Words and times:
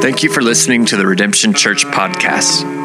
Thank 0.00 0.22
you 0.22 0.30
for 0.30 0.40
listening 0.40 0.86
to 0.86 0.96
the 0.96 1.06
Redemption 1.06 1.52
Church 1.52 1.84
podcast. 1.84 2.75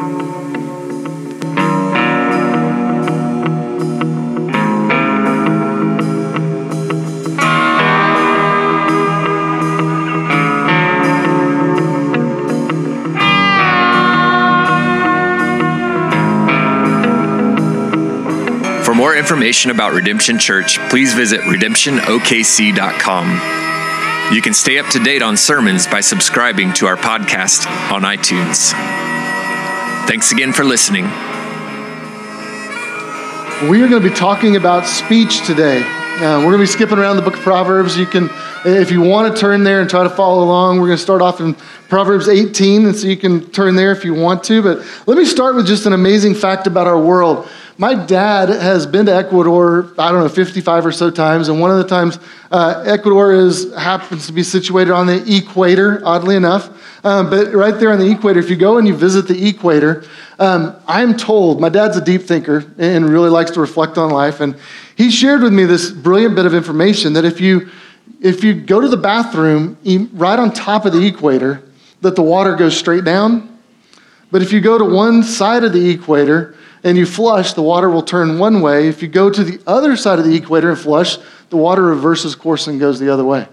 Information 19.22 19.70
about 19.70 19.92
Redemption 19.92 20.36
Church, 20.36 20.80
please 20.90 21.14
visit 21.14 21.38
redemptionokc.com. 21.42 24.34
You 24.34 24.42
can 24.42 24.52
stay 24.52 24.80
up 24.80 24.88
to 24.88 24.98
date 24.98 25.22
on 25.22 25.36
sermons 25.36 25.86
by 25.86 26.00
subscribing 26.00 26.72
to 26.72 26.86
our 26.86 26.96
podcast 26.96 27.68
on 27.92 28.02
iTunes. 28.02 28.72
Thanks 30.08 30.32
again 30.32 30.52
for 30.52 30.64
listening. 30.64 31.04
We 33.70 33.80
are 33.80 33.88
going 33.88 34.02
to 34.02 34.10
be 34.10 34.12
talking 34.12 34.56
about 34.56 34.88
speech 34.88 35.46
today. 35.46 35.82
Uh, 35.82 36.38
we're 36.38 36.50
going 36.50 36.58
to 36.58 36.64
be 36.64 36.66
skipping 36.66 36.98
around 36.98 37.14
the 37.14 37.22
book 37.22 37.34
of 37.34 37.40
Proverbs. 37.40 37.96
You 37.96 38.06
can, 38.06 38.28
if 38.64 38.90
you 38.90 39.02
want 39.02 39.32
to 39.32 39.40
turn 39.40 39.62
there 39.62 39.80
and 39.80 39.88
try 39.88 40.02
to 40.02 40.10
follow 40.10 40.42
along, 40.42 40.80
we're 40.80 40.88
going 40.88 40.98
to 40.98 41.02
start 41.02 41.22
off 41.22 41.40
in 41.40 41.54
Proverbs 41.88 42.28
18, 42.28 42.86
and 42.86 42.96
so 42.96 43.06
you 43.06 43.16
can 43.16 43.48
turn 43.52 43.76
there 43.76 43.92
if 43.92 44.04
you 44.04 44.14
want 44.14 44.42
to. 44.44 44.62
But 44.62 44.84
let 45.06 45.16
me 45.16 45.24
start 45.24 45.54
with 45.54 45.68
just 45.68 45.86
an 45.86 45.92
amazing 45.92 46.34
fact 46.34 46.66
about 46.66 46.88
our 46.88 46.98
world. 46.98 47.48
My 47.78 47.94
dad 47.94 48.50
has 48.50 48.86
been 48.86 49.06
to 49.06 49.14
Ecuador, 49.14 49.92
I 49.98 50.12
don't 50.12 50.20
know, 50.20 50.28
55 50.28 50.84
or 50.84 50.92
so 50.92 51.10
times, 51.10 51.48
and 51.48 51.58
one 51.58 51.70
of 51.70 51.78
the 51.78 51.88
times 51.88 52.18
uh, 52.50 52.84
Ecuador 52.86 53.32
is 53.32 53.74
happens 53.74 54.26
to 54.26 54.32
be 54.32 54.42
situated 54.42 54.92
on 54.92 55.06
the 55.06 55.36
equator, 55.36 56.02
oddly 56.04 56.36
enough. 56.36 56.68
Um, 57.04 57.30
but 57.30 57.52
right 57.54 57.78
there 57.80 57.90
on 57.90 57.98
the 57.98 58.10
equator, 58.10 58.38
if 58.40 58.50
you 58.50 58.56
go 58.56 58.76
and 58.76 58.86
you 58.86 58.94
visit 58.94 59.26
the 59.26 59.48
equator, 59.48 60.04
um, 60.38 60.76
I'm 60.86 61.16
told, 61.16 61.60
my 61.60 61.70
dad's 61.70 61.96
a 61.96 62.04
deep 62.04 62.22
thinker 62.22 62.70
and 62.76 63.08
really 63.08 63.30
likes 63.30 63.50
to 63.52 63.60
reflect 63.60 63.96
on 63.96 64.10
life, 64.10 64.40
and 64.40 64.54
he 64.94 65.10
shared 65.10 65.40
with 65.40 65.54
me 65.54 65.64
this 65.64 65.90
brilliant 65.90 66.34
bit 66.34 66.44
of 66.44 66.54
information 66.54 67.14
that 67.14 67.24
if 67.24 67.40
you 67.40 67.70
if 68.20 68.44
you 68.44 68.54
go 68.54 68.80
to 68.80 68.88
the 68.88 68.96
bathroom 68.96 69.78
right 70.12 70.38
on 70.38 70.52
top 70.52 70.84
of 70.84 70.92
the 70.92 71.04
equator, 71.06 71.62
that 72.02 72.16
the 72.16 72.22
water 72.22 72.54
goes 72.54 72.76
straight 72.76 73.04
down. 73.04 73.48
But 74.30 74.42
if 74.42 74.52
you 74.52 74.60
go 74.60 74.78
to 74.78 74.84
one 74.84 75.22
side 75.22 75.64
of 75.64 75.72
the 75.72 75.90
equator 75.90 76.54
and 76.84 76.98
you 76.98 77.06
flush, 77.06 77.52
the 77.52 77.62
water 77.62 77.88
will 77.88 78.02
turn 78.02 78.38
one 78.38 78.60
way. 78.60 78.88
If 78.88 79.02
you 79.02 79.08
go 79.08 79.30
to 79.30 79.44
the 79.44 79.62
other 79.66 79.96
side 79.96 80.18
of 80.18 80.24
the 80.24 80.34
equator 80.34 80.70
and 80.70 80.78
flush, 80.78 81.18
the 81.50 81.56
water 81.56 81.82
reverses 81.82 82.34
course 82.34 82.66
and 82.66 82.80
goes 82.80 82.98
the 82.98 83.12
other 83.12 83.24
way. 83.24 83.46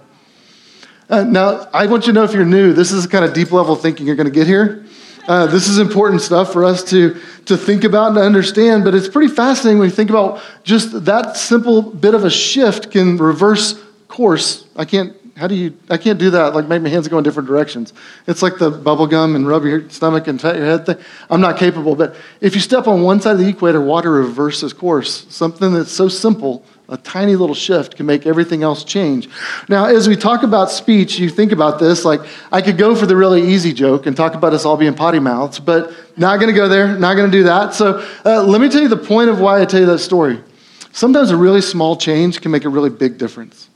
Uh, 1.09 1.23
now, 1.23 1.67
I 1.73 1.87
want 1.87 2.05
you 2.05 2.13
to 2.13 2.19
know 2.19 2.23
if 2.23 2.33
you're 2.33 2.45
new, 2.45 2.73
this 2.73 2.91
is 2.91 3.03
the 3.03 3.09
kind 3.09 3.25
of 3.25 3.33
deep 3.33 3.51
level 3.51 3.75
thinking 3.75 4.05
you're 4.05 4.15
going 4.15 4.27
to 4.27 4.33
get 4.33 4.47
here. 4.47 4.85
Uh, 5.27 5.45
this 5.45 5.67
is 5.67 5.77
important 5.77 6.21
stuff 6.21 6.51
for 6.51 6.65
us 6.65 6.83
to, 6.83 7.19
to 7.45 7.55
think 7.55 7.83
about 7.83 8.07
and 8.07 8.15
to 8.15 8.21
understand, 8.21 8.83
but 8.83 8.95
it's 8.95 9.07
pretty 9.07 9.31
fascinating 9.31 9.79
when 9.79 9.89
you 9.89 9.95
think 9.95 10.09
about 10.09 10.41
just 10.63 11.05
that 11.05 11.35
simple 11.37 11.81
bit 11.81 12.15
of 12.15 12.25
a 12.25 12.29
shift 12.29 12.89
can 12.89 13.17
reverse 13.17 13.83
course. 14.07 14.65
I 14.75 14.85
can't 14.85 15.15
how 15.39 15.47
do 15.47 15.55
you, 15.55 15.73
I 15.89 15.95
can't 15.95 16.19
do 16.19 16.31
that, 16.31 16.53
like 16.53 16.67
make 16.67 16.81
my 16.81 16.89
hands 16.89 17.07
go 17.07 17.17
in 17.17 17.23
different 17.23 17.47
directions. 17.47 17.93
It's 18.27 18.41
like 18.41 18.57
the 18.57 18.69
bubble 18.69 19.07
gum 19.07 19.37
and 19.37 19.47
rub 19.47 19.63
your 19.63 19.89
stomach 19.89 20.27
and 20.27 20.37
pat 20.37 20.57
your 20.57 20.65
head 20.65 20.85
thing. 20.85 20.97
I'm 21.29 21.39
not 21.39 21.57
capable. 21.57 21.95
But 21.95 22.17
if 22.41 22.55
you 22.55 22.59
step 22.59 22.87
on 22.87 23.03
one 23.03 23.21
side 23.21 23.31
of 23.31 23.39
the 23.39 23.47
equator, 23.47 23.79
water 23.79 24.11
reverses 24.11 24.73
course. 24.73 25.25
Something 25.29 25.71
that's 25.71 25.93
so 25.93 26.09
simple, 26.09 26.65
a 26.89 26.97
tiny 26.97 27.37
little 27.37 27.55
shift 27.55 27.95
can 27.95 28.05
make 28.05 28.25
everything 28.25 28.63
else 28.63 28.83
change. 28.83 29.29
Now, 29.69 29.85
as 29.85 30.09
we 30.09 30.17
talk 30.17 30.43
about 30.43 30.71
speech, 30.71 31.17
you 31.19 31.29
think 31.29 31.53
about 31.53 31.79
this, 31.79 32.03
like 32.03 32.19
I 32.51 32.61
could 32.61 32.77
go 32.77 32.93
for 32.93 33.05
the 33.05 33.15
really 33.15 33.41
easy 33.41 33.71
joke 33.71 34.07
and 34.07 34.17
talk 34.17 34.33
about 34.33 34.53
us 34.53 34.65
all 34.65 34.75
being 34.75 34.93
potty 34.93 35.19
mouths, 35.19 35.57
but 35.57 35.93
not 36.17 36.41
going 36.41 36.53
to 36.53 36.57
go 36.57 36.67
there, 36.67 36.97
not 36.97 37.13
going 37.13 37.31
to 37.31 37.37
do 37.37 37.43
that. 37.43 37.73
So 37.73 38.05
uh, 38.25 38.43
let 38.43 38.59
me 38.59 38.67
tell 38.67 38.81
you 38.81 38.89
the 38.89 38.97
point 38.97 39.29
of 39.29 39.39
why 39.39 39.61
I 39.61 39.65
tell 39.65 39.79
you 39.79 39.85
that 39.85 39.99
story. 39.99 40.43
Sometimes 40.91 41.31
a 41.31 41.37
really 41.37 41.61
small 41.61 41.95
change 41.95 42.41
can 42.41 42.51
make 42.51 42.65
a 42.65 42.69
really 42.69 42.89
big 42.89 43.17
difference 43.17 43.68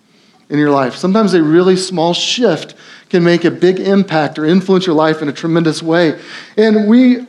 in 0.49 0.59
your 0.59 0.71
life. 0.71 0.95
Sometimes 0.95 1.33
a 1.33 1.41
really 1.41 1.75
small 1.75 2.13
shift 2.13 2.75
can 3.09 3.23
make 3.23 3.45
a 3.45 3.51
big 3.51 3.79
impact 3.79 4.39
or 4.39 4.45
influence 4.45 4.85
your 4.85 4.95
life 4.95 5.21
in 5.21 5.29
a 5.29 5.33
tremendous 5.33 5.83
way. 5.83 6.19
And 6.57 6.87
we 6.87 7.27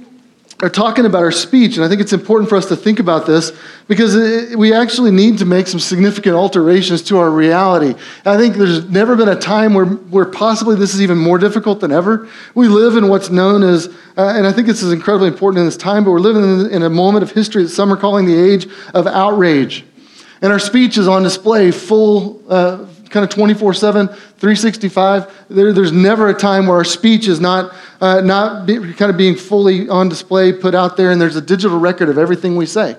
are 0.63 0.71
talking 0.71 1.05
about 1.05 1.23
our 1.23 1.33
speech, 1.33 1.77
and 1.77 1.85
I 1.85 1.89
think 1.89 2.01
it's 2.01 2.13
important 2.13 2.49
for 2.49 2.57
us 2.57 2.67
to 2.67 2.77
think 2.77 3.01
about 3.01 3.27
this 3.27 3.53
because 3.89 4.15
it, 4.15 4.57
we 4.57 4.73
actually 4.73 5.11
need 5.11 5.39
to 5.39 5.45
make 5.45 5.67
some 5.67 5.81
significant 5.81 6.37
alterations 6.37 7.03
to 7.03 7.19
our 7.19 7.31
reality. 7.31 7.99
I 8.25 8.39
think 8.39 8.55
there's 8.55 8.89
never 8.89 9.17
been 9.17 9.29
a 9.29 9.39
time 9.39 9.75
where, 9.75 9.85
where 9.85 10.25
possibly 10.25 10.77
this 10.77 10.95
is 10.95 11.03
even 11.03 11.19
more 11.19 11.39
difficult 11.39 11.81
than 11.81 11.93
ever. 11.93 12.29
We 12.55 12.69
live 12.69 12.97
in 12.97 13.09
what's 13.09 13.31
known 13.31 13.63
as, 13.63 13.89
uh, 14.17 14.33
and 14.37 14.47
I 14.47 14.53
think 14.53 14.69
this 14.69 14.83
is 14.83 14.93
incredibly 14.93 15.29
important 15.29 15.59
in 15.59 15.67
this 15.67 15.77
time, 15.77 16.05
but 16.05 16.13
we're 16.13 16.21
living 16.21 16.45
in, 16.45 16.71
in 16.71 16.83
a 16.83 16.91
moment 16.91 17.25
of 17.25 17.33
history 17.33 17.65
that 17.65 17.71
some 17.71 17.93
are 17.93 17.97
calling 17.97 18.25
the 18.25 18.39
age 18.39 18.67
of 18.95 19.07
outrage. 19.07 19.85
And 20.41 20.53
our 20.53 20.59
speech 20.59 20.99
is 20.99 21.09
on 21.09 21.25
display 21.25 21.73
full, 21.73 22.43
uh, 22.49 22.87
kind 23.15 23.25
of 23.25 23.31
24 23.31 23.73
7, 23.73 24.09
365. 24.09 25.47
There, 25.49 25.73
there's 25.73 25.93
never 25.93 26.29
a 26.29 26.35
time 26.35 26.67
where 26.67 26.77
our 26.77 26.85
speech 26.85 27.29
is 27.29 27.41
not, 27.41 27.73
uh, 28.01 28.21
not 28.21 28.67
be, 28.67 28.93
kind 28.93 29.11
of 29.11 29.17
being 29.17 29.37
fully 29.37 29.89
on 29.89 30.09
display, 30.09 30.53
put 30.53 30.75
out 30.75 30.97
there, 30.97 31.13
and 31.13 31.21
there's 31.21 31.37
a 31.37 31.41
digital 31.41 31.79
record 31.79 32.09
of 32.09 32.19
everything 32.19 32.57
we 32.57 32.67
say 32.67 32.97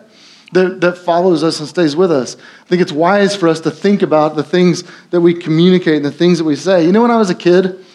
that, 0.54 0.80
that 0.80 0.98
follows 0.98 1.44
us 1.44 1.60
and 1.60 1.68
stays 1.68 1.98
with 1.98 2.12
us. 2.12 2.38
I 2.38 2.68
think 2.70 2.82
it's 2.82 2.94
wise 2.94 3.36
for 3.36 3.50
us 3.50 3.60
to 3.62 3.72
think 3.72 4.02
about 4.02 4.38
the 4.38 4.44
things 4.44 4.86
that 5.10 5.20
we 5.20 5.34
communicate 5.34 5.98
and 5.98 6.06
the 6.06 6.12
things 6.12 6.38
that 6.38 6.46
we 6.46 6.56
say. 6.56 6.86
You 6.86 6.94
know, 6.94 7.02
when 7.02 7.12
I 7.12 7.18
was 7.18 7.30
a 7.30 7.36
kid, 7.36 7.86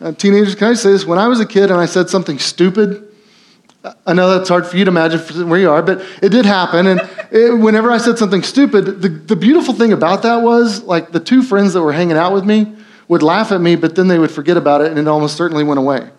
uh, 0.00 0.12
teenagers, 0.12 0.54
can 0.54 0.68
I 0.68 0.74
say 0.74 0.92
this? 0.92 1.04
When 1.04 1.18
I 1.18 1.28
was 1.28 1.38
a 1.38 1.46
kid 1.46 1.70
and 1.70 1.78
I 1.78 1.86
said 1.86 2.08
something 2.08 2.38
stupid, 2.38 3.07
I 4.06 4.12
know 4.12 4.36
that's 4.36 4.48
hard 4.48 4.66
for 4.66 4.76
you 4.76 4.84
to 4.84 4.90
imagine 4.90 5.48
where 5.48 5.60
you 5.60 5.70
are, 5.70 5.82
but 5.82 6.04
it 6.20 6.30
did 6.30 6.44
happen. 6.44 6.86
And 6.86 7.00
it, 7.30 7.56
whenever 7.58 7.90
I 7.90 7.98
said 7.98 8.18
something 8.18 8.42
stupid, 8.42 9.02
the, 9.02 9.08
the 9.08 9.36
beautiful 9.36 9.72
thing 9.72 9.92
about 9.92 10.22
that 10.22 10.42
was 10.42 10.82
like 10.82 11.12
the 11.12 11.20
two 11.20 11.42
friends 11.42 11.74
that 11.74 11.82
were 11.82 11.92
hanging 11.92 12.16
out 12.16 12.32
with 12.32 12.44
me 12.44 12.74
would 13.06 13.22
laugh 13.22 13.52
at 13.52 13.60
me, 13.60 13.76
but 13.76 13.94
then 13.94 14.08
they 14.08 14.18
would 14.18 14.30
forget 14.30 14.56
about 14.56 14.80
it 14.80 14.88
and 14.88 14.98
it 14.98 15.06
almost 15.06 15.36
certainly 15.36 15.62
went 15.62 15.78
away. 15.78 16.10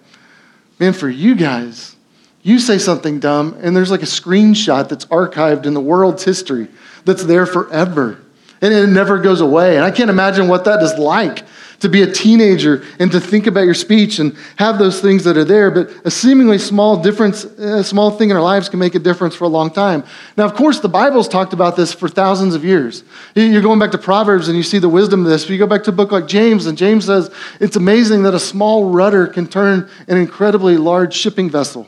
Man, 0.79 0.93
for 0.93 1.09
you 1.09 1.35
guys, 1.35 1.97
you 2.41 2.59
say 2.59 2.77
something 2.77 3.19
dumb 3.19 3.57
and 3.61 3.75
there's 3.75 3.91
like 3.91 4.01
a 4.01 4.05
screenshot 4.05 4.87
that's 4.87 5.05
archived 5.05 5.65
in 5.65 5.73
the 5.73 5.81
world's 5.81 6.23
history 6.23 6.69
that's 7.03 7.25
there 7.25 7.45
forever 7.45 8.19
and 8.61 8.73
it 8.73 8.87
never 8.87 9.19
goes 9.19 9.41
away. 9.41 9.75
And 9.75 9.85
I 9.85 9.91
can't 9.91 10.09
imagine 10.09 10.47
what 10.47 10.65
that 10.65 10.81
is 10.81 10.97
like 10.97 11.43
to 11.79 11.89
be 11.89 12.01
a 12.01 12.11
teenager 12.11 12.85
and 12.99 13.11
to 13.11 13.19
think 13.19 13.47
about 13.47 13.61
your 13.61 13.73
speech 13.73 14.19
and 14.19 14.35
have 14.57 14.77
those 14.77 15.01
things 15.01 15.23
that 15.23 15.37
are 15.37 15.45
there. 15.45 15.71
But 15.71 15.89
a 16.05 16.11
seemingly 16.11 16.57
small 16.57 17.01
difference, 17.01 17.43
a 17.43 17.83
small 17.83 18.11
thing 18.11 18.29
in 18.29 18.35
our 18.35 18.41
lives 18.41 18.69
can 18.69 18.79
make 18.79 18.95
a 18.95 18.99
difference 18.99 19.35
for 19.35 19.45
a 19.45 19.49
long 19.49 19.71
time. 19.71 20.03
Now, 20.37 20.45
of 20.45 20.53
course, 20.55 20.79
the 20.79 20.89
Bible's 20.89 21.27
talked 21.27 21.53
about 21.53 21.75
this 21.75 21.93
for 21.93 22.09
thousands 22.09 22.55
of 22.55 22.65
years. 22.65 23.03
You're 23.35 23.61
going 23.61 23.79
back 23.79 23.91
to 23.91 23.97
Proverbs 23.97 24.47
and 24.47 24.57
you 24.57 24.63
see 24.63 24.79
the 24.79 24.89
wisdom 24.89 25.25
of 25.25 25.29
this. 25.29 25.49
You 25.49 25.57
go 25.57 25.67
back 25.67 25.83
to 25.83 25.91
a 25.91 25.93
book 25.93 26.11
like 26.11 26.27
James, 26.27 26.65
and 26.65 26.77
James 26.77 27.05
says 27.05 27.33
it's 27.59 27.75
amazing 27.75 28.23
that 28.23 28.33
a 28.33 28.39
small 28.39 28.91
rudder 28.91 29.27
can 29.27 29.47
turn 29.47 29.89
an 30.07 30.17
incredibly 30.17 30.77
large 30.77 31.13
shipping 31.13 31.49
vessel. 31.49 31.87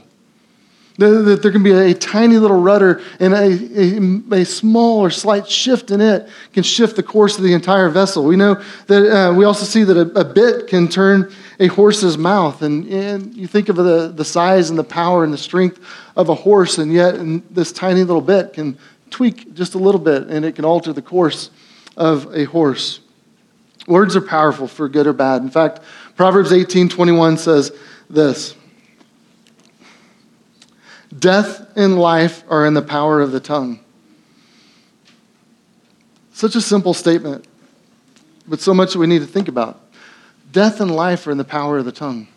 That 1.01 1.39
there 1.41 1.51
can 1.51 1.63
be 1.63 1.71
a 1.71 1.93
tiny 1.95 2.37
little 2.37 2.61
rudder 2.61 3.01
and 3.19 3.33
a, 3.33 4.37
a, 4.37 4.41
a, 4.41 4.45
small 4.45 4.99
or 4.99 5.09
slight 5.09 5.49
shift 5.49 5.89
in 5.89 5.99
it 5.99 6.29
can 6.53 6.61
shift 6.61 6.95
the 6.95 7.01
course 7.01 7.37
of 7.37 7.43
the 7.43 7.53
entire 7.53 7.89
vessel. 7.89 8.23
We 8.23 8.35
know 8.35 8.61
that 8.85 9.11
uh, 9.11 9.33
we 9.33 9.45
also 9.45 9.65
see 9.65 9.83
that 9.83 9.97
a, 9.97 10.19
a, 10.19 10.23
bit 10.23 10.67
can 10.67 10.87
turn 10.87 11.33
a 11.59 11.67
horse's 11.67 12.19
mouth. 12.19 12.61
And, 12.61 12.85
and 12.87 13.35
you 13.35 13.47
think 13.47 13.69
of 13.69 13.77
the, 13.77 14.13
the 14.15 14.23
size 14.23 14.69
and 14.69 14.77
the 14.77 14.83
power 14.83 15.23
and 15.23 15.33
the 15.33 15.39
strength 15.39 15.79
of 16.15 16.29
a 16.29 16.35
horse, 16.35 16.77
and 16.77 16.93
yet 16.93 17.15
and 17.15 17.41
this 17.49 17.71
tiny 17.71 18.03
little 18.03 18.21
bit 18.21 18.53
can 18.53 18.77
tweak 19.09 19.53
just 19.55 19.73
a 19.73 19.79
little 19.79 19.99
bit 19.99 20.27
and 20.27 20.45
it 20.45 20.55
can 20.55 20.65
alter 20.65 20.93
the 20.93 21.01
course 21.01 21.49
of 21.97 22.33
a 22.35 22.45
horse. 22.45 22.99
Words 23.87 24.15
are 24.15 24.21
powerful 24.21 24.67
for 24.67 24.87
good 24.87 25.07
or 25.07 25.13
bad. 25.13 25.41
In 25.41 25.49
fact, 25.49 25.79
Proverbs 26.15 26.53
18 26.53 26.89
21 26.89 27.37
says 27.37 27.71
this. 28.09 28.55
Death 31.21 31.67
and 31.75 31.99
life 31.99 32.43
are 32.49 32.65
in 32.65 32.73
the 32.73 32.81
power 32.81 33.21
of 33.21 33.31
the 33.31 33.39
tongue. 33.39 33.79
Such 36.33 36.55
a 36.55 36.61
simple 36.61 36.95
statement, 36.95 37.45
but 38.47 38.59
so 38.59 38.73
much 38.73 38.93
that 38.93 38.99
we 38.99 39.05
need 39.05 39.19
to 39.19 39.27
think 39.27 39.47
about. 39.47 39.79
Death 40.51 40.81
and 40.81 40.89
life 40.89 41.27
are 41.27 41.31
in 41.31 41.37
the 41.37 41.43
power 41.43 41.77
of 41.77 41.85
the 41.85 41.91
tongue. 41.91 42.27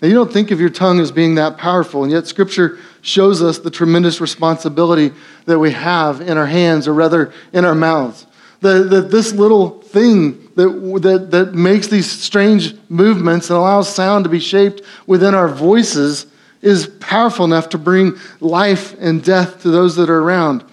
Now, 0.00 0.06
you 0.06 0.14
don't 0.14 0.32
think 0.32 0.52
of 0.52 0.60
your 0.60 0.70
tongue 0.70 1.00
as 1.00 1.10
being 1.10 1.34
that 1.34 1.58
powerful, 1.58 2.04
and 2.04 2.12
yet 2.12 2.28
Scripture 2.28 2.78
shows 3.00 3.42
us 3.42 3.58
the 3.58 3.70
tremendous 3.70 4.20
responsibility 4.20 5.12
that 5.46 5.58
we 5.58 5.72
have 5.72 6.20
in 6.20 6.38
our 6.38 6.46
hands, 6.46 6.86
or 6.86 6.94
rather 6.94 7.32
in 7.52 7.64
our 7.64 7.74
mouths. 7.74 8.26
That, 8.60 9.08
this 9.10 9.32
little 9.32 9.80
thing 9.82 10.50
that, 10.54 10.68
that, 11.02 11.30
that 11.32 11.54
makes 11.54 11.88
these 11.88 12.08
strange 12.08 12.76
movements 12.88 13.50
and 13.50 13.56
allows 13.56 13.92
sound 13.92 14.22
to 14.24 14.30
be 14.30 14.38
shaped 14.38 14.82
within 15.08 15.34
our 15.34 15.48
voices 15.48 16.26
is 16.64 16.86
powerful 16.98 17.44
enough 17.44 17.68
to 17.68 17.78
bring 17.78 18.18
life 18.40 18.96
and 18.98 19.22
death 19.22 19.62
to 19.62 19.70
those 19.70 19.96
that 19.96 20.08
are 20.08 20.20
around. 20.20 20.64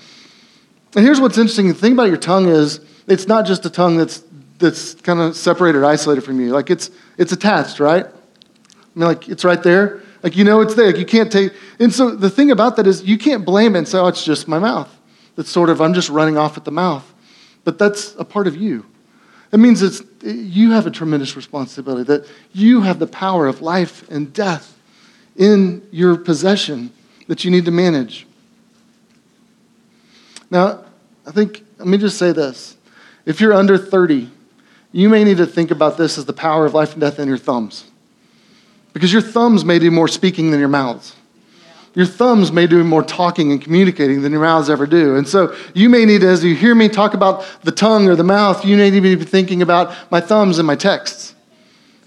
And 0.96 1.06
here's 1.06 1.20
what's 1.20 1.38
interesting 1.38 1.68
the 1.68 1.74
thing 1.74 1.94
about 1.94 2.08
your 2.08 2.18
tongue 2.18 2.48
is 2.48 2.80
it's 3.08 3.28
not 3.28 3.46
just 3.46 3.66
a 3.66 3.70
tongue 3.70 3.98
that's, 3.98 4.24
that's 4.58 4.96
kind 4.96 5.20
of 5.20 5.36
separated 5.36 5.84
isolated 5.84 6.22
from 6.22 6.40
you. 6.40 6.52
Like 6.52 6.70
it's, 6.70 6.90
it's 7.18 7.34
attached, 7.34 7.82
right? 7.82 8.06
I 8.06 8.10
mean, 8.96 9.08
like 9.08 9.28
it's 9.28 9.44
right 9.44 9.62
there. 9.62 10.02
Like 10.24 10.38
you 10.38 10.46
know 10.46 10.62
it's 10.62 10.76
there. 10.76 10.88
Like 10.88 10.98
you 10.98 11.06
can't 11.06 11.32
take. 11.32 11.52
And 11.80 11.94
so 11.94 12.16
the 12.16 12.30
thing 12.30 12.52
about 12.52 12.78
that 12.78 12.88
is 12.88 13.04
you 13.04 13.18
can't 13.18 13.44
blame 13.44 13.76
it 13.76 13.80
and 13.80 13.88
say, 13.88 13.98
oh, 13.98 14.08
it's 14.08 14.24
just 14.24 14.48
my 14.48 14.60
mouth. 14.60 14.90
That's 15.36 15.50
sort 15.50 15.70
of, 15.70 15.82
I'm 15.82 15.94
just 15.94 16.10
running 16.10 16.38
off 16.38 16.58
at 16.58 16.64
the 16.64 16.72
mouth. 16.72 17.14
But 17.66 17.78
that's 17.78 18.16
a 18.16 18.24
part 18.24 18.48
of 18.48 18.56
you. 18.56 18.86
It 19.52 19.60
means 19.60 19.82
it's, 19.82 20.02
you 20.24 20.72
have 20.72 20.88
a 20.88 20.92
tremendous 20.92 21.36
responsibility, 21.36 22.04
that 22.04 22.30
you 22.54 22.82
have 22.82 23.00
the 23.00 23.08
power 23.08 23.48
of 23.48 23.62
life 23.62 24.10
and 24.10 24.32
death 24.32 24.78
in 25.42 25.82
your 25.92 26.16
possession 26.18 26.92
that 27.28 27.44
you 27.44 27.50
need 27.50 27.66
to 27.66 27.72
manage. 27.72 28.28
Now, 30.52 30.86
I 31.26 31.32
think, 31.32 31.64
let 31.80 31.88
me 31.88 31.98
just 31.98 32.20
say 32.20 32.32
this. 32.32 32.78
If 33.26 33.42
you're 33.42 33.54
under 33.54 33.76
30, 33.76 34.30
you 34.92 35.10
may 35.10 35.24
need 35.24 35.38
to 35.38 35.48
think 35.48 35.72
about 35.72 35.98
this 35.98 36.20
as 36.20 36.26
the 36.26 36.34
power 36.34 36.68
of 36.68 36.76
life 36.76 36.92
and 36.92 37.02
death 37.02 37.18
in 37.18 37.28
your 37.28 37.40
thumbs. 37.40 37.86
Because 38.94 39.12
your 39.12 39.22
thumbs 39.22 39.66
may 39.66 39.80
do 39.80 39.90
more 39.90 40.08
speaking 40.08 40.52
than 40.52 40.60
your 40.60 40.70
mouths. 40.70 41.16
Your 41.96 42.06
thumbs 42.06 42.52
may 42.52 42.68
do 42.68 42.84
more 42.84 43.02
talking 43.02 43.52
and 43.52 43.60
communicating 43.60 44.22
than 44.22 44.32
your 44.32 44.42
mouths 44.42 44.70
ever 44.70 44.86
do. 44.86 45.16
And 45.16 45.28
so 45.28 45.56
you 45.74 45.90
may 45.90 46.06
need, 46.06 46.24
as 46.24 46.44
you 46.44 46.54
hear 46.54 46.76
me 46.76 46.88
talk 46.88 47.16
about 47.16 47.48
the 47.64 47.72
tongue 47.72 48.08
or 48.08 48.16
the 48.16 48.24
mouth, 48.24 48.64
you 48.64 48.78
may 48.78 48.92
need 48.92 49.02
to 49.02 49.18
be 49.18 49.26
thinking 49.26 49.64
about 49.64 50.12
my 50.12 50.22
thumbs 50.22 50.60
and 50.60 50.68
my 50.68 50.76
texts 50.76 51.34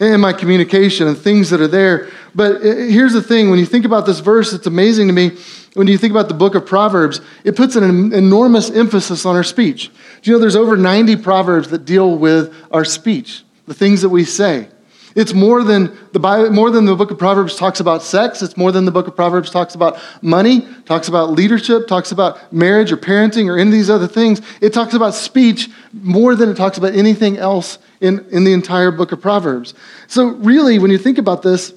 and 0.01 0.21
my 0.21 0.33
communication 0.33 1.07
and 1.07 1.17
things 1.17 1.51
that 1.51 1.61
are 1.61 1.69
there. 1.69 2.11
But 2.35 2.57
uh, 2.57 2.61
here's 2.61 3.13
the 3.13 3.23
thing 3.23 3.51
when 3.51 3.59
you 3.59 3.67
think 3.67 3.85
about 3.85 4.07
this 4.07 4.21
verse, 4.21 4.53
it's 4.53 4.67
amazing 4.67 5.07
to 5.09 5.13
me. 5.13 5.33
When 5.75 5.87
you 5.87 5.99
think 5.99 6.13
about 6.13 6.29
the 6.29 6.35
book 6.35 6.55
of 6.55 6.67
Proverbs, 6.67 7.21
it 7.43 7.57
puts 7.57 7.77
an 7.77 8.13
enormous 8.13 8.71
emphasis 8.71 9.27
on 9.27 9.37
our 9.37 9.45
speech. 9.45 9.91
Do 10.23 10.31
you 10.31 10.37
know 10.37 10.41
there's 10.41 10.57
over 10.57 10.77
90 10.77 11.17
Proverbs 11.17 11.71
that 11.71 11.85
deal 11.85 12.17
with 12.17 12.55
our 12.71 12.85
speech, 12.85 13.45
the 13.67 13.75
things 13.75 14.03
that 14.03 14.09
we 14.09 14.25
say? 14.25 14.69
It's 15.15 15.33
more 15.33 15.63
than 15.63 15.97
the 16.13 16.19
Bible, 16.19 16.51
more 16.51 16.71
than 16.71 16.87
the 16.87 16.97
book 16.97 17.11
of 17.11 17.19
Proverbs 17.19 17.55
talks 17.55 17.79
about 17.79 18.03
sex. 18.03 18.43
It's 18.43 18.57
more 18.57 18.73
than 18.73 18.85
the 18.85 18.91
book 18.91 19.07
of 19.07 19.15
Proverbs 19.15 19.49
talks 19.49 19.75
about 19.77 19.99
money, 20.23 20.67
talks 20.87 21.07
about 21.07 21.31
leadership, 21.31 21.87
talks 21.87 22.11
about 22.11 22.53
marriage 22.53 22.91
or 22.91 22.97
parenting 22.97 23.49
or 23.49 23.57
any 23.57 23.69
of 23.69 23.73
these 23.73 23.91
other 23.91 24.09
things. 24.09 24.41
It 24.61 24.73
talks 24.73 24.93
about 24.95 25.15
speech 25.15 25.71
more 25.93 26.35
than 26.35 26.49
it 26.49 26.57
talks 26.57 26.79
about 26.79 26.95
anything 26.95 27.39
else 27.39 27.79
in, 28.01 28.27
in 28.31 28.43
the 28.43 28.53
entire 28.53 28.91
book 28.91 29.13
of 29.13 29.21
Proverbs. 29.21 29.75
So, 30.09 30.29
really, 30.29 30.81
when 30.81 30.91
you 30.91 30.99
think 30.99 31.19
about 31.19 31.43
this, 31.43 31.73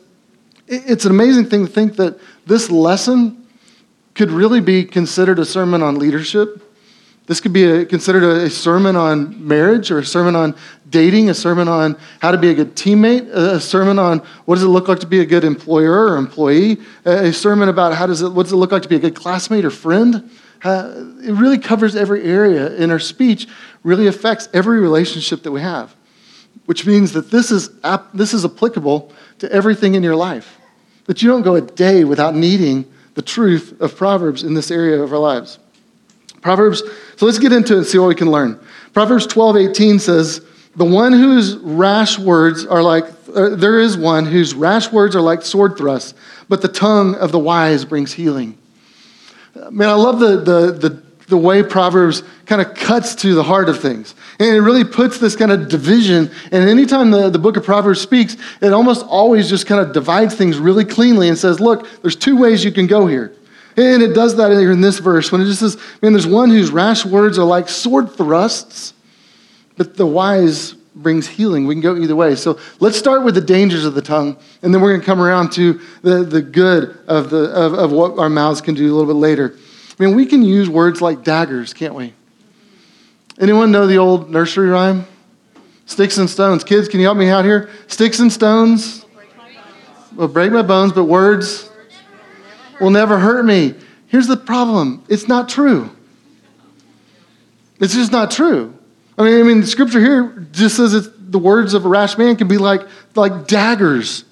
it's 0.68 1.06
an 1.06 1.12
amazing 1.12 1.45
thing 1.45 1.66
to 1.66 1.72
think 1.72 1.95
that 1.98 2.19
this 2.48 2.72
lesson 2.72 3.45
could 4.16 4.31
really 4.31 4.62
be 4.62 4.84
considered 4.84 5.38
a 5.38 5.45
sermon 5.45 5.84
on 5.84 6.00
leadership 6.00 6.63
this 7.28 7.42
could 7.42 7.51
be 7.51 7.66
a, 7.66 7.86
considered 7.86 8.24
a, 8.24 8.45
a, 8.45 8.50
sermon 8.50 8.95
on 8.95 9.45
marriage 9.45 9.92
or 9.92 10.00
a 10.00 10.06
sermon 10.06 10.36
on 10.36 10.56
dating, 10.89 11.30
a 11.30 11.34
sermon 11.34 11.68
on 11.68 11.98
how 12.22 12.31
to 12.31 12.38
be 12.38 12.50
a 12.50 12.54
good 12.54 12.75
teammate, 12.75 13.28
a, 13.34 13.60
sermon 13.60 14.00
on 14.00 14.19
what 14.45 14.56
does 14.56 14.63
it 14.63 14.68
look 14.68 14.88
like 14.88 15.00
to 15.00 15.07
be 15.07 15.19
a 15.19 15.25
good 15.25 15.44
employer 15.44 16.07
or 16.07 16.18
employee, 16.18 16.78
a, 17.06 17.31
sermon 17.34 17.69
about 17.69 17.94
how 17.94 18.06
does 18.06 18.22
it, 18.22 18.30
what 18.30 18.44
does 18.44 18.54
it 18.54 18.57
look 18.57 18.72
like 18.72 18.84
to 18.84 18.89
be 18.89 18.95
a 18.95 19.00
good 19.00 19.16
classmate 19.16 19.66
or 19.66 19.69
friend. 19.69 20.30
Uh, 20.63 21.06
it 21.24 21.34
really 21.34 21.57
covers 21.57 21.95
every 21.95 22.24
area 22.24 22.74
in 22.75 22.89
our 22.89 23.00
speech, 23.00 23.48
really 23.84 24.07
affects 24.07 24.50
every 24.54 24.80
relationship 24.80 25.44
that 25.44 25.51
we 25.51 25.62
have, 25.62 25.95
which 26.66 26.86
means 26.86 27.13
that 27.13 27.31
this 27.31 27.51
is, 27.51 27.69
this 28.13 28.34
is 28.34 28.44
applicable 28.45 29.12
to 29.39 29.51
everything 29.51 29.95
in 29.95 30.04
your 30.04 30.16
life. 30.16 30.57
That 31.06 31.22
you 31.22 31.30
don't 31.30 31.44
go 31.44 31.56
a 31.56 31.62
day 31.62 32.04
without 32.04 32.36
needing 32.36 32.92
the 33.13 33.22
truth 33.22 33.80
of 33.81 33.95
Proverbs 33.95 34.44
in 34.44 34.54
this 34.54 34.72
area 34.72 35.01
of 35.01 35.12
our 35.13 35.19
lives. 35.19 35.60
Proverbs, 36.42 36.84
so 37.16 37.25
let's 37.25 37.39
get 37.39 37.51
into 37.51 37.74
it 37.74 37.78
and 37.78 37.86
see 37.86 37.98
what 37.98 38.07
we 38.07 38.16
can 38.16 38.30
learn. 38.30 38.60
Proverbs 38.94 39.25
12, 39.28 39.57
18 39.57 40.00
says, 40.00 40.42
The 40.77 40.85
one 40.85 41.12
whose 41.12 41.57
rash 41.57 42.18
words 42.19 42.65
are 42.65 42.83
like, 42.83 43.06
uh, 43.35 43.56
there 43.56 43.79
is 43.79 43.97
one 43.97 44.25
whose 44.25 44.53
rash 44.53 44.91
words 44.91 45.15
are 45.15 45.21
like 45.21 45.41
sword 45.41 45.75
thrusts, 45.75 46.13
but 46.47 46.62
the 46.62 46.68
tongue 46.68 47.15
of 47.15 47.31
the 47.31 47.39
wise 47.39 47.83
brings 47.83 48.13
healing. 48.13 48.57
Man, 49.71 49.89
I 49.89 49.94
love 49.94 50.19
the, 50.19 50.38
the, 50.38 50.71
the, 50.71 51.03
the 51.29 51.38
way 51.38 51.63
Proverbs 51.63 52.21
kind 52.45 52.62
of 52.62 52.75
cuts 52.75 53.15
to 53.15 53.33
the 53.33 53.44
heart 53.44 53.69
of 53.69 53.81
things. 53.81 54.13
And 54.39 54.56
it 54.56 54.62
really 54.62 54.83
puts 54.83 55.18
this 55.18 55.35
kind 55.35 55.51
of 55.51 55.68
division. 55.68 56.29
And 56.51 56.69
anytime 56.69 57.09
the, 57.09 57.29
the 57.31 57.39
book 57.39 57.57
of 57.57 57.63
Proverbs 57.63 58.00
speaks, 58.00 58.38
it 58.62 58.71
almost 58.71 59.03
always 59.06 59.50
just 59.50 59.65
kind 59.65 59.81
of 59.81 59.94
divides 59.94 60.35
things 60.35 60.59
really 60.59 60.85
cleanly 60.85 61.27
and 61.27 61.38
says, 61.38 61.59
look, 61.59 61.88
there's 62.01 62.15
two 62.15 62.38
ways 62.38 62.63
you 62.63 62.71
can 62.71 62.85
go 62.85 63.07
here. 63.07 63.33
And 63.75 64.01
it 64.01 64.13
does 64.13 64.35
that 64.38 64.51
here 64.51 64.71
in 64.71 64.81
this 64.81 65.00
verse 65.00 65.31
when 65.31 65.41
it 65.41 65.45
just 65.45 65.59
says, 65.59 65.77
man, 66.01 66.13
there's 66.13 66.27
one 66.27 66.50
whose 66.50 66.71
rash 66.71 67.03
words 67.03 67.39
are 67.39 67.45
like 67.45 67.68
sword 67.68 68.12
thrusts, 68.12 68.94
but 69.77 69.95
the 69.95 70.06
wise 70.06 70.74
brings 70.95 71.27
healing. 71.27 71.68
We 71.68 71.75
can 71.75 71.81
go 71.81 71.95
either 71.95 72.15
way. 72.15 72.35
So 72.35 72.59
let's 72.79 72.97
start 72.97 73.24
with 73.24 73.35
the 73.35 73.41
dangers 73.41 73.85
of 73.85 73.94
the 73.94 74.01
tongue, 74.01 74.38
and 74.62 74.74
then 74.74 74.81
we're 74.81 74.91
going 74.91 75.01
to 75.01 75.06
come 75.06 75.21
around 75.21 75.51
to 75.53 75.79
the, 76.01 76.24
the 76.24 76.41
good 76.41 76.97
of, 77.07 77.29
the, 77.29 77.51
of, 77.51 77.74
of 77.74 77.91
what 77.91 78.18
our 78.18 78.29
mouths 78.29 78.62
can 78.62 78.75
do 78.75 78.91
a 78.91 78.94
little 78.94 79.13
bit 79.13 79.19
later. 79.19 79.56
I 80.00 80.03
mean, 80.03 80.15
we 80.15 80.25
can 80.25 80.44
use 80.44 80.69
words 80.69 81.01
like 81.01 81.24
daggers, 81.24 81.74
can't 81.74 81.95
we? 81.95 82.13
Anyone 83.39 83.71
know 83.71 83.88
the 83.88 83.97
old 83.97 84.29
nursery 84.29 84.69
rhyme? 84.69 85.06
Sticks 85.85 86.18
and 86.18 86.29
stones. 86.29 86.63
Kids, 86.63 86.88
can 86.88 87.00
you 87.00 87.06
help 87.06 87.18
me 87.18 87.29
out 87.29 87.45
here? 87.45 87.69
Sticks 87.88 88.19
and 88.19 88.31
stones 88.31 89.06
will 90.15 90.27
break 90.27 90.51
my 90.51 90.63
bones, 90.63 90.91
but 90.91 91.06
words 91.06 91.69
will 92.81 92.89
never 92.89 93.19
hurt 93.19 93.45
me. 93.45 93.75
Here's 94.07 94.27
the 94.27 94.38
problem 94.38 95.03
it's 95.07 95.27
not 95.27 95.47
true. 95.47 95.91
It's 97.79 97.94
just 97.94 98.12
not 98.12 98.31
true. 98.31 98.76
I 99.17 99.23
mean, 99.23 99.39
I 99.39 99.43
mean, 99.43 99.61
the 99.61 99.67
scripture 99.67 99.99
here 99.99 100.47
just 100.51 100.77
says 100.77 100.93
it's, 100.93 101.09
the 101.17 101.39
words 101.39 101.73
of 101.73 101.85
a 101.85 101.89
rash 101.89 102.17
man 102.17 102.35
can 102.35 102.47
be 102.47 102.57
like, 102.57 102.81
like 103.15 103.47
daggers 103.47 104.23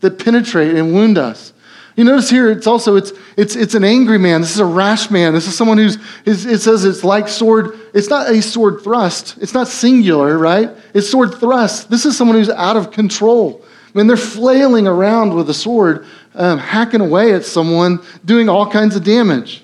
that 0.00 0.18
penetrate 0.18 0.74
and 0.74 0.92
wound 0.92 1.16
us. 1.16 1.52
You 1.96 2.04
notice 2.04 2.30
here, 2.30 2.50
it's 2.50 2.66
also 2.66 2.96
it's 2.96 3.12
it's 3.36 3.54
it's 3.54 3.74
an 3.74 3.84
angry 3.84 4.16
man. 4.16 4.40
This 4.40 4.52
is 4.52 4.60
a 4.60 4.64
rash 4.64 5.10
man. 5.10 5.34
This 5.34 5.46
is 5.46 5.56
someone 5.56 5.76
who's 5.76 5.98
it 6.24 6.58
says 6.60 6.86
it's 6.86 7.04
like 7.04 7.28
sword. 7.28 7.78
It's 7.92 8.08
not 8.08 8.30
a 8.30 8.40
sword 8.40 8.80
thrust. 8.82 9.36
It's 9.42 9.52
not 9.52 9.68
singular, 9.68 10.38
right? 10.38 10.70
It's 10.94 11.10
sword 11.10 11.34
thrust. 11.34 11.90
This 11.90 12.06
is 12.06 12.16
someone 12.16 12.38
who's 12.38 12.48
out 12.48 12.78
of 12.78 12.92
control. 12.92 13.62
I 13.94 13.98
mean, 13.98 14.06
they're 14.06 14.16
flailing 14.16 14.86
around 14.86 15.34
with 15.34 15.50
a 15.50 15.54
sword, 15.54 16.06
um, 16.34 16.58
hacking 16.58 17.02
away 17.02 17.34
at 17.34 17.44
someone, 17.44 18.00
doing 18.24 18.48
all 18.48 18.70
kinds 18.70 18.96
of 18.96 19.04
damage. 19.04 19.62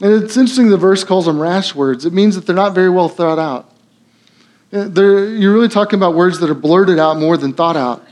And 0.00 0.22
it's 0.22 0.36
interesting 0.36 0.70
the 0.70 0.76
verse 0.76 1.04
calls 1.04 1.26
them 1.26 1.40
rash 1.40 1.74
words. 1.74 2.04
It 2.04 2.12
means 2.12 2.34
that 2.34 2.46
they're 2.46 2.56
not 2.56 2.74
very 2.74 2.90
well 2.90 3.08
thought 3.08 3.38
out. 3.38 3.70
Uh, 4.72 4.88
they're, 4.88 5.28
you're 5.28 5.52
really 5.52 5.68
talking 5.68 5.98
about 5.98 6.14
words 6.14 6.40
that 6.40 6.50
are 6.50 6.54
blurted 6.54 6.98
out 6.98 7.18
more 7.18 7.36
than 7.36 7.52
thought 7.52 7.76
out, 7.76 8.04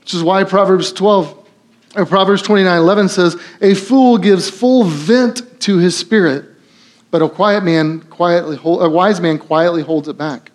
which 0.00 0.12
is 0.12 0.22
why 0.22 0.42
Proverbs 0.42 0.92
12 0.92 1.42
or 1.96 2.06
Proverbs 2.06 2.42
29 2.42 2.76
11 2.76 3.08
says, 3.08 3.40
A 3.60 3.74
fool 3.74 4.18
gives 4.18 4.50
full 4.50 4.82
vent 4.84 5.60
to 5.60 5.78
his 5.78 5.96
spirit, 5.96 6.46
but 7.12 7.22
a 7.22 7.28
quiet 7.28 7.62
man 7.62 8.00
quietly 8.00 8.56
hold, 8.56 8.82
a 8.82 8.88
wise 8.88 9.20
man 9.20 9.38
quietly 9.38 9.82
holds 9.82 10.08
it 10.08 10.18
back. 10.18 10.50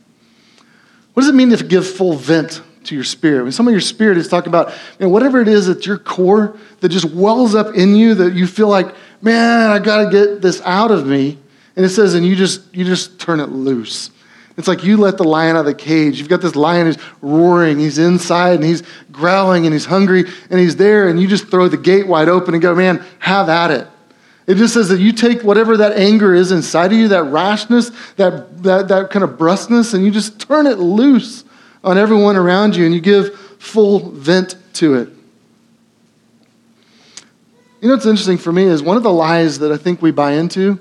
What 1.14 1.22
does 1.22 1.30
it 1.30 1.36
mean 1.36 1.56
to 1.56 1.64
give 1.64 1.88
full 1.88 2.14
vent 2.14 2.62
to 2.90 2.96
your 2.96 3.04
spirit. 3.04 3.44
When 3.44 3.52
some 3.52 3.68
of 3.68 3.72
your 3.72 3.82
spirit 3.82 4.18
is 4.18 4.28
talking 4.28 4.50
about 4.50 4.74
man, 5.00 5.12
whatever 5.12 5.42
it 5.42 5.48
is 5.48 5.70
at 5.70 5.86
your 5.86 5.98
core 5.98 6.58
that 6.82 6.90
just 6.90 7.06
wells 7.06 7.56
up 7.56 7.76
in 7.76 7.96
you 7.96 8.16
that 8.16 8.34
you 8.34 8.48
feel 8.48 8.68
like, 8.68 8.94
man, 9.22 9.72
I 9.72 9.80
got 9.80 10.06
to 10.06 10.10
get 10.12 10.42
this 10.42 10.62
out 10.62 10.92
of 10.92 11.06
me. 11.06 11.38
And 11.76 11.86
it 11.86 11.90
says, 11.90 12.14
and 12.14 12.26
you 12.26 12.36
just 12.36 12.74
you 12.76 12.84
just 12.84 13.20
turn 13.20 13.40
it 13.40 13.50
loose. 13.50 14.12
It's 14.58 14.68
like 14.68 14.84
you 14.84 14.98
let 14.98 15.18
the 15.18 15.24
lion 15.24 15.56
out 15.56 15.62
of 15.62 15.66
the 15.66 15.74
cage. 15.74 16.20
You've 16.20 16.28
got 16.28 16.42
this 16.42 16.56
lion 16.56 16.88
who's 16.88 16.98
roaring, 17.22 17.80
he's 17.80 17.98
inside 17.98 18.56
and 18.56 18.64
he's 18.66 18.84
growling 19.10 19.66
and 19.66 19.72
he's 19.74 19.86
hungry 19.86 20.26
and 20.50 20.60
he's 20.60 20.76
there, 20.76 21.08
and 21.08 21.22
you 21.22 21.30
just 21.30 21.48
throw 21.48 21.70
the 21.70 21.78
gate 21.78 22.08
wide 22.08 22.28
open 22.28 22.54
and 22.54 22.62
go, 22.62 22.76
man, 22.76 23.02
have 23.20 23.48
at 23.48 23.72
it. 23.72 23.88
It 24.48 24.56
just 24.56 24.74
says 24.74 24.90
that 24.90 25.00
you 25.00 25.14
take 25.14 25.44
whatever 25.44 25.78
that 25.78 25.94
anger 25.94 26.34
is 26.34 26.52
inside 26.52 26.92
of 26.92 26.98
you, 26.98 27.08
that 27.10 27.24
rashness, 27.24 27.92
that, 28.18 28.64
that, 28.64 28.90
that 28.90 29.12
kind 29.12 29.24
of 29.24 29.38
brusqueness, 29.38 29.94
and 29.94 30.04
you 30.04 30.12
just 30.12 30.42
turn 30.42 30.68
it 30.68 30.80
loose 30.80 31.46
on 31.84 31.98
everyone 31.98 32.36
around 32.36 32.76
you 32.76 32.84
and 32.86 32.94
you 32.94 33.00
give 33.00 33.40
full 33.60 34.10
vent 34.10 34.56
to 34.74 34.96
it. 34.96 35.10
You 37.82 37.88
know 37.88 37.94
what's 37.94 38.06
interesting 38.06 38.38
for 38.38 38.52
me 38.52 38.64
is 38.64 38.84
one 38.84 38.98
of 38.98 39.04
the 39.04 39.12
lies 39.12 39.60
that 39.60 39.72
I 39.72 39.78
think 39.78 40.02
we 40.02 40.12
buy 40.12 40.34
into 40.34 40.80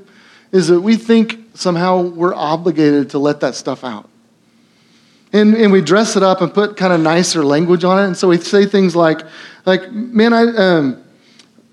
is 0.50 0.68
that 0.68 0.80
we 0.80 0.96
think 0.96 1.38
somehow 1.54 2.00
we're 2.00 2.34
obligated 2.34 3.10
to 3.10 3.18
let 3.18 3.40
that 3.40 3.54
stuff 3.54 3.84
out. 3.84 4.08
And, 5.32 5.54
and 5.54 5.70
we 5.70 5.80
dress 5.80 6.16
it 6.16 6.22
up 6.22 6.40
and 6.40 6.52
put 6.52 6.76
kind 6.76 6.92
of 6.92 7.00
nicer 7.00 7.44
language 7.44 7.84
on 7.84 8.02
it. 8.02 8.06
And 8.06 8.16
so 8.16 8.28
we 8.28 8.38
say 8.38 8.66
things 8.66 8.96
like, 8.96 9.20
like 9.66 9.92
man, 9.92 10.32
I, 10.32 10.42
um, 10.56 11.04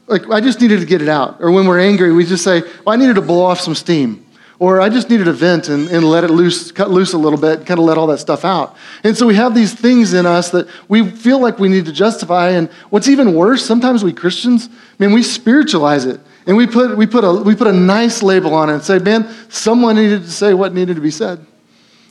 like, 0.07 0.29
I 0.29 0.41
just 0.41 0.61
needed 0.61 0.81
to 0.81 0.85
get 0.85 1.01
it 1.01 1.09
out. 1.09 1.37
Or 1.39 1.51
when 1.51 1.65
we're 1.65 1.79
angry, 1.79 2.11
we 2.11 2.25
just 2.25 2.43
say, 2.43 2.61
well, 2.61 2.89
I 2.89 2.95
needed 2.95 3.15
to 3.15 3.21
blow 3.21 3.43
off 3.43 3.59
some 3.59 3.75
steam. 3.75 4.24
Or 4.57 4.79
I 4.79 4.87
just 4.87 5.09
needed 5.09 5.27
a 5.27 5.33
vent 5.33 5.67
and, 5.67 5.89
and 5.89 6.09
let 6.09 6.23
it 6.23 6.29
loose, 6.29 6.71
cut 6.71 6.89
loose 6.89 7.13
a 7.13 7.17
little 7.17 7.39
bit, 7.39 7.65
kind 7.65 7.79
of 7.79 7.85
let 7.85 7.97
all 7.97 8.07
that 8.07 8.19
stuff 8.19 8.45
out. 8.45 8.77
And 9.03 9.17
so 9.17 9.27
we 9.27 9.35
have 9.35 9.53
these 9.53 9.73
things 9.73 10.13
in 10.13 10.25
us 10.25 10.51
that 10.51 10.69
we 10.87 11.09
feel 11.09 11.39
like 11.39 11.59
we 11.59 11.67
need 11.67 11.85
to 11.85 11.91
justify. 11.91 12.51
And 12.51 12.69
what's 12.89 13.09
even 13.09 13.33
worse, 13.33 13.65
sometimes 13.65 14.03
we 14.03 14.13
Christians, 14.13 14.69
I 14.69 15.03
mean, 15.03 15.13
we 15.13 15.23
spiritualize 15.23 16.05
it. 16.05 16.21
And 16.47 16.55
we 16.55 16.67
put, 16.67 16.95
we, 16.95 17.05
put 17.05 17.23
a, 17.23 17.33
we 17.33 17.55
put 17.55 17.67
a 17.67 17.73
nice 17.73 18.23
label 18.23 18.53
on 18.53 18.69
it 18.69 18.75
and 18.75 18.83
say, 18.83 18.99
man, 18.99 19.27
someone 19.49 19.95
needed 19.95 20.23
to 20.23 20.31
say 20.31 20.53
what 20.53 20.73
needed 20.73 20.95
to 20.95 21.01
be 21.01 21.11
said. 21.11 21.45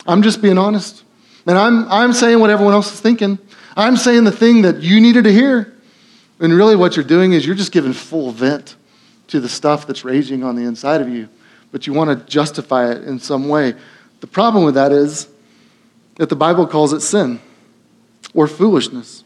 I'm 0.06 0.22
just 0.22 0.42
being 0.42 0.58
honest. 0.58 1.02
And 1.46 1.56
I'm, 1.56 1.90
I'm 1.90 2.12
saying 2.12 2.40
what 2.40 2.50
everyone 2.50 2.74
else 2.74 2.92
is 2.92 3.00
thinking. 3.00 3.38
I'm 3.76 3.96
saying 3.96 4.24
the 4.24 4.32
thing 4.32 4.62
that 4.62 4.82
you 4.82 5.00
needed 5.00 5.24
to 5.24 5.32
hear. 5.32 5.74
And 6.40 6.52
really, 6.52 6.76
what 6.76 6.96
you're 6.96 7.04
doing 7.04 7.32
is 7.32 7.46
you're 7.46 7.54
just 7.54 7.72
giving 7.72 7.92
full 7.92 8.30
vent 8.32 8.76
to 9.28 9.40
the 9.40 9.48
stuff 9.48 9.86
that's 9.86 10.04
raging 10.04 10.42
on 10.42 10.56
the 10.56 10.64
inside 10.64 11.00
of 11.00 11.08
you, 11.08 11.28
but 11.74 11.88
you 11.88 11.92
want 11.92 12.08
to 12.08 12.24
justify 12.26 12.88
it 12.92 13.02
in 13.02 13.18
some 13.18 13.48
way. 13.48 13.74
The 14.20 14.28
problem 14.28 14.62
with 14.62 14.74
that 14.76 14.92
is 14.92 15.26
that 16.18 16.28
the 16.28 16.36
Bible 16.36 16.68
calls 16.68 16.92
it 16.92 17.00
sin 17.00 17.40
or 18.32 18.46
foolishness. 18.46 19.24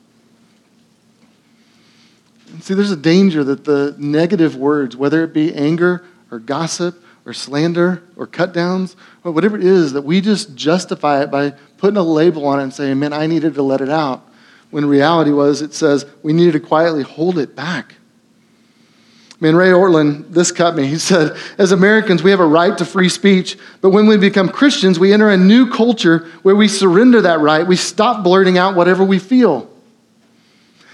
See, 2.61 2.73
there's 2.73 2.91
a 2.91 2.97
danger 2.97 3.45
that 3.45 3.67
the 3.67 3.95
negative 3.99 4.57
words, 4.57 4.97
whether 4.97 5.23
it 5.25 5.35
be 5.35 5.55
anger 5.55 6.07
or 6.31 6.39
gossip 6.39 7.05
or 7.27 7.35
slander 7.35 8.03
or 8.17 8.27
cut 8.27 8.55
downs 8.55 8.97
or 9.25 9.33
whatever 9.33 9.59
it 9.59 9.63
is, 9.63 9.93
that 9.93 10.01
we 10.01 10.23
just 10.23 10.55
justify 10.55 11.23
it 11.23 11.31
by 11.31 11.51
putting 11.77 11.99
a 11.99 12.03
label 12.03 12.47
on 12.47 12.61
it 12.61 12.63
and 12.63 12.73
saying, 12.73 12.99
man, 12.99 13.13
I 13.13 13.27
needed 13.27 13.57
to 13.57 13.63
let 13.63 13.83
it 13.83 13.91
out. 13.91 14.27
When 14.71 14.87
reality 14.87 15.33
was, 15.33 15.61
it 15.61 15.75
says 15.75 16.07
we 16.23 16.33
needed 16.33 16.53
to 16.53 16.61
quietly 16.61 17.03
hold 17.03 17.39
it 17.39 17.55
back. 17.55 17.97
Man, 19.41 19.55
Ray 19.55 19.69
Ortlund, 19.69 20.31
this 20.31 20.51
cut 20.51 20.75
me. 20.75 20.87
He 20.87 20.99
said, 20.99 21.37
As 21.59 21.71
Americans, 21.71 22.23
we 22.23 22.33
have 22.33 22.41
a 22.41 22.47
right 22.47 22.77
to 22.77 22.85
free 22.85 23.09
speech, 23.09 23.57
but 23.81 23.91
when 23.91 24.07
we 24.07 24.17
become 24.17 24.49
Christians, 24.49 24.99
we 24.99 25.13
enter 25.13 25.31
a 25.31 25.37
new 25.37 25.71
culture 25.71 26.27
where 26.43 26.57
we 26.57 26.67
surrender 26.67 27.21
that 27.21 27.39
right. 27.41 27.65
We 27.67 27.77
stop 27.77 28.25
blurting 28.25 28.59
out 28.59 28.75
whatever 28.75 29.05
we 29.05 29.21
feel. 29.21 29.71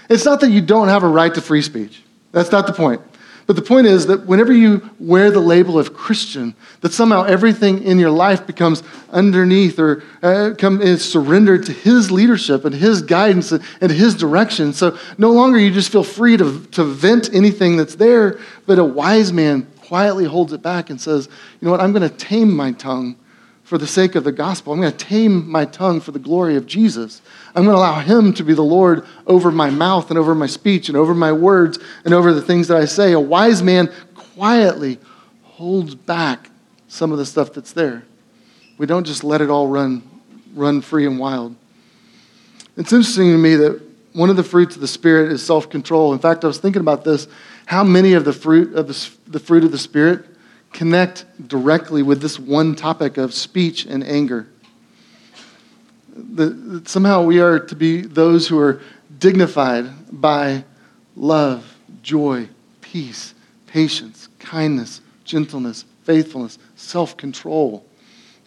It's 0.09 0.25
not 0.25 0.41
that 0.41 0.51
you 0.51 0.61
don't 0.61 0.89
have 0.89 1.03
a 1.03 1.07
right 1.07 1.33
to 1.33 1.41
free 1.41 1.63
speech. 1.63 2.03
That's 2.31 2.51
not 2.51 2.67
the 2.67 2.73
point. 2.73 3.01
But 3.47 3.55
the 3.55 3.61
point 3.61 3.85
is 3.85 4.07
that 4.07 4.25
whenever 4.25 4.51
you 4.51 4.89
wear 4.99 5.29
the 5.29 5.39
label 5.39 5.77
of 5.77 5.93
Christian, 5.93 6.55
that 6.81 6.93
somehow 6.93 7.23
everything 7.23 7.83
in 7.83 7.99
your 7.99 8.09
life 8.09 8.47
becomes 8.47 8.81
underneath 9.11 9.77
or 9.77 10.03
uh, 10.23 10.51
come, 10.57 10.81
is 10.81 11.07
surrendered 11.07 11.65
to 11.67 11.71
His 11.71 12.09
leadership 12.09 12.65
and 12.65 12.73
His 12.73 13.03
guidance 13.03 13.51
and, 13.51 13.63
and 13.81 13.91
His 13.91 14.15
direction. 14.15 14.73
So 14.73 14.97
no 15.19 15.31
longer 15.31 15.59
you 15.59 15.69
just 15.69 15.91
feel 15.91 16.03
free 16.03 16.37
to, 16.37 16.65
to 16.71 16.83
vent 16.83 17.33
anything 17.33 17.77
that's 17.77 17.95
there, 17.95 18.39
but 18.65 18.79
a 18.79 18.83
wise 18.83 19.31
man 19.31 19.67
quietly 19.81 20.25
holds 20.25 20.51
it 20.51 20.63
back 20.63 20.89
and 20.89 20.99
says, 20.99 21.29
you 21.61 21.65
know 21.65 21.71
what, 21.71 21.81
I'm 21.81 21.93
going 21.93 22.09
to 22.09 22.17
tame 22.17 22.55
my 22.55 22.71
tongue 22.71 23.15
for 23.65 23.79
the 23.79 23.87
sake 23.87 24.13
of 24.13 24.23
the 24.23 24.31
gospel. 24.31 24.71
I'm 24.71 24.79
going 24.79 24.91
to 24.91 24.97
tame 25.05 25.49
my 25.49 25.65
tongue 25.65 25.99
for 25.99 26.11
the 26.11 26.19
glory 26.19 26.55
of 26.55 26.67
Jesus. 26.67 27.21
I'm 27.55 27.63
going 27.63 27.75
to 27.75 27.79
allow 27.79 27.99
Him 27.99 28.31
to 28.35 28.43
be 28.43 28.53
the 28.53 28.61
Lord 28.61 29.05
over 29.25 29.51
my 29.51 29.71
mouth 29.71 30.11
and 30.11 30.19
over 30.19 30.35
my 30.35 30.45
speech 30.45 30.87
and 30.87 30.95
over 30.95 31.15
my 31.15 31.31
words 31.31 31.79
and 32.05 32.13
over 32.13 32.31
the 32.31 32.43
things 32.43 32.67
that 32.67 32.77
I 32.77 32.85
say. 32.85 33.11
A 33.11 33.19
wise 33.19 33.63
man 33.63 33.91
quietly 34.13 34.99
holds 35.43 35.95
back 35.95 36.51
some 36.87 37.11
of 37.11 37.17
the 37.17 37.25
stuff 37.25 37.53
that's 37.53 37.73
there. 37.73 38.03
We 38.77 38.85
don't 38.85 39.05
just 39.05 39.23
let 39.23 39.41
it 39.41 39.49
all 39.49 39.67
run, 39.67 40.03
run 40.53 40.81
free 40.81 41.07
and 41.07 41.17
wild. 41.17 41.55
It's 42.77 42.93
interesting 42.93 43.31
to 43.31 43.37
me 43.37 43.55
that 43.55 43.81
one 44.13 44.29
of 44.29 44.35
the 44.35 44.43
fruits 44.43 44.75
of 44.75 44.81
the 44.81 44.87
Spirit 44.87 45.31
is 45.31 45.43
self 45.43 45.69
control. 45.71 46.13
In 46.13 46.19
fact, 46.19 46.43
I 46.43 46.47
was 46.47 46.59
thinking 46.59 46.81
about 46.81 47.03
this 47.03 47.27
how 47.65 47.83
many 47.83 48.13
of 48.13 48.25
the 48.25 48.33
fruit 48.33 48.75
of 48.75 48.87
the, 48.87 49.09
the 49.31 49.39
fruit 49.39 49.63
of 49.63 49.71
the 49.71 49.77
Spirit 49.79 50.23
connect 50.73 51.25
directly 51.47 52.03
with 52.03 52.21
this 52.21 52.37
one 52.37 52.75
topic 52.75 53.17
of 53.17 53.33
speech 53.33 53.85
and 53.85 54.03
anger. 54.03 54.47
The, 56.15 56.81
somehow 56.85 57.23
we 57.23 57.39
are 57.39 57.59
to 57.59 57.75
be 57.75 58.01
those 58.01 58.47
who 58.47 58.59
are 58.59 58.81
dignified 59.17 59.89
by 60.11 60.63
love, 61.15 61.77
joy, 62.01 62.49
peace, 62.81 63.33
patience, 63.67 64.27
kindness, 64.39 65.01
gentleness, 65.23 65.85
faithfulness, 66.03 66.59
self 66.75 67.15
control. 67.17 67.85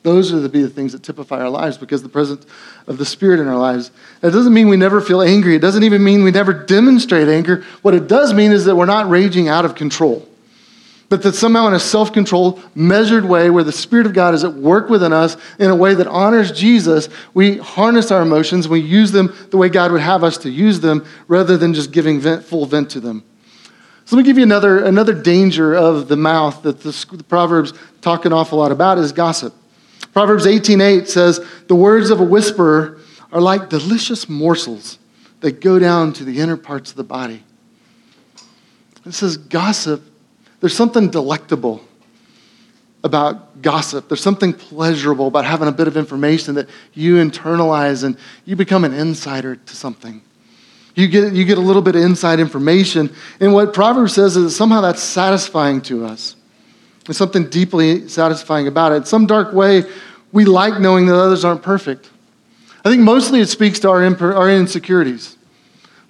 Those 0.03 0.33
are 0.33 0.41
to 0.41 0.49
be 0.49 0.63
the 0.63 0.69
things 0.69 0.93
that 0.93 1.03
typify 1.03 1.41
our 1.41 1.51
lives 1.51 1.77
because 1.77 2.03
the 2.03 2.09
presence 2.09 2.47
of 2.87 2.99
the 2.99 3.05
Spirit 3.05 3.41
in 3.41 3.49
our 3.49 3.59
lives. 3.59 3.91
It 4.23 4.31
doesn't 4.31 4.55
mean 4.55 4.69
we 4.69 4.77
never 4.77 5.01
feel 5.01 5.21
angry. 5.21 5.57
It 5.57 5.61
doesn't 5.61 5.83
even 5.83 6.05
mean 6.05 6.23
we 6.23 6.31
never 6.31 6.53
demonstrate 6.53 7.29
anger. 7.29 7.65
What 7.83 7.95
it 7.95 8.07
does 8.07 8.33
mean 8.33 8.53
is 8.53 8.67
that 8.67 8.77
we're 8.77 8.87
not 8.87 9.09
raging 9.09 9.49
out 9.49 9.65
of 9.65 9.75
control 9.75 10.28
but 11.09 11.23
that 11.23 11.35
somehow 11.35 11.67
in 11.67 11.75
a 11.75 11.81
self 11.81 12.13
controlled, 12.13 12.63
measured 12.75 13.25
way 13.25 13.49
where 13.49 13.65
the 13.65 13.73
Spirit 13.73 14.07
of 14.07 14.13
God 14.13 14.35
is 14.35 14.45
at 14.45 14.53
work 14.55 14.91
within 14.91 15.13
us 15.13 15.37
in 15.59 15.71
a 15.71 15.77
way 15.77 15.95
that 15.95 16.07
honors 16.07 16.53
Jesus, 16.53 17.09
we 17.33 17.57
harness 17.59 18.11
our 18.11 18.23
emotions, 18.23 18.69
we 18.69 18.81
use 18.81 19.11
them 19.11 19.35
the 19.51 19.57
way 19.57 19.69
God 19.69 19.91
would 19.93 20.03
have 20.03 20.23
us 20.23 20.37
to 20.39 20.51
use 20.51 20.81
them 20.81 21.07
rather 21.27 21.57
than 21.57 21.73
just 21.73 21.93
giving 21.93 22.21
vent, 22.21 22.45
full 22.45 22.67
vent 22.67 22.91
to 22.91 23.01
them. 23.01 23.25
So 24.05 24.17
let 24.17 24.23
me 24.23 24.27
give 24.27 24.39
you 24.39 24.43
another, 24.43 24.85
another 24.85 25.15
danger 25.15 25.75
of 25.75 26.09
the 26.09 26.17
mouth 26.17 26.63
that 26.63 26.81
the, 26.81 26.93
the 27.13 27.25
Proverbs 27.25 27.73
talk 28.01 28.25
an 28.25 28.33
awful 28.33 28.59
lot 28.59 28.73
about 28.73 28.99
is 28.99 29.13
gossip. 29.13 29.55
Proverbs 30.13 30.47
18:8 30.47 31.09
says, 31.09 31.41
"The 31.69 31.75
words 31.75 32.11
of 32.11 32.21
a 32.21 32.25
whisperer 32.25 32.99
are 33.33 33.41
like 33.41 33.69
delicious 33.69 34.29
morsels 34.29 34.99
that 35.41 35.61
go 35.61 35.79
down 35.79 36.13
to 36.15 36.25
the 36.25 36.39
inner 36.41 36.57
parts 36.57 36.91
of 36.91 36.97
the 36.97 37.05
body." 37.05 37.45
It 39.05 39.15
says 39.15 39.37
gossip 39.37 40.03
there's 40.61 40.75
something 40.75 41.11
delectable 41.11 41.83
about 43.05 43.63
gossip. 43.63 44.09
There's 44.09 44.21
something 44.21 44.53
pleasurable 44.53 45.29
about 45.29 45.45
having 45.45 45.69
a 45.69 45.73
bit 45.73 45.89
of 45.89 45.97
information 45.97 46.57
that 46.57 46.69
you 46.95 47.17
internalize 47.17 48.05
and 48.05 48.17
you 48.45 48.57
become 48.57 48.85
an 48.85 48.93
insider 48.93 49.57
to 49.57 49.77
something. 49.77 50.21
You 50.95 51.07
get, 51.07 51.33
you 51.33 51.45
get 51.45 51.59
a 51.59 51.61
little 51.61 51.83
bit 51.83 51.95
of 51.95 52.03
inside 52.03 52.41
information. 52.41 53.15
And 53.39 53.55
what 53.55 53.73
Proverbs 53.73 54.15
says 54.15 54.37
is 54.37 54.57
somehow 54.57 54.81
that's 54.81 55.01
satisfying 55.01 55.81
to 55.83 56.05
us. 56.05 56.35
There's 57.07 57.17
something 57.17 57.49
deeply 57.49 58.09
satisfying 58.09 58.67
about 58.67 58.93
it. 58.93 58.97
In 58.97 59.05
some 59.05 59.27
dark 59.27 59.53
way, 59.53 59.85
we 60.33 60.45
like 60.45 60.81
knowing 60.81 61.07
that 61.07 61.15
others 61.15 61.45
aren't 61.45 61.63
perfect. 61.63 62.11
I 62.85 62.91
think 62.91 63.03
mostly 63.03 63.41
it 63.41 63.49
speaks 63.49 63.79
to 63.81 63.91
our, 63.91 64.05
our 64.35 64.51
insecurities. 64.51 65.38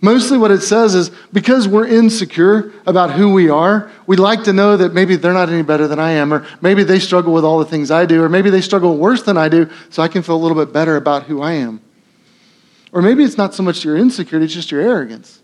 Mostly 0.01 0.39
what 0.39 0.53
it 0.53 0.61
says 0.61 0.95
is 0.95 1.11
because 1.33 1.67
we're 1.67 1.87
insecure 1.87 2.73
about 2.87 3.11
who 3.11 3.33
we 3.33 3.51
are, 3.51 3.91
we'd 4.07 4.21
like 4.21 4.45
to 4.45 4.53
know 4.53 4.77
that 4.77 4.95
maybe 4.95 5.17
they're 5.17 5.33
not 5.33 5.49
any 5.49 5.63
better 5.63 5.89
than 5.89 5.99
I 5.99 6.13
am, 6.13 6.33
or 6.33 6.47
maybe 6.61 6.85
they 6.85 7.01
struggle 7.01 7.33
with 7.33 7.45
all 7.45 7.59
the 7.59 7.65
things 7.65 7.91
I 7.91 8.07
do, 8.07 8.23
or 8.23 8.29
maybe 8.29 8.49
they 8.49 8.61
struggle 8.61 8.97
worse 8.97 9.23
than 9.25 9.37
I 9.37 9.49
do, 9.49 9.69
so 9.91 10.03
I 10.03 10.09
can 10.09 10.23
feel 10.23 10.37
a 10.37 10.39
little 10.39 10.57
bit 10.57 10.73
better 10.73 10.95
about 10.97 11.25
who 11.25 11.43
I 11.43 11.55
am. 11.55 11.81
Or 12.93 13.03
maybe 13.03 13.25
it's 13.25 13.37
not 13.37 13.55
so 13.55 13.65
much 13.65 13.85
your 13.85 13.97
insecurity, 13.97 14.45
it's 14.45 14.55
just 14.55 14.71
your 14.71 14.81
arrogance. 14.81 15.43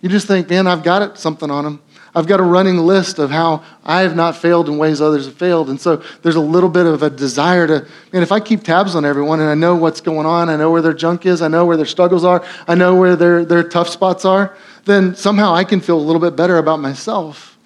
You 0.00 0.08
just 0.08 0.26
think, 0.26 0.48
man, 0.48 0.66
I've 0.66 0.82
got 0.82 1.02
it, 1.02 1.18
something 1.18 1.50
on 1.50 1.64
them. 1.64 1.82
I've 2.14 2.26
got 2.26 2.40
a 2.40 2.44
running 2.44 2.78
list 2.78 3.18
of 3.18 3.30
how 3.30 3.62
I 3.84 4.00
have 4.00 4.16
not 4.16 4.36
failed 4.36 4.68
in 4.68 4.78
ways 4.78 5.00
others 5.00 5.26
have 5.26 5.36
failed. 5.36 5.70
And 5.70 5.80
so 5.80 6.02
there's 6.22 6.34
a 6.34 6.40
little 6.40 6.68
bit 6.68 6.86
of 6.86 7.02
a 7.02 7.10
desire 7.10 7.66
to, 7.68 7.86
man, 8.12 8.22
if 8.22 8.32
I 8.32 8.40
keep 8.40 8.64
tabs 8.64 8.96
on 8.96 9.04
everyone 9.04 9.40
and 9.40 9.48
I 9.48 9.54
know 9.54 9.76
what's 9.76 10.00
going 10.00 10.26
on, 10.26 10.48
I 10.48 10.56
know 10.56 10.72
where 10.72 10.82
their 10.82 10.92
junk 10.92 11.24
is, 11.24 11.40
I 11.40 11.48
know 11.48 11.64
where 11.66 11.76
their 11.76 11.86
struggles 11.86 12.24
are, 12.24 12.44
I 12.66 12.74
know 12.74 12.96
where 12.96 13.14
their, 13.14 13.44
their 13.44 13.62
tough 13.62 13.88
spots 13.88 14.24
are, 14.24 14.56
then 14.86 15.14
somehow 15.14 15.54
I 15.54 15.62
can 15.62 15.80
feel 15.80 15.98
a 15.98 16.02
little 16.02 16.20
bit 16.20 16.34
better 16.34 16.58
about 16.58 16.80
myself. 16.80 17.56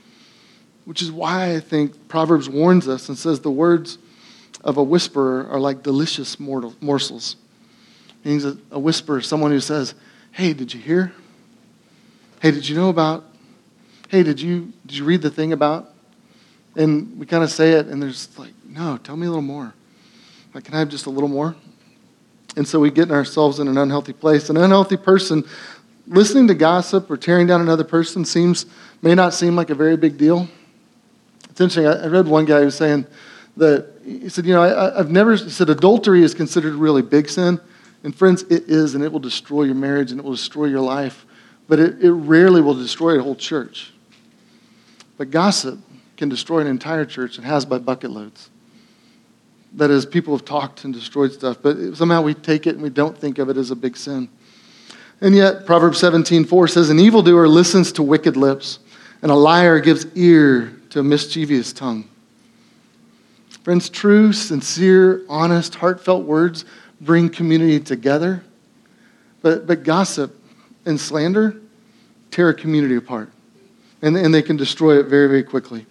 Which 0.84 1.00
is 1.00 1.10
why 1.10 1.54
I 1.54 1.60
think 1.60 2.08
Proverbs 2.08 2.46
warns 2.46 2.86
us 2.86 3.08
and 3.08 3.16
says 3.16 3.40
the 3.40 3.50
words 3.50 3.96
of 4.62 4.76
a 4.76 4.82
whisperer 4.82 5.46
are 5.48 5.58
like 5.58 5.82
delicious 5.82 6.38
morsels. 6.38 7.36
Means 8.24 8.44
a, 8.44 8.58
a 8.70 8.78
whisperer, 8.78 9.22
someone 9.22 9.50
who 9.50 9.60
says, 9.60 9.94
Hey, 10.32 10.52
did 10.52 10.74
you 10.74 10.80
hear? 10.80 11.14
Hey, 12.40 12.50
did 12.50 12.68
you 12.68 12.76
know 12.76 12.90
about 12.90 13.24
hey, 14.14 14.22
did 14.22 14.40
you, 14.40 14.72
did 14.86 14.96
you 14.96 15.04
read 15.04 15.20
the 15.22 15.30
thing 15.30 15.52
about? 15.52 15.90
And 16.76 17.18
we 17.18 17.26
kind 17.26 17.42
of 17.42 17.50
say 17.50 17.72
it, 17.72 17.86
and 17.86 18.00
there's 18.00 18.38
like, 18.38 18.52
no, 18.64 18.96
tell 18.98 19.16
me 19.16 19.26
a 19.26 19.28
little 19.28 19.42
more. 19.42 19.74
Like, 20.54 20.62
can 20.62 20.74
I 20.74 20.78
have 20.78 20.88
just 20.88 21.06
a 21.06 21.10
little 21.10 21.28
more? 21.28 21.56
And 22.56 22.66
so 22.66 22.78
we 22.78 22.92
get 22.92 23.10
ourselves 23.10 23.58
in 23.58 23.66
an 23.66 23.76
unhealthy 23.76 24.12
place. 24.12 24.50
An 24.50 24.56
unhealthy 24.56 24.96
person 24.96 25.42
listening 26.06 26.46
to 26.46 26.54
gossip 26.54 27.10
or 27.10 27.16
tearing 27.16 27.48
down 27.48 27.60
another 27.60 27.82
person 27.82 28.24
seems 28.24 28.66
may 29.02 29.16
not 29.16 29.34
seem 29.34 29.56
like 29.56 29.70
a 29.70 29.74
very 29.74 29.96
big 29.96 30.16
deal. 30.16 30.46
It's 31.50 31.60
interesting. 31.60 31.86
I, 31.86 32.06
read 32.06 32.28
one 32.28 32.44
guy 32.44 32.60
who 32.60 32.66
was 32.66 32.76
saying 32.76 33.08
that 33.56 34.00
he 34.04 34.28
said, 34.28 34.46
you 34.46 34.54
know, 34.54 34.62
I, 34.62 34.96
have 34.96 35.10
never 35.10 35.34
he 35.34 35.50
said 35.50 35.70
adultery 35.70 36.22
is 36.22 36.34
considered 36.34 36.74
a 36.74 36.76
really 36.76 37.02
big 37.02 37.28
sin, 37.28 37.58
and 38.04 38.14
friends, 38.14 38.42
it 38.44 38.68
is, 38.68 38.94
and 38.94 39.02
it 39.02 39.10
will 39.10 39.18
destroy 39.18 39.64
your 39.64 39.74
marriage 39.74 40.12
and 40.12 40.20
it 40.20 40.22
will 40.24 40.32
destroy 40.36 40.66
your 40.66 40.82
life, 40.82 41.26
but 41.66 41.80
it, 41.80 42.00
it 42.00 42.12
rarely 42.12 42.60
will 42.60 42.74
destroy 42.74 43.18
a 43.18 43.22
whole 43.22 43.34
church. 43.34 43.90
But 45.16 45.30
gossip 45.30 45.78
can 46.16 46.28
destroy 46.28 46.60
an 46.60 46.66
entire 46.66 47.04
church 47.04 47.36
and 47.36 47.46
has 47.46 47.64
by 47.64 47.78
bucket 47.78 48.10
loads. 48.10 48.50
That 49.74 49.90
is, 49.90 50.06
people 50.06 50.36
have 50.36 50.44
talked 50.44 50.84
and 50.84 50.94
destroyed 50.94 51.32
stuff, 51.32 51.58
but 51.60 51.96
somehow 51.96 52.22
we 52.22 52.34
take 52.34 52.66
it 52.66 52.74
and 52.74 52.82
we 52.82 52.90
don't 52.90 53.18
think 53.18 53.38
of 53.38 53.48
it 53.48 53.56
as 53.56 53.70
a 53.70 53.76
big 53.76 53.96
sin. 53.96 54.28
And 55.20 55.34
yet, 55.34 55.66
Proverbs 55.66 55.98
17 55.98 56.44
4 56.44 56.68
says, 56.68 56.90
An 56.90 56.98
evildoer 56.98 57.48
listens 57.48 57.92
to 57.92 58.02
wicked 58.02 58.36
lips, 58.36 58.78
and 59.22 59.30
a 59.30 59.34
liar 59.34 59.80
gives 59.80 60.06
ear 60.14 60.76
to 60.90 61.00
a 61.00 61.02
mischievous 61.02 61.72
tongue. 61.72 62.08
Friends, 63.62 63.88
true, 63.88 64.32
sincere, 64.32 65.24
honest, 65.28 65.76
heartfelt 65.76 66.24
words 66.24 66.64
bring 67.00 67.30
community 67.30 67.80
together, 67.80 68.44
but, 69.42 69.66
but 69.66 69.82
gossip 69.82 70.38
and 70.84 71.00
slander 71.00 71.56
tear 72.30 72.50
a 72.50 72.54
community 72.54 72.96
apart. 72.96 73.32
And, 74.04 74.16
and 74.16 74.34
they 74.34 74.42
can 74.42 74.56
destroy 74.56 74.98
it 74.98 75.06
very, 75.06 75.28
very 75.28 75.42
quickly. 75.42 75.86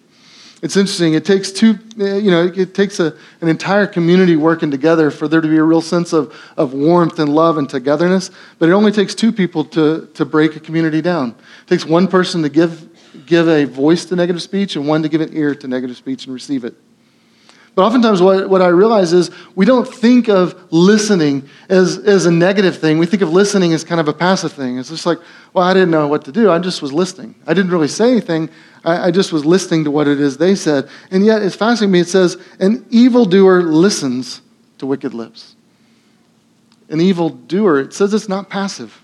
It's 0.62 0.78
interesting. 0.78 1.12
It 1.12 1.26
takes 1.26 1.52
two, 1.52 1.78
uh, 2.00 2.14
you 2.14 2.30
know, 2.30 2.46
it 2.46 2.74
takes 2.74 2.98
a, 2.98 3.14
an 3.42 3.48
entire 3.48 3.86
community 3.86 4.36
working 4.36 4.70
together 4.70 5.10
for 5.10 5.28
there 5.28 5.42
to 5.42 5.48
be 5.48 5.58
a 5.58 5.62
real 5.62 5.82
sense 5.82 6.14
of, 6.14 6.34
of 6.56 6.72
warmth 6.72 7.18
and 7.18 7.34
love 7.34 7.58
and 7.58 7.68
togetherness. 7.68 8.30
But 8.58 8.70
it 8.70 8.72
only 8.72 8.90
takes 8.90 9.14
two 9.14 9.30
people 9.30 9.64
to, 9.66 10.08
to 10.14 10.24
break 10.24 10.56
a 10.56 10.60
community 10.60 11.02
down. 11.02 11.30
It 11.62 11.66
takes 11.66 11.84
one 11.84 12.08
person 12.08 12.40
to 12.42 12.48
give, 12.48 12.88
give 13.26 13.46
a 13.46 13.64
voice 13.64 14.06
to 14.06 14.16
negative 14.16 14.40
speech 14.40 14.76
and 14.76 14.88
one 14.88 15.02
to 15.02 15.10
give 15.10 15.20
an 15.20 15.36
ear 15.36 15.54
to 15.54 15.68
negative 15.68 15.98
speech 15.98 16.24
and 16.24 16.32
receive 16.32 16.64
it. 16.64 16.74
But 17.74 17.82
oftentimes, 17.82 18.22
what, 18.22 18.48
what 18.48 18.62
I 18.62 18.68
realize 18.68 19.12
is 19.12 19.30
we 19.56 19.66
don't 19.66 19.86
think 19.86 20.28
of 20.28 20.72
listening 20.72 21.48
as, 21.68 21.98
as 21.98 22.24
a 22.24 22.30
negative 22.30 22.78
thing. 22.78 22.98
We 22.98 23.06
think 23.06 23.22
of 23.22 23.32
listening 23.32 23.72
as 23.72 23.82
kind 23.82 24.00
of 24.00 24.06
a 24.06 24.12
passive 24.12 24.52
thing. 24.52 24.78
It's 24.78 24.90
just 24.90 25.06
like, 25.06 25.18
well, 25.52 25.64
I 25.64 25.74
didn't 25.74 25.90
know 25.90 26.06
what 26.06 26.24
to 26.26 26.32
do. 26.32 26.50
I 26.50 26.60
just 26.60 26.82
was 26.82 26.92
listening. 26.92 27.34
I 27.48 27.54
didn't 27.54 27.72
really 27.72 27.88
say 27.88 28.12
anything. 28.12 28.48
I, 28.84 29.08
I 29.08 29.10
just 29.10 29.32
was 29.32 29.44
listening 29.44 29.82
to 29.84 29.90
what 29.90 30.06
it 30.06 30.20
is 30.20 30.36
they 30.36 30.54
said. 30.54 30.88
And 31.10 31.26
yet, 31.26 31.42
it's 31.42 31.56
fascinating 31.56 31.90
me. 31.90 32.00
It 32.00 32.08
says, 32.08 32.36
an 32.60 32.86
evildoer 32.90 33.62
listens 33.62 34.40
to 34.78 34.86
wicked 34.86 35.12
lips. 35.12 35.56
An 36.90 37.00
evildoer, 37.00 37.80
it 37.80 37.92
says 37.92 38.14
it's 38.14 38.28
not 38.28 38.48
passive. 38.50 39.02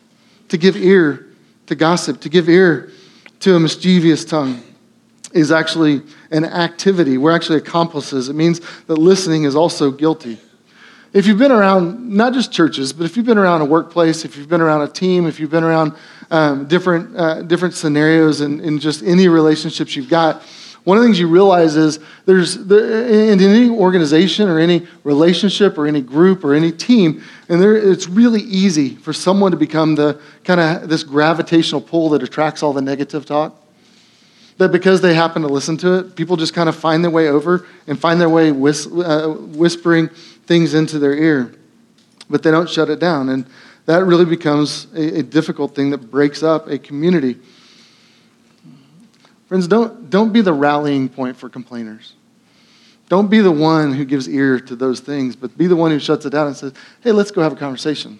To 0.50 0.59
give 0.59 0.77
ear 0.77 1.27
to 1.67 1.75
gossip, 1.75 2.21
to 2.21 2.29
give 2.29 2.49
ear 2.49 2.93
to 3.41 3.57
a 3.57 3.61
mischievous 3.61 4.25
tongue 4.25 4.62
is 5.32 5.52
actually 5.52 6.02
an 6.30 6.44
activity. 6.44 7.18
We're 7.18 7.34
actually 7.34 7.58
accomplices. 7.58 8.28
It 8.28 8.34
means 8.34 8.60
that 8.87 8.96
listening 8.96 9.44
is 9.44 9.54
also 9.54 9.90
guilty. 9.90 10.38
If 11.12 11.26
you've 11.26 11.38
been 11.38 11.52
around, 11.52 12.08
not 12.08 12.34
just 12.34 12.52
churches, 12.52 12.92
but 12.92 13.04
if 13.04 13.16
you've 13.16 13.26
been 13.26 13.38
around 13.38 13.62
a 13.62 13.64
workplace, 13.64 14.25
if 14.25 14.37
you've 14.37 14.49
been 14.49 14.60
around 14.60 14.82
a 14.82 14.88
team, 14.88 15.26
if 15.26 15.40
you've 15.40 15.50
been 15.50 15.64
around 15.64 15.94
um, 16.30 16.68
different, 16.68 17.16
uh, 17.16 17.42
different 17.42 17.75
scenarios 17.75 18.40
and 18.40 18.80
just 18.80 19.02
any 19.02 19.26
relationships 19.26 19.96
you've 19.96 20.08
got, 20.08 20.42
one 20.84 20.96
of 20.96 21.02
the 21.02 21.08
things 21.08 21.20
you 21.20 21.28
realize 21.28 21.76
is 21.76 21.99
there's 22.25 22.56
in 22.56 23.40
any 23.40 23.68
organization 23.68 24.49
or 24.49 24.58
any 24.58 24.87
relationship 25.04 25.76
or 25.76 25.87
any 25.87 26.00
group 26.00 26.42
or 26.42 26.54
any 26.54 26.72
team, 26.72 27.22
and 27.49 27.60
there, 27.60 27.76
it's 27.76 28.08
really 28.08 28.40
easy 28.42 28.94
for 28.96 29.12
someone 29.12 29.50
to 29.50 29.58
become 29.58 29.94
the 29.94 30.18
kind 30.42 30.58
of 30.58 30.88
this 30.88 31.04
gravitational 31.04 31.82
pull 31.82 32.08
that 32.10 32.22
attracts 32.22 32.62
all 32.62 32.72
the 32.72 32.80
negative 32.80 33.26
talk 33.26 33.54
that 34.61 34.71
because 34.71 35.00
they 35.00 35.14
happen 35.14 35.40
to 35.40 35.49
listen 35.49 35.79
to 35.79 35.95
it, 35.95 36.14
people 36.14 36.37
just 36.37 36.52
kind 36.52 36.69
of 36.69 36.76
find 36.76 37.02
their 37.02 37.11
way 37.11 37.29
over 37.29 37.67
and 37.87 37.99
find 37.99 38.21
their 38.21 38.29
way 38.29 38.52
whis- 38.52 38.87
uh, 38.87 39.29
whispering 39.29 40.09
things 40.45 40.75
into 40.75 40.99
their 40.99 41.14
ear, 41.14 41.55
but 42.29 42.43
they 42.43 42.50
don't 42.50 42.69
shut 42.69 42.90
it 42.90 42.99
down. 42.99 43.31
And 43.31 43.47
that 43.87 44.05
really 44.05 44.26
becomes 44.26 44.87
a, 44.95 45.21
a 45.21 45.23
difficult 45.23 45.75
thing 45.75 45.88
that 45.90 46.11
breaks 46.11 46.43
up 46.43 46.69
a 46.69 46.79
community. 46.79 47.38
Friends, 49.49 49.67
don't, 49.67 50.11
don't 50.11 50.31
be 50.31 50.43
the 50.43 50.52
rallying 50.52 51.09
point 51.09 51.38
for 51.38 51.49
complainers. 51.49 52.12
Don't 53.09 53.31
be 53.31 53.40
the 53.40 53.50
one 53.50 53.95
who 53.95 54.05
gives 54.05 54.29
ear 54.29 54.61
to 54.61 54.76
those 54.76 55.00
things, 55.00 55.37
but 55.37 55.57
be 55.57 55.69
the 55.69 55.76
one 55.76 55.90
who 55.90 55.99
shuts 55.99 56.26
it 56.26 56.31
down 56.31 56.49
and 56.49 56.57
says, 56.57 56.75
hey, 57.00 57.12
let's 57.12 57.31
go 57.31 57.40
have 57.40 57.55
a 57.55 57.57
conversation 57.57 58.19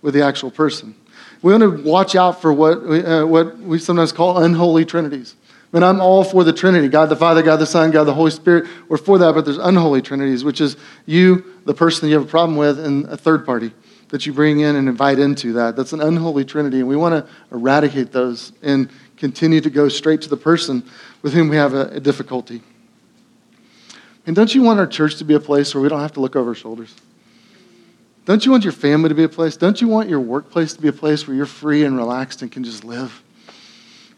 with 0.00 0.14
the 0.14 0.22
actual 0.22 0.52
person. 0.52 0.94
We 1.42 1.52
want 1.52 1.62
to 1.62 1.82
watch 1.82 2.14
out 2.14 2.40
for 2.40 2.52
what, 2.52 2.78
uh, 2.78 3.26
what 3.26 3.58
we 3.58 3.80
sometimes 3.80 4.12
call 4.12 4.44
unholy 4.44 4.84
trinities. 4.84 5.34
And 5.72 5.84
I'm 5.84 6.00
all 6.00 6.22
for 6.22 6.44
the 6.44 6.52
Trinity 6.52 6.88
God 6.88 7.08
the 7.08 7.16
Father, 7.16 7.42
God 7.42 7.56
the 7.56 7.66
Son, 7.66 7.90
God 7.90 8.04
the 8.04 8.14
Holy 8.14 8.30
Spirit. 8.30 8.68
We're 8.88 8.98
for 8.98 9.18
that, 9.18 9.34
but 9.34 9.44
there's 9.44 9.58
unholy 9.58 10.02
trinities, 10.02 10.44
which 10.44 10.60
is 10.60 10.76
you, 11.06 11.44
the 11.64 11.74
person 11.74 12.08
you 12.08 12.14
have 12.14 12.24
a 12.24 12.30
problem 12.30 12.58
with, 12.58 12.78
and 12.78 13.06
a 13.06 13.16
third 13.16 13.46
party 13.46 13.72
that 14.10 14.26
you 14.26 14.32
bring 14.34 14.60
in 14.60 14.76
and 14.76 14.88
invite 14.88 15.18
into 15.18 15.54
that. 15.54 15.74
That's 15.74 15.94
an 15.94 16.02
unholy 16.02 16.44
trinity, 16.44 16.80
and 16.80 16.88
we 16.88 16.96
want 16.96 17.14
to 17.14 17.32
eradicate 17.50 18.12
those 18.12 18.52
and 18.62 18.90
continue 19.16 19.62
to 19.62 19.70
go 19.70 19.88
straight 19.88 20.20
to 20.22 20.28
the 20.28 20.36
person 20.36 20.84
with 21.22 21.32
whom 21.32 21.48
we 21.48 21.56
have 21.56 21.72
a, 21.72 21.86
a 21.88 22.00
difficulty. 22.00 22.60
And 24.26 24.36
don't 24.36 24.54
you 24.54 24.62
want 24.62 24.78
our 24.78 24.86
church 24.86 25.16
to 25.16 25.24
be 25.24 25.34
a 25.34 25.40
place 25.40 25.74
where 25.74 25.80
we 25.80 25.88
don't 25.88 26.00
have 26.00 26.12
to 26.12 26.20
look 26.20 26.36
over 26.36 26.50
our 26.50 26.54
shoulders? 26.54 26.94
Don't 28.24 28.44
you 28.44 28.52
want 28.52 28.62
your 28.64 28.72
family 28.72 29.08
to 29.08 29.14
be 29.14 29.24
a 29.24 29.28
place? 29.28 29.56
Don't 29.56 29.80
you 29.80 29.88
want 29.88 30.08
your 30.08 30.20
workplace 30.20 30.74
to 30.74 30.80
be 30.80 30.88
a 30.88 30.92
place 30.92 31.26
where 31.26 31.34
you're 31.34 31.46
free 31.46 31.84
and 31.84 31.96
relaxed 31.96 32.42
and 32.42 32.52
can 32.52 32.62
just 32.62 32.84
live? 32.84 33.22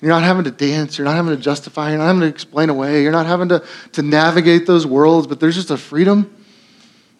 You're 0.04 0.12
not 0.12 0.22
having 0.22 0.44
to 0.44 0.50
dance. 0.50 0.98
You're 0.98 1.06
not 1.06 1.14
having 1.14 1.34
to 1.34 1.42
justify. 1.42 1.88
You're 1.88 1.98
not 1.98 2.08
having 2.08 2.20
to 2.20 2.26
explain 2.26 2.68
away. 2.68 3.02
You're 3.02 3.10
not 3.10 3.24
having 3.24 3.48
to, 3.48 3.64
to 3.92 4.02
navigate 4.02 4.66
those 4.66 4.86
worlds, 4.86 5.26
but 5.26 5.40
there's 5.40 5.54
just 5.54 5.70
a 5.70 5.78
freedom. 5.78 6.30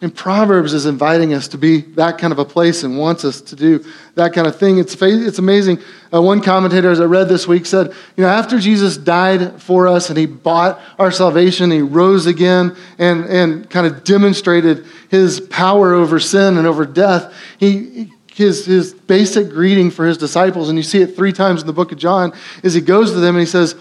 And 0.01 0.13
Proverbs 0.15 0.71
is 0.71 0.85
inviting 0.85 1.33
us 1.33 1.47
to 1.47 1.57
be 1.57 1.81
that 1.81 2.19
kind 2.19 2.31
of 2.31 2.37
a 2.37 2.45
place 2.45 2.83
and 2.83 2.95
wants 2.95 3.25
us 3.25 3.41
to 3.41 3.55
do 3.55 3.83
that 4.13 4.33
kind 4.33 4.45
of 4.45 4.59
thing. 4.59 4.77
It's, 4.77 4.95
it's 5.01 5.39
amazing. 5.39 5.79
Uh, 6.13 6.21
one 6.21 6.41
commentator, 6.41 6.91
as 6.91 7.01
I 7.01 7.05
read 7.05 7.27
this 7.27 7.47
week, 7.47 7.65
said, 7.65 7.87
you 8.15 8.23
know, 8.23 8.29
after 8.29 8.59
Jesus 8.59 8.97
died 8.97 9.59
for 9.59 9.87
us 9.87 10.09
and 10.09 10.17
he 10.19 10.27
bought 10.27 10.79
our 10.99 11.09
salvation, 11.09 11.71
he 11.71 11.81
rose 11.81 12.27
again 12.27 12.75
and, 12.99 13.25
and 13.25 13.67
kind 13.67 13.87
of 13.87 14.03
demonstrated 14.03 14.85
his 15.09 15.39
power 15.39 15.95
over 15.95 16.19
sin 16.19 16.59
and 16.59 16.67
over 16.67 16.85
death, 16.85 17.33
he, 17.57 18.13
his, 18.35 18.65
his 18.65 18.93
basic 18.93 19.49
greeting 19.49 19.89
for 19.89 20.05
his 20.05 20.17
disciples, 20.17 20.67
and 20.67 20.77
you 20.77 20.83
see 20.83 21.01
it 21.01 21.15
three 21.15 21.31
times 21.31 21.61
in 21.61 21.67
the 21.67 21.73
book 21.73 21.93
of 21.93 21.97
John, 21.97 22.33
is 22.63 22.73
he 22.73 22.81
goes 22.81 23.11
to 23.11 23.19
them 23.19 23.35
and 23.35 23.39
he 23.39 23.45
says, 23.45 23.75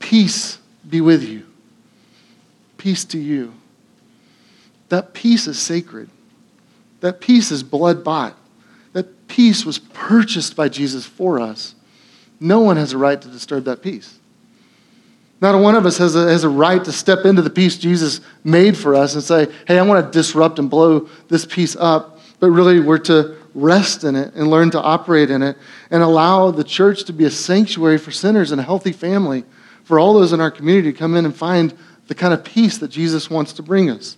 Peace 0.00 0.58
be 0.88 1.00
with 1.00 1.22
you. 1.22 1.46
Peace 2.78 3.04
to 3.06 3.18
you. 3.18 3.54
That 4.88 5.14
peace 5.14 5.46
is 5.46 5.56
sacred. 5.56 6.10
That 6.98 7.20
peace 7.20 7.52
is 7.52 7.62
blood 7.62 8.02
bought. 8.02 8.36
That 8.92 9.28
peace 9.28 9.64
was 9.64 9.78
purchased 9.78 10.56
by 10.56 10.68
Jesus 10.68 11.06
for 11.06 11.38
us. 11.38 11.76
No 12.40 12.58
one 12.58 12.76
has 12.78 12.92
a 12.92 12.98
right 12.98 13.22
to 13.22 13.28
disturb 13.28 13.64
that 13.66 13.82
peace. 13.82 14.18
Not 15.40 15.60
one 15.60 15.76
of 15.76 15.86
us 15.86 15.98
has 15.98 16.16
a, 16.16 16.28
has 16.28 16.42
a 16.42 16.48
right 16.48 16.84
to 16.84 16.90
step 16.90 17.24
into 17.24 17.40
the 17.40 17.50
peace 17.50 17.78
Jesus 17.78 18.20
made 18.42 18.76
for 18.76 18.96
us 18.96 19.14
and 19.14 19.22
say, 19.22 19.46
hey, 19.68 19.78
I 19.78 19.82
want 19.82 20.04
to 20.04 20.10
disrupt 20.18 20.58
and 20.58 20.68
blow 20.68 21.08
this 21.28 21.46
peace 21.46 21.76
up. 21.76 22.18
But 22.40 22.50
really, 22.50 22.80
we're 22.80 22.98
to 22.98 23.36
rest 23.54 24.04
in 24.04 24.16
it 24.16 24.34
and 24.34 24.48
learn 24.48 24.70
to 24.70 24.80
operate 24.80 25.30
in 25.30 25.42
it 25.42 25.56
and 25.90 26.02
allow 26.02 26.50
the 26.50 26.64
church 26.64 27.04
to 27.04 27.12
be 27.12 27.24
a 27.24 27.30
sanctuary 27.30 27.98
for 27.98 28.10
sinners 28.10 28.50
and 28.50 28.60
a 28.60 28.64
healthy 28.64 28.92
family 28.92 29.44
for 29.84 29.98
all 29.98 30.14
those 30.14 30.32
in 30.32 30.40
our 30.40 30.50
community 30.50 30.92
to 30.92 30.98
come 30.98 31.16
in 31.16 31.24
and 31.24 31.36
find 31.36 31.76
the 32.08 32.14
kind 32.14 32.32
of 32.32 32.44
peace 32.44 32.78
that 32.78 32.88
Jesus 32.88 33.30
wants 33.30 33.52
to 33.54 33.62
bring 33.62 33.90
us. 33.90 34.16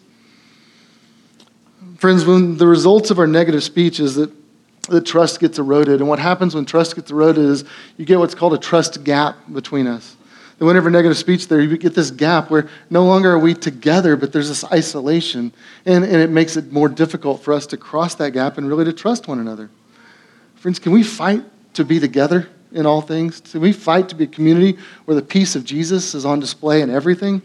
Friends, 1.97 2.25
when 2.25 2.57
the 2.57 2.67
results 2.67 3.11
of 3.11 3.19
our 3.19 3.27
negative 3.27 3.63
speech 3.63 4.01
is 4.01 4.15
that, 4.17 4.31
that 4.89 5.07
trust 5.07 5.41
gets 5.41 5.59
eroded, 5.59 6.01
and 6.01 6.09
what 6.09 6.19
happens 6.19 6.55
when 6.55 6.65
trust 6.65 6.97
gets 6.97 7.11
eroded 7.11 7.45
is 7.45 7.65
you 7.97 8.05
get 8.05 8.19
what's 8.19 8.35
called 8.35 8.55
a 8.55 8.59
trust 8.59 9.05
gap 9.05 9.37
between 9.53 9.87
us 9.87 10.17
that 10.59 10.65
whenever 10.65 10.91
negative 10.91 11.19
speech 11.19 11.49
there, 11.49 11.61
you 11.61 11.77
get 11.77 11.95
this 11.95 12.11
gap 12.11 12.51
where 12.51 12.69
no 12.91 13.05
longer 13.05 13.33
are 13.33 13.39
we 13.39 13.55
together, 13.55 14.17
but 14.17 14.33
there's 14.33 14.49
this 14.49 14.65
isolation. 14.65 15.53
And, 15.85 16.05
and 16.05 16.17
it 16.17 16.31
makes 16.31 16.57
it 16.57 16.73
more 16.73 16.89
difficult 16.89 17.43
for 17.43 17.53
us 17.53 17.67
to 17.69 17.77
cross 17.77 18.15
that 18.17 18.33
gap 18.33 18.57
and 18.57 18.69
really 18.69 18.85
to 18.85 18.93
trust 18.93 19.27
one 19.27 19.41
another. 19.41 19.71
Friends, 20.55 20.79
can 20.79 20.93
we 20.93 21.03
fight 21.03 21.45
to 21.75 21.85
be 21.85 21.99
together 21.99 22.49
in 22.73 22.87
all 22.87 23.01
things? 23.01 23.41
Can 23.41 23.61
we 23.61 23.73
fight 23.73 24.09
to 24.11 24.15
be 24.15 24.25
a 24.25 24.29
community 24.29 24.79
where 25.07 25.15
the 25.15 25.23
peace 25.23 25.57
of 25.57 25.65
Jesus 25.65 26.15
is 26.15 26.25
on 26.25 26.41
display 26.41 26.83
in 26.83 26.91
everything? 26.91 27.43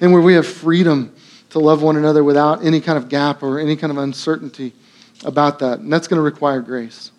And 0.00 0.12
where 0.12 0.22
we 0.22 0.34
have 0.34 0.46
freedom 0.46 1.14
to 1.50 1.60
love 1.60 1.82
one 1.82 1.96
another 1.96 2.24
without 2.24 2.64
any 2.64 2.80
kind 2.80 2.98
of 2.98 3.08
gap 3.08 3.42
or 3.42 3.60
any 3.60 3.76
kind 3.76 3.92
of 3.92 3.98
uncertainty 3.98 4.72
about 5.24 5.60
that. 5.60 5.78
And 5.78 5.92
that's 5.92 6.08
going 6.08 6.18
to 6.18 6.22
require 6.22 6.60
grace. 6.60 7.12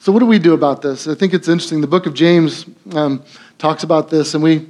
So, 0.00 0.10
what 0.10 0.18
do 0.18 0.26
we 0.26 0.40
do 0.40 0.52
about 0.52 0.82
this? 0.82 1.06
I 1.06 1.14
think 1.14 1.32
it's 1.32 1.46
interesting. 1.46 1.80
The 1.80 1.86
book 1.86 2.06
of 2.06 2.14
James 2.14 2.66
um, 2.92 3.22
talks 3.62 3.84
about 3.84 4.10
this, 4.10 4.34
and 4.34 4.42
we, 4.42 4.66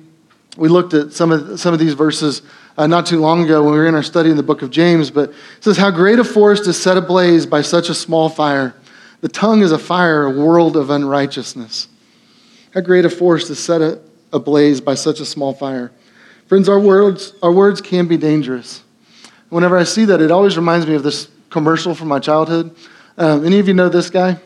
we 0.58 0.68
looked 0.68 0.92
at 0.92 1.14
some 1.14 1.32
of, 1.32 1.58
some 1.58 1.72
of 1.72 1.80
these 1.80 1.94
verses 1.94 2.42
uh, 2.76 2.86
not 2.86 3.06
too 3.06 3.18
long 3.18 3.42
ago 3.42 3.62
when 3.62 3.72
we 3.72 3.78
were 3.78 3.86
in 3.86 3.94
our 3.94 4.02
study 4.02 4.30
in 4.30 4.36
the 4.36 4.42
book 4.42 4.60
of 4.60 4.70
James. 4.70 5.10
But 5.10 5.30
it 5.30 5.34
says, 5.60 5.78
How 5.78 5.90
great 5.90 6.18
a 6.18 6.24
forest 6.24 6.66
is 6.66 6.78
set 6.78 6.98
ablaze 6.98 7.46
by 7.46 7.62
such 7.62 7.88
a 7.88 7.94
small 7.94 8.28
fire. 8.28 8.74
The 9.22 9.30
tongue 9.30 9.62
is 9.62 9.72
a 9.72 9.78
fire, 9.78 10.24
a 10.24 10.30
world 10.30 10.76
of 10.76 10.90
unrighteousness. 10.90 11.88
How 12.74 12.82
great 12.82 13.06
a 13.06 13.10
forest 13.10 13.48
is 13.48 13.58
set 13.58 13.98
ablaze 14.30 14.82
by 14.82 14.94
such 14.94 15.20
a 15.20 15.24
small 15.24 15.54
fire. 15.54 15.90
Friends, 16.46 16.68
our 16.68 16.78
words, 16.78 17.32
our 17.42 17.50
words 17.50 17.80
can 17.80 18.06
be 18.06 18.18
dangerous. 18.18 18.82
Whenever 19.48 19.78
I 19.78 19.84
see 19.84 20.04
that, 20.04 20.20
it 20.20 20.30
always 20.30 20.58
reminds 20.58 20.86
me 20.86 20.96
of 20.96 21.02
this 21.02 21.28
commercial 21.48 21.94
from 21.94 22.08
my 22.08 22.18
childhood. 22.18 22.76
Um, 23.16 23.46
any 23.46 23.58
of 23.58 23.68
you 23.68 23.74
know 23.74 23.88
this 23.88 24.10
guy? 24.10 24.38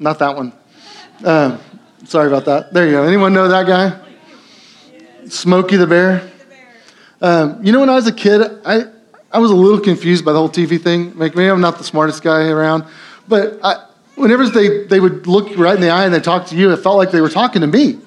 Not 0.00 0.18
that 0.18 0.34
one. 0.34 0.52
Um, 1.24 1.60
sorry 2.06 2.28
about 2.28 2.44
that. 2.46 2.72
There 2.72 2.86
you 2.86 2.92
go. 2.92 3.02
Anyone 3.02 3.32
know 3.32 3.48
that 3.48 3.66
guy? 3.66 4.00
Smokey 5.28 5.76
the 5.76 5.86
Bear. 5.86 6.30
Um, 7.20 7.64
you 7.64 7.72
know, 7.72 7.80
when 7.80 7.88
I 7.88 7.94
was 7.94 8.06
a 8.06 8.12
kid, 8.12 8.42
I, 8.64 8.84
I 9.32 9.38
was 9.38 9.50
a 9.50 9.54
little 9.54 9.80
confused 9.80 10.24
by 10.24 10.32
the 10.32 10.38
whole 10.38 10.48
TV 10.48 10.80
thing. 10.80 11.18
Like, 11.18 11.34
maybe 11.34 11.48
I'm 11.48 11.60
not 11.60 11.78
the 11.78 11.84
smartest 11.84 12.22
guy 12.22 12.48
around, 12.48 12.84
but 13.26 13.58
I, 13.62 13.86
whenever 14.14 14.46
they, 14.48 14.84
they 14.84 15.00
would 15.00 15.26
look 15.26 15.56
right 15.56 15.74
in 15.74 15.80
the 15.80 15.90
eye 15.90 16.04
and 16.04 16.14
they 16.14 16.20
talk 16.20 16.46
to 16.48 16.56
you, 16.56 16.72
it 16.72 16.78
felt 16.78 16.96
like 16.96 17.10
they 17.10 17.20
were 17.20 17.30
talking 17.30 17.62
to 17.62 17.66
me. 17.66 17.98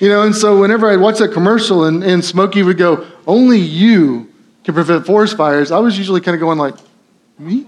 You 0.00 0.08
know, 0.08 0.22
and 0.22 0.34
so 0.34 0.60
whenever 0.60 0.90
I'd 0.90 1.00
watch 1.00 1.18
that 1.18 1.32
commercial 1.32 1.84
and, 1.84 2.04
and 2.04 2.24
Smokey 2.24 2.62
would 2.62 2.78
go, 2.78 3.06
only 3.26 3.58
you 3.58 4.32
can 4.62 4.74
prevent 4.74 5.06
forest 5.06 5.36
fires, 5.36 5.72
I 5.72 5.78
was 5.78 5.98
usually 5.98 6.20
kind 6.20 6.34
of 6.34 6.40
going 6.40 6.58
like, 6.58 6.74
me? 7.38 7.66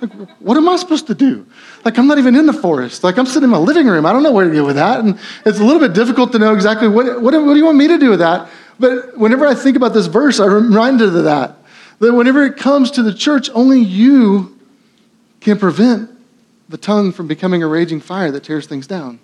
Like, 0.00 0.12
what 0.38 0.56
am 0.56 0.68
I 0.68 0.76
supposed 0.76 1.06
to 1.08 1.14
do? 1.14 1.46
Like, 1.84 1.98
I'm 1.98 2.06
not 2.06 2.18
even 2.18 2.34
in 2.34 2.46
the 2.46 2.52
forest. 2.52 3.04
Like, 3.04 3.18
I'm 3.18 3.26
sitting 3.26 3.44
in 3.44 3.50
my 3.50 3.58
living 3.58 3.86
room. 3.86 4.06
I 4.06 4.12
don't 4.12 4.22
know 4.22 4.32
where 4.32 4.48
to 4.48 4.54
go 4.54 4.64
with 4.64 4.76
that. 4.76 5.00
And 5.00 5.18
it's 5.44 5.58
a 5.58 5.64
little 5.64 5.80
bit 5.80 5.92
difficult 5.92 6.32
to 6.32 6.38
know 6.38 6.54
exactly 6.54 6.88
what, 6.88 7.20
what, 7.20 7.34
what 7.34 7.52
do 7.52 7.56
you 7.56 7.64
want 7.64 7.78
me 7.78 7.88
to 7.88 7.98
do 7.98 8.10
with 8.10 8.20
that? 8.20 8.48
But 8.78 9.18
whenever 9.18 9.46
I 9.46 9.54
think 9.54 9.76
about 9.76 9.92
this 9.92 10.06
verse, 10.06 10.40
I'm 10.40 10.52
reminded 10.52 11.14
of 11.14 11.24
that. 11.24 11.56
That 11.98 12.14
whenever 12.14 12.44
it 12.44 12.56
comes 12.56 12.90
to 12.92 13.02
the 13.02 13.12
church, 13.12 13.50
only 13.52 13.80
you 13.80 14.58
can 15.40 15.58
prevent 15.58 16.10
the 16.70 16.78
tongue 16.78 17.12
from 17.12 17.26
becoming 17.26 17.62
a 17.62 17.66
raging 17.66 18.00
fire 18.00 18.30
that 18.30 18.44
tears 18.44 18.66
things 18.66 18.86
down. 18.86 19.20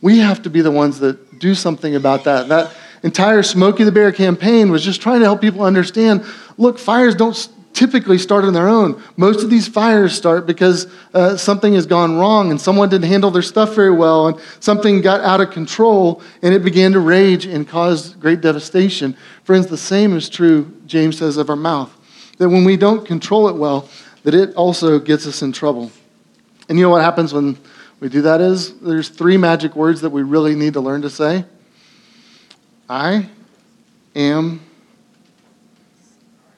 We 0.00 0.18
have 0.18 0.42
to 0.42 0.50
be 0.50 0.62
the 0.62 0.70
ones 0.70 0.98
that 1.00 1.38
do 1.38 1.54
something 1.54 1.94
about 1.94 2.24
that. 2.24 2.48
That 2.48 2.74
entire 3.02 3.42
Smokey 3.42 3.84
the 3.84 3.92
Bear 3.92 4.10
campaign 4.10 4.72
was 4.72 4.82
just 4.82 5.00
trying 5.00 5.20
to 5.20 5.26
help 5.26 5.40
people 5.40 5.62
understand 5.62 6.24
look, 6.56 6.78
fires 6.78 7.14
don't 7.14 7.34
typically 7.74 8.16
start 8.16 8.44
on 8.44 8.52
their 8.52 8.68
own. 8.68 9.02
Most 9.16 9.42
of 9.42 9.50
these 9.50 9.66
fires 9.66 10.14
start 10.14 10.46
because 10.46 10.86
uh, 11.12 11.36
something 11.36 11.74
has 11.74 11.84
gone 11.84 12.16
wrong 12.16 12.50
and 12.50 12.60
someone 12.60 12.88
didn't 12.88 13.08
handle 13.08 13.30
their 13.30 13.42
stuff 13.42 13.74
very 13.74 13.90
well 13.90 14.28
and 14.28 14.40
something 14.60 15.00
got 15.00 15.20
out 15.20 15.40
of 15.40 15.50
control 15.50 16.22
and 16.42 16.54
it 16.54 16.64
began 16.64 16.92
to 16.92 17.00
rage 17.00 17.44
and 17.46 17.68
caused 17.68 18.18
great 18.20 18.40
devastation. 18.40 19.16
Friends, 19.42 19.66
the 19.66 19.76
same 19.76 20.16
is 20.16 20.28
true, 20.28 20.72
James 20.86 21.18
says, 21.18 21.36
of 21.36 21.50
our 21.50 21.56
mouth. 21.56 21.92
That 22.38 22.48
when 22.48 22.64
we 22.64 22.76
don't 22.76 23.04
control 23.04 23.48
it 23.48 23.56
well, 23.56 23.88
that 24.22 24.34
it 24.34 24.54
also 24.54 24.98
gets 24.98 25.26
us 25.26 25.42
in 25.42 25.52
trouble. 25.52 25.90
And 26.68 26.78
you 26.78 26.84
know 26.84 26.90
what 26.90 27.02
happens 27.02 27.34
when 27.34 27.58
we 28.00 28.08
do 28.08 28.22
that 28.22 28.40
is 28.40 28.78
there's 28.80 29.08
three 29.08 29.36
magic 29.36 29.74
words 29.74 30.00
that 30.00 30.10
we 30.10 30.22
really 30.22 30.54
need 30.54 30.74
to 30.74 30.80
learn 30.80 31.02
to 31.02 31.10
say. 31.10 31.44
I 32.88 33.28
am 34.14 34.60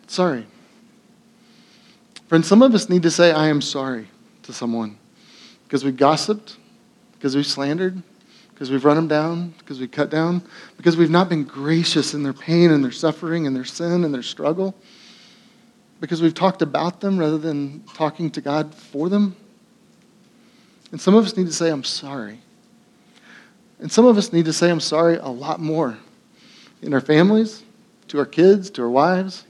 sorry. 0.07 0.47
Friends, 2.29 2.49
some 2.49 2.61
of 2.61 2.75
us 2.75 2.89
need 2.89 3.05
to 3.05 3.11
say, 3.11 3.31
I 3.31 3.47
am 3.49 3.61
sorry 3.61 4.09
to 4.43 4.53
someone 4.53 4.99
because 5.65 5.85
we 5.85 5.93
gossiped, 5.93 6.57
because 7.12 7.37
we 7.37 7.45
slandered, 7.45 8.03
because 8.53 8.69
we've 8.69 8.85
run 8.85 8.97
them 8.97 9.07
down, 9.07 9.55
because 9.59 9.79
we 9.79 9.87
cut 9.87 10.11
down, 10.11 10.43
because 10.77 10.97
we've 10.97 11.11
not 11.11 11.29
been 11.29 11.45
gracious 11.45 12.15
in 12.15 12.25
their 12.25 12.33
pain 12.33 12.73
and 12.73 12.83
their 12.83 12.91
suffering 12.91 13.47
and 13.47 13.55
their 13.55 13.65
sin 13.65 14.03
and 14.03 14.12
their 14.12 14.25
struggle, 14.25 14.75
because 16.01 16.21
we've 16.21 16.35
talked 16.35 16.62
about 16.62 17.01
them 17.01 17.17
rather 17.17 17.39
than 17.39 17.85
talking 17.95 18.29
to 18.33 18.41
God 18.41 18.75
for 18.75 19.09
them. 19.09 19.37
And 20.91 21.01
some 21.01 21.15
of 21.15 21.25
us 21.25 21.37
need 21.37 21.47
to 21.47 21.53
say, 21.53 21.71
I'm 21.71 21.85
sorry. 21.85 22.41
And 23.79 23.91
some 23.91 24.05
of 24.05 24.19
us 24.19 24.33
need 24.33 24.47
to 24.47 24.53
say, 24.53 24.69
I'm 24.69 24.81
sorry 24.81 25.17
a 25.17 25.29
lot 25.29 25.61
more 25.61 25.97
in 26.83 26.93
our 26.93 27.01
families, 27.01 27.62
to 28.09 28.19
our 28.19 28.27
kids, 28.27 28.69
to 28.71 28.83
our 28.83 28.91
wives, 28.91 29.45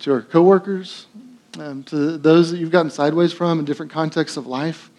to 0.00 0.12
our 0.12 0.22
coworkers, 0.22 1.06
um, 1.58 1.82
to 1.84 2.18
those 2.18 2.50
that 2.50 2.58
you've 2.58 2.70
gotten 2.70 2.90
sideways 2.90 3.32
from 3.32 3.58
in 3.58 3.64
different 3.64 3.92
contexts 3.92 4.36
of 4.36 4.46
life. 4.46 4.90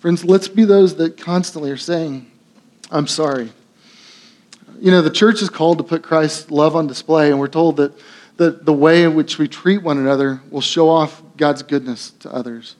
Friends, 0.00 0.24
let's 0.24 0.48
be 0.48 0.64
those 0.64 0.96
that 0.96 1.16
constantly 1.16 1.70
are 1.70 1.76
saying, 1.76 2.30
I'm 2.90 3.06
sorry. 3.06 3.52
You 4.80 4.90
know, 4.90 5.00
the 5.00 5.10
church 5.10 5.42
is 5.42 5.48
called 5.48 5.78
to 5.78 5.84
put 5.84 6.02
Christ's 6.02 6.50
love 6.50 6.74
on 6.74 6.86
display, 6.86 7.30
and 7.30 7.38
we're 7.38 7.48
told 7.48 7.76
that, 7.76 7.92
that 8.36 8.66
the 8.66 8.72
way 8.72 9.04
in 9.04 9.14
which 9.14 9.38
we 9.38 9.48
treat 9.48 9.82
one 9.82 9.98
another 9.98 10.40
will 10.50 10.60
show 10.60 10.88
off 10.88 11.22
God's 11.36 11.62
goodness 11.62 12.10
to 12.20 12.32
others. 12.32 12.76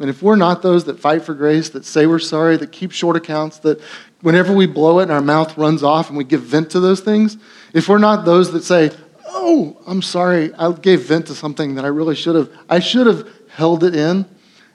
And 0.00 0.10
if 0.10 0.22
we're 0.22 0.36
not 0.36 0.62
those 0.62 0.84
that 0.84 1.00
fight 1.00 1.22
for 1.22 1.34
grace, 1.34 1.70
that 1.70 1.84
say 1.84 2.06
we're 2.06 2.18
sorry, 2.18 2.56
that 2.56 2.70
keep 2.70 2.92
short 2.92 3.16
accounts, 3.16 3.58
that 3.60 3.80
whenever 4.20 4.54
we 4.54 4.66
blow 4.66 5.00
it 5.00 5.04
and 5.04 5.12
our 5.12 5.20
mouth 5.20 5.56
runs 5.56 5.82
off 5.82 6.08
and 6.08 6.16
we 6.16 6.24
give 6.24 6.42
vent 6.42 6.70
to 6.70 6.80
those 6.80 7.00
things, 7.00 7.36
if 7.72 7.88
we're 7.88 7.98
not 7.98 8.24
those 8.24 8.52
that 8.52 8.62
say, 8.62 8.90
oh, 9.28 9.76
I'm 9.86 10.02
sorry, 10.02 10.52
I 10.54 10.72
gave 10.72 11.02
vent 11.02 11.26
to 11.26 11.34
something 11.34 11.74
that 11.76 11.84
I 11.84 11.88
really 11.88 12.14
should 12.14 12.34
have. 12.34 12.50
I 12.68 12.80
should 12.80 13.06
have 13.06 13.28
held 13.50 13.84
it 13.84 13.94
in, 13.94 14.26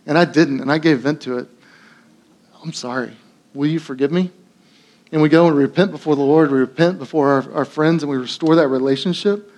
and 0.05 0.17
I 0.17 0.25
didn't, 0.25 0.61
and 0.61 0.71
I 0.71 0.77
gave 0.77 0.99
vent 0.99 1.21
to 1.21 1.39
it. 1.39 1.47
I'm 2.63 2.73
sorry. 2.73 3.11
Will 3.53 3.67
you 3.67 3.79
forgive 3.79 4.11
me? 4.11 4.31
And 5.11 5.21
we 5.21 5.29
go 5.29 5.47
and 5.47 5.55
repent 5.55 5.91
before 5.91 6.15
the 6.15 6.23
Lord, 6.23 6.51
we 6.51 6.59
repent 6.59 6.97
before 6.97 7.29
our, 7.29 7.53
our 7.53 7.65
friends, 7.65 8.03
and 8.03 8.11
we 8.11 8.17
restore 8.17 8.55
that 8.55 8.67
relationship. 8.67 9.51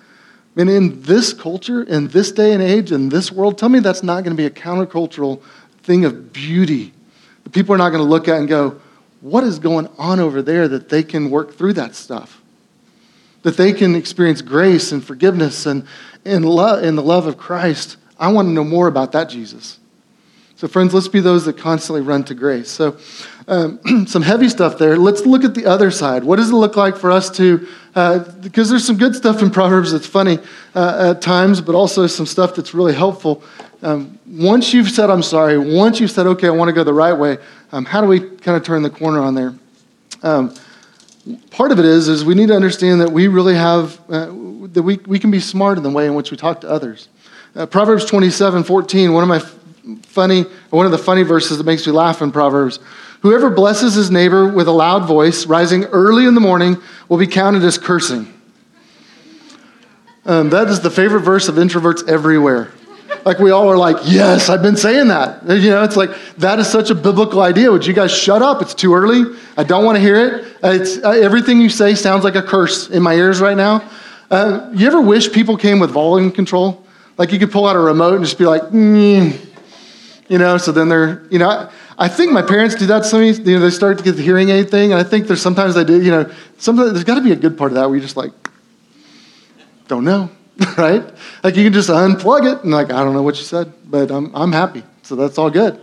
And 0.56 0.70
in 0.70 1.02
this 1.02 1.32
culture, 1.32 1.82
in 1.82 2.08
this 2.08 2.32
day 2.32 2.52
and 2.52 2.62
age, 2.62 2.92
in 2.92 3.08
this 3.08 3.30
world, 3.30 3.58
tell 3.58 3.68
me 3.68 3.78
that's 3.78 4.02
not 4.02 4.24
going 4.24 4.36
to 4.36 4.40
be 4.40 4.46
a 4.46 4.50
countercultural 4.50 5.42
thing 5.82 6.04
of 6.04 6.32
beauty. 6.32 6.92
People 7.52 7.74
are 7.74 7.78
not 7.78 7.90
going 7.90 8.02
to 8.02 8.08
look 8.08 8.28
at 8.28 8.38
and 8.38 8.48
go, 8.48 8.80
what 9.20 9.44
is 9.44 9.58
going 9.58 9.88
on 9.98 10.20
over 10.20 10.42
there 10.42 10.68
that 10.68 10.88
they 10.88 11.02
can 11.02 11.30
work 11.30 11.54
through 11.54 11.74
that 11.74 11.94
stuff? 11.94 12.42
That 13.46 13.56
they 13.56 13.72
can 13.72 13.94
experience 13.94 14.42
grace 14.42 14.90
and 14.90 15.04
forgiveness 15.04 15.66
and, 15.66 15.86
and, 16.24 16.44
love, 16.44 16.82
the 16.82 17.00
love 17.00 17.28
of 17.28 17.38
Christ. 17.38 17.96
I 18.18 18.32
want 18.32 18.46
to 18.48 18.50
know 18.50 18.64
more 18.64 18.88
about 18.88 19.12
that 19.12 19.28
Jesus. 19.28 19.78
So, 20.56 20.66
friends, 20.66 20.92
let's 20.92 21.06
be 21.06 21.20
those 21.20 21.44
that 21.44 21.56
constantly 21.56 22.00
run 22.00 22.24
to 22.24 22.34
grace. 22.34 22.68
So, 22.68 22.96
um, 23.46 24.06
some 24.08 24.22
heavy 24.22 24.48
stuff 24.48 24.78
there. 24.78 24.96
Let's 24.96 25.24
look 25.26 25.44
at 25.44 25.54
the 25.54 25.64
other 25.64 25.92
side. 25.92 26.24
What 26.24 26.36
does 26.36 26.50
it 26.50 26.56
look 26.56 26.74
like 26.74 26.96
for 26.96 27.12
us 27.12 27.30
to, 27.36 27.68
uh, 27.94 28.18
because 28.40 28.68
there's 28.68 28.84
some 28.84 28.96
good 28.96 29.14
stuff 29.14 29.40
in 29.40 29.50
Proverbs 29.52 29.92
that's 29.92 30.08
funny 30.08 30.40
uh, 30.74 31.14
at 31.14 31.22
times, 31.22 31.60
but 31.60 31.76
also 31.76 32.08
some 32.08 32.26
stuff 32.26 32.56
that's 32.56 32.74
really 32.74 32.94
helpful. 32.94 33.44
Um, 33.80 34.18
once 34.26 34.74
you've 34.74 34.90
said, 34.90 35.08
I'm 35.08 35.22
sorry, 35.22 35.56
once 35.56 36.00
you've 36.00 36.10
said, 36.10 36.26
okay, 36.26 36.48
I 36.48 36.50
want 36.50 36.68
to 36.68 36.72
go 36.72 36.82
the 36.82 36.92
right 36.92 37.16
way, 37.16 37.38
um, 37.70 37.84
how 37.84 38.00
do 38.00 38.08
we 38.08 38.18
kind 38.18 38.56
of 38.56 38.64
turn 38.64 38.82
the 38.82 38.90
corner 38.90 39.20
on 39.20 39.36
there? 39.36 39.54
Part 41.50 41.72
of 41.72 41.78
it 41.78 41.84
is 41.84 42.08
is 42.08 42.24
we 42.24 42.34
need 42.34 42.48
to 42.48 42.54
understand 42.54 43.00
that 43.00 43.10
we 43.10 43.26
really 43.26 43.54
have 43.54 44.00
uh, 44.08 44.26
that 44.72 44.82
we, 44.82 44.96
we 45.06 45.18
can 45.18 45.30
be 45.30 45.40
smart 45.40 45.76
in 45.76 45.82
the 45.82 45.90
way 45.90 46.06
in 46.06 46.14
which 46.14 46.30
we 46.30 46.36
talk 46.36 46.60
to 46.60 46.68
others. 46.68 47.08
Uh, 47.54 47.66
proverbs 47.66 48.04
27 48.04 48.62
14 48.62 49.12
one 49.12 49.22
of 49.22 49.28
my 49.28 49.38
funny 50.02 50.42
one 50.70 50.86
of 50.86 50.92
the 50.92 50.98
funny 50.98 51.22
verses 51.22 51.58
that 51.58 51.64
makes 51.64 51.86
me 51.86 51.92
laugh 51.92 52.22
in 52.22 52.30
proverbs. 52.30 52.78
Whoever 53.22 53.50
blesses 53.50 53.94
his 53.94 54.10
neighbor 54.10 54.46
with 54.46 54.68
a 54.68 54.72
loud 54.72 55.06
voice 55.06 55.46
rising 55.46 55.84
early 55.86 56.26
in 56.26 56.34
the 56.34 56.40
morning 56.40 56.76
will 57.08 57.18
be 57.18 57.26
counted 57.26 57.64
as 57.64 57.76
cursing. 57.76 58.32
Um, 60.24 60.50
that 60.50 60.68
is 60.68 60.80
the 60.80 60.90
favorite 60.90 61.20
verse 61.20 61.48
of 61.48 61.56
introverts 61.56 62.08
everywhere 62.08 62.72
like 63.24 63.38
we 63.38 63.50
all 63.50 63.68
are 63.68 63.76
like, 63.76 63.96
yes, 64.04 64.48
I've 64.48 64.62
been 64.62 64.76
saying 64.76 65.08
that. 65.08 65.42
You 65.44 65.70
know, 65.70 65.82
it's 65.82 65.96
like 65.96 66.10
that 66.38 66.58
is 66.58 66.68
such 66.68 66.90
a 66.90 66.94
biblical 66.94 67.40
idea. 67.40 67.70
Would 67.70 67.86
you 67.86 67.92
guys 67.92 68.12
shut 68.12 68.42
up? 68.42 68.62
It's 68.62 68.74
too 68.74 68.94
early. 68.94 69.36
I 69.56 69.64
don't 69.64 69.84
want 69.84 69.96
to 69.96 70.00
hear 70.00 70.16
it. 70.16 70.56
It's, 70.62 70.98
uh, 71.04 71.10
everything 71.10 71.60
you 71.60 71.68
say 71.68 71.94
sounds 71.94 72.24
like 72.24 72.36
a 72.36 72.42
curse 72.42 72.88
in 72.88 73.02
my 73.02 73.14
ears 73.14 73.40
right 73.40 73.56
now. 73.56 73.88
Uh, 74.30 74.70
you 74.74 74.86
ever 74.86 75.00
wish 75.00 75.32
people 75.32 75.56
came 75.56 75.78
with 75.78 75.90
volume 75.90 76.30
control? 76.30 76.84
Like 77.18 77.32
you 77.32 77.38
could 77.38 77.50
pull 77.50 77.66
out 77.66 77.76
a 77.76 77.80
remote 77.80 78.14
and 78.14 78.24
just 78.24 78.38
be 78.38 78.46
like, 78.46 78.62
mm, 78.62 79.36
you 80.28 80.38
know. 80.38 80.58
So 80.58 80.72
then 80.72 80.88
they're, 80.88 81.26
you 81.30 81.38
know. 81.38 81.48
I, 81.48 81.70
I 81.98 82.08
think 82.08 82.30
my 82.30 82.42
parents 82.42 82.74
do 82.74 82.86
that. 82.86 83.06
Some, 83.06 83.22
you 83.22 83.32
know, 83.32 83.60
they 83.60 83.70
start 83.70 83.96
to 83.98 84.04
get 84.04 84.16
the 84.16 84.22
hearing 84.22 84.50
aid 84.50 84.70
thing, 84.70 84.92
and 84.92 85.00
I 85.00 85.02
think 85.02 85.26
there's 85.26 85.40
sometimes 85.40 85.74
they 85.74 85.84
do. 85.84 86.02
You 86.02 86.10
know, 86.10 86.32
sometimes 86.58 86.92
there's 86.92 87.04
got 87.04 87.14
to 87.14 87.22
be 87.22 87.32
a 87.32 87.36
good 87.36 87.56
part 87.56 87.70
of 87.70 87.76
that 87.76 87.88
where 87.88 87.96
you 87.96 88.02
just 88.02 88.18
like, 88.18 88.32
don't 89.88 90.04
know. 90.04 90.30
right? 90.78 91.04
Like 91.42 91.56
you 91.56 91.64
can 91.64 91.72
just 91.72 91.90
unplug 91.90 92.50
it 92.50 92.62
and 92.62 92.72
like, 92.72 92.90
I 92.90 93.04
don't 93.04 93.12
know 93.12 93.22
what 93.22 93.36
you 93.36 93.44
said, 93.44 93.72
but 93.84 94.10
I'm, 94.10 94.34
I'm 94.34 94.52
happy. 94.52 94.82
So 95.02 95.14
that's 95.14 95.38
all 95.38 95.50
good. 95.50 95.78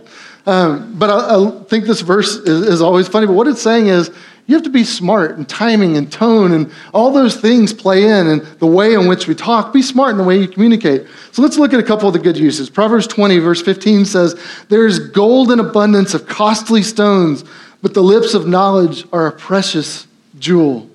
Um, 0.46 0.98
but 0.98 1.10
I, 1.10 1.36
I, 1.36 1.62
think 1.64 1.84
this 1.84 2.00
verse 2.00 2.34
is, 2.34 2.66
is 2.66 2.82
always 2.82 3.08
funny. 3.08 3.26
But 3.26 3.32
what 3.32 3.46
it's 3.46 3.62
saying 3.62 3.86
is 3.86 4.10
you 4.46 4.54
have 4.54 4.64
to 4.64 4.70
be 4.70 4.84
smart 4.84 5.38
and 5.38 5.48
timing 5.48 5.96
and 5.96 6.12
tone 6.12 6.52
and 6.52 6.70
all 6.92 7.12
those 7.12 7.36
things 7.36 7.72
play 7.72 8.04
in 8.04 8.26
and 8.26 8.42
the 8.58 8.66
way 8.66 8.92
in 8.92 9.06
which 9.06 9.26
we 9.26 9.34
talk. 9.34 9.72
Be 9.72 9.80
smart 9.80 10.10
in 10.10 10.18
the 10.18 10.24
way 10.24 10.38
you 10.38 10.48
communicate. 10.48 11.06
So 11.32 11.40
let's 11.40 11.56
look 11.56 11.72
at 11.72 11.80
a 11.80 11.84
couple 11.84 12.08
of 12.08 12.12
the 12.12 12.18
good 12.18 12.36
uses. 12.36 12.68
Proverbs 12.68 13.06
20, 13.06 13.38
verse 13.38 13.62
15 13.62 14.04
says, 14.04 14.38
There 14.68 14.86
is 14.86 14.98
gold 14.98 15.50
in 15.50 15.60
abundance 15.60 16.12
of 16.12 16.26
costly 16.26 16.82
stones, 16.82 17.44
but 17.80 17.94
the 17.94 18.02
lips 18.02 18.34
of 18.34 18.46
knowledge 18.46 19.06
are 19.12 19.28
a 19.28 19.32
precious 19.32 20.06
jewel. 20.38 20.90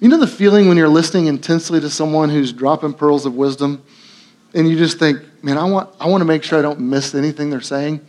You 0.00 0.08
know 0.08 0.18
the 0.18 0.26
feeling 0.26 0.66
when 0.66 0.76
you're 0.76 0.88
listening 0.88 1.26
intensely 1.26 1.80
to 1.80 1.88
someone 1.88 2.28
who's 2.28 2.52
dropping 2.52 2.94
pearls 2.94 3.26
of 3.26 3.36
wisdom 3.36 3.82
and 4.52 4.68
you 4.68 4.76
just 4.76 4.98
think, 4.98 5.20
man, 5.42 5.56
I 5.56 5.64
want, 5.64 5.94
I 6.00 6.08
want 6.08 6.20
to 6.20 6.24
make 6.24 6.42
sure 6.42 6.58
I 6.58 6.62
don't 6.62 6.80
miss 6.80 7.14
anything 7.14 7.48
they're 7.48 7.60
saying? 7.60 8.04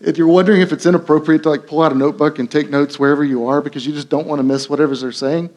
If 0.00 0.18
you're 0.18 0.28
wondering 0.28 0.60
if 0.60 0.72
it's 0.72 0.84
inappropriate 0.84 1.42
to 1.44 1.50
like 1.50 1.66
pull 1.66 1.82
out 1.82 1.92
a 1.92 1.94
notebook 1.94 2.38
and 2.38 2.50
take 2.50 2.70
notes 2.70 2.98
wherever 2.98 3.24
you 3.24 3.46
are 3.46 3.62
because 3.62 3.86
you 3.86 3.92
just 3.92 4.08
don't 4.08 4.26
want 4.26 4.40
to 4.40 4.42
miss 4.42 4.68
whatever 4.68 4.94
they're 4.94 5.10
saying, 5.10 5.48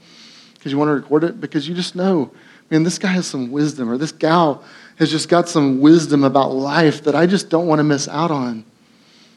because 0.53 0.71
you 0.71 0.77
want 0.77 0.89
to 0.89 0.93
record 0.93 1.23
it, 1.23 1.41
because 1.41 1.67
you 1.67 1.75
just 1.75 1.95
know, 1.95 2.31
man, 2.69 2.83
this 2.83 2.97
guy 2.97 3.09
has 3.09 3.27
some 3.27 3.51
wisdom 3.51 3.89
or 3.89 3.97
this 3.97 4.11
gal 4.11 4.63
has 4.97 5.11
just 5.11 5.27
got 5.27 5.49
some 5.49 5.81
wisdom 5.81 6.23
about 6.23 6.53
life 6.53 7.03
that 7.03 7.15
I 7.15 7.25
just 7.25 7.49
don't 7.49 7.67
want 7.67 7.79
to 7.79 7.83
miss 7.83 8.07
out 8.07 8.31
on. 8.31 8.63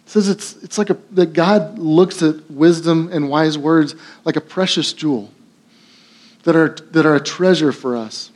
It 0.04 0.10
says 0.10 0.28
it's, 0.28 0.56
it's 0.62 0.78
like 0.78 0.90
a, 0.90 0.96
that 1.12 1.32
God 1.32 1.78
looks 1.78 2.22
at 2.22 2.48
wisdom 2.50 3.10
and 3.12 3.28
wise 3.28 3.58
words 3.58 3.96
like 4.24 4.36
a 4.36 4.40
precious 4.40 4.92
jewel 4.92 5.32
that 6.48 6.56
are, 6.56 6.70
that 6.92 7.04
are 7.04 7.14
a 7.14 7.20
treasure 7.20 7.72
for 7.72 7.94
us. 7.94 8.30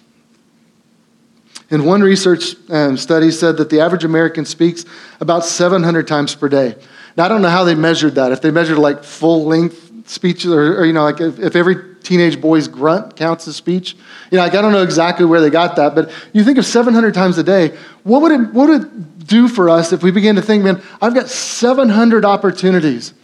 And 1.71 1.87
one 1.87 2.03
research 2.03 2.57
um, 2.69 2.99
study 2.99 3.31
said 3.31 3.57
that 3.57 3.71
the 3.71 3.81
average 3.81 4.05
American 4.05 4.45
speaks 4.45 4.85
about 5.19 5.47
700 5.47 6.07
times 6.07 6.35
per 6.35 6.51
day. 6.51 6.77
Now, 7.17 7.25
I 7.25 7.29
don't 7.29 7.41
know 7.41 7.49
how 7.49 7.65
they 7.65 7.75
measured 7.75 8.17
that. 8.17 8.31
If 8.31 8.43
they 8.43 8.51
measured 8.51 8.77
like 8.77 9.03
full 9.03 9.47
length 9.47 10.11
speeches, 10.11 10.53
or, 10.53 10.81
or 10.81 10.85
you 10.85 10.93
know, 10.93 11.05
like 11.05 11.23
if, 11.23 11.39
if 11.39 11.57
every 11.57 11.77
teenage 12.03 12.39
boy's 12.39 12.69
grunt 12.69 13.17
counts 13.17 13.49
as 13.49 13.57
speech? 13.57 13.95
You 14.31 14.37
know, 14.37 14.45
like, 14.45 14.55
I 14.55 14.61
don't 14.61 14.73
know 14.73 14.83
exactly 14.83 15.25
where 15.25 15.41
they 15.41 15.49
got 15.49 15.77
that, 15.77 15.95
but 15.95 16.13
you 16.35 16.45
think 16.45 16.59
of 16.59 16.67
700 16.67 17.15
times 17.15 17.39
a 17.39 17.43
day. 17.43 17.75
What 18.03 18.21
would 18.21 18.33
it, 18.33 18.53
what 18.53 18.69
would 18.69 18.83
it 18.83 19.27
do 19.27 19.49
for 19.49 19.71
us 19.71 19.95
if 19.95 20.03
we 20.03 20.11
began 20.11 20.35
to 20.35 20.43
think, 20.43 20.65
man, 20.65 20.83
I've 21.01 21.15
got 21.15 21.31
700 21.31 22.27
opportunities 22.27 23.15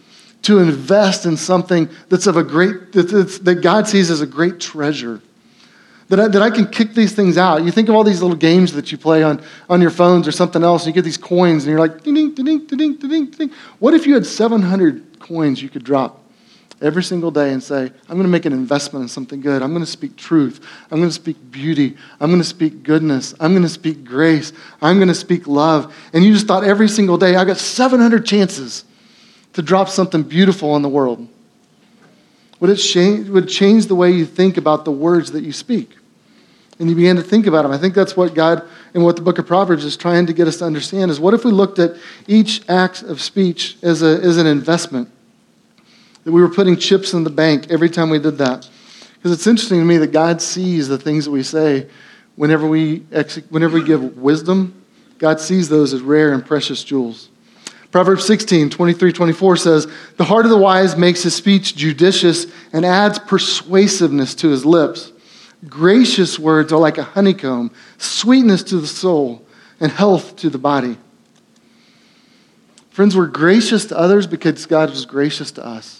to 0.43 0.59
invest 0.59 1.25
in 1.25 1.37
something 1.37 1.89
that's 2.09 2.27
of 2.27 2.37
a 2.37 2.43
great, 2.43 2.91
that, 2.93 3.39
that 3.43 3.55
God 3.61 3.87
sees 3.87 4.09
as 4.09 4.21
a 4.21 4.27
great 4.27 4.59
treasure? 4.59 5.21
that 6.09 6.19
I, 6.19 6.27
that 6.27 6.41
I 6.41 6.49
can 6.49 6.67
kick 6.67 6.93
these 6.93 7.13
things 7.13 7.37
out. 7.37 7.63
You 7.63 7.71
think 7.71 7.87
of 7.87 7.95
all 7.95 8.03
these 8.03 8.21
little 8.21 8.35
games 8.35 8.73
that 8.73 8.91
you 8.91 8.97
play 8.97 9.23
on, 9.23 9.41
on 9.69 9.79
your 9.79 9.91
phones 9.91 10.27
or 10.27 10.31
something 10.31 10.63
else, 10.63 10.85
and 10.85 10.87
you 10.87 10.93
get 10.93 11.05
these 11.05 11.17
coins, 11.17 11.63
and 11.63 11.71
you're 11.71 11.79
like, 11.79 12.03
ding, 12.03 12.15
ding, 12.15 12.33
ding, 12.33 12.65
ding, 12.65 12.95
ding, 12.95 13.25
ding. 13.27 13.51
What 13.77 13.93
if 13.93 14.05
you 14.05 14.15
had 14.15 14.25
700 14.25 15.19
coins 15.19 15.61
you 15.61 15.69
could 15.69 15.83
drop 15.83 16.23
every 16.81 17.03
single 17.03 17.29
day 17.29 17.51
and 17.51 17.61
say, 17.61 17.91
I'm 18.07 18.15
going 18.15 18.23
to 18.23 18.29
make 18.29 18.45
an 18.45 18.53
investment 18.53 19.03
in 19.03 19.09
something 19.09 19.41
good. 19.41 19.61
I'm 19.61 19.71
going 19.71 19.83
to 19.83 19.91
speak 19.91 20.15
truth. 20.15 20.65
I'm 20.89 20.97
going 20.97 21.09
to 21.09 21.15
speak 21.15 21.51
beauty. 21.51 21.97
I'm 22.19 22.29
going 22.29 22.41
to 22.41 22.47
speak 22.47 22.83
goodness. 22.83 23.35
I'm 23.39 23.51
going 23.51 23.63
to 23.63 23.69
speak 23.69 24.03
grace. 24.05 24.53
I'm 24.81 24.95
going 24.95 25.09
to 25.09 25.13
speak 25.13 25.45
love. 25.45 25.93
And 26.13 26.23
you 26.23 26.33
just 26.33 26.47
thought 26.47 26.63
every 26.63 26.87
single 26.87 27.17
day, 27.17 27.35
I 27.35 27.43
got 27.43 27.57
700 27.57 28.25
chances 28.25 28.85
to 29.53 29.61
drop 29.61 29.89
something 29.89 30.23
beautiful 30.23 30.75
in 30.75 30.81
the 30.81 30.89
world. 30.89 31.27
Would 32.59 32.69
it 32.69 32.77
change, 32.77 33.29
would 33.29 33.47
change 33.47 33.87
the 33.87 33.95
way 33.95 34.11
you 34.11 34.25
think 34.25 34.57
about 34.57 34.85
the 34.85 34.91
words 34.91 35.31
that 35.31 35.43
you 35.43 35.53
speak? 35.53 35.95
and 36.79 36.89
you 36.89 36.95
began 36.95 37.17
to 37.17 37.21
think 37.21 37.45
about 37.45 37.63
them. 37.63 37.71
I 37.71 37.77
think 37.77 37.93
that's 37.93 38.15
what 38.15 38.33
God 38.33 38.63
and 38.93 39.03
what 39.03 39.17
the 39.17 39.21
book 39.21 39.37
of 39.37 39.45
Proverbs 39.45 39.83
is 39.83 39.97
trying 39.97 40.25
to 40.27 40.33
get 40.33 40.47
us 40.47 40.57
to 40.57 40.65
understand 40.65 41.11
is 41.11 41.19
what 41.19 41.33
if 41.33 41.43
we 41.43 41.51
looked 41.51 41.77
at 41.77 41.95
each 42.25 42.67
act 42.69 43.03
of 43.03 43.21
speech 43.21 43.77
as, 43.83 44.01
a, 44.01 44.19
as 44.21 44.37
an 44.37 44.47
investment? 44.47 45.11
That 46.23 46.31
we 46.31 46.41
were 46.41 46.49
putting 46.49 46.77
chips 46.77 47.13
in 47.13 47.23
the 47.23 47.29
bank 47.29 47.69
every 47.69 47.89
time 47.89 48.09
we 48.09 48.19
did 48.19 48.37
that. 48.37 48.67
Because 49.15 49.33
it's 49.33 49.45
interesting 49.45 49.79
to 49.79 49.85
me 49.85 49.97
that 49.97 50.13
God 50.13 50.41
sees 50.41 50.87
the 50.87 50.97
things 50.97 51.25
that 51.25 51.31
we 51.31 51.43
say 51.43 51.87
whenever 52.35 52.65
we, 52.65 52.99
whenever 53.49 53.77
we 53.77 53.83
give 53.83 54.17
wisdom, 54.17 54.81
God 55.17 55.41
sees 55.41 55.67
those 55.67 55.93
as 55.93 56.01
rare 56.01 56.31
and 56.31 56.45
precious 56.45 56.83
jewels. 56.83 57.27
Proverbs 57.91 58.25
16, 58.25 58.69
23, 58.69 59.13
24 59.13 59.57
says, 59.57 59.87
The 60.17 60.25
heart 60.25 60.45
of 60.45 60.51
the 60.51 60.57
wise 60.57 60.95
makes 60.95 61.23
his 61.23 61.35
speech 61.35 61.75
judicious 61.75 62.45
and 62.71 62.85
adds 62.85 63.17
persuasiveness 63.17 64.35
to 64.35 64.49
his 64.49 64.65
lips. 64.65 65.11
Gracious 65.67 66.37
words 66.37 66.71
are 66.71 66.79
like 66.79 66.97
a 66.97 67.03
honeycomb, 67.03 67.71
sweetness 67.97 68.63
to 68.63 68.77
the 68.77 68.87
soul, 68.87 69.43
and 69.79 69.91
health 69.91 70.35
to 70.37 70.49
the 70.49 70.59
body. 70.59 70.97
Friends, 72.91 73.15
we're 73.15 73.27
gracious 73.27 73.85
to 73.85 73.97
others 73.97 74.27
because 74.27 74.65
God 74.65 74.89
was 74.89 75.05
gracious 75.05 75.51
to 75.53 75.65
us. 75.65 75.98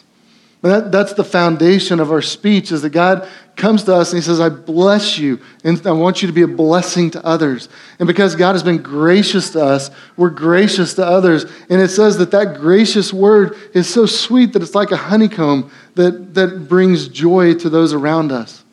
That, 0.62 0.92
that's 0.92 1.14
the 1.14 1.24
foundation 1.24 2.02
of 2.02 2.12
our 2.12 2.22
speech 2.22 2.74
is 2.74 2.82
that 2.82 2.90
God 2.90 3.30
comes 3.56 3.84
to 3.84 3.96
us 3.96 4.12
and 4.12 4.22
he 4.22 4.26
says, 4.26 4.42
I 4.42 4.50
bless 4.50 5.18
you, 5.18 5.40
and 5.64 5.86
I 5.88 5.92
want 5.92 6.22
you 6.22 6.28
to 6.28 6.34
be 6.34 6.42
a 6.42 6.48
blessing 6.48 7.12
to 7.12 7.26
others. 7.26 7.70
And 7.98 8.08
because 8.08 8.36
God 8.36 8.54
has 8.54 8.64
been 8.64 8.82
gracious 8.82 9.52
to 9.52 9.64
us, 9.64 9.90
we're 10.18 10.30
gracious 10.30 10.96
to 10.96 11.06
others. 11.06 11.46
And 11.70 11.82
it 11.82 11.90
says 11.90 12.18
that 12.18 12.32
that 12.32 12.58
gracious 12.58 13.14
word 13.14 13.58
is 13.74 13.88
so 13.88 14.06
sweet 14.06 14.52
that 14.52 14.62
it's 14.62 14.76
like 14.76 14.92
a 14.92 14.98
honeycomb 14.98 15.72
that, 15.96 16.34
that 16.34 16.68
brings 16.68 17.08
joy 17.08 17.54
to 17.56 17.70
those 17.70 17.94
around 17.94 18.34
us. 18.34 18.64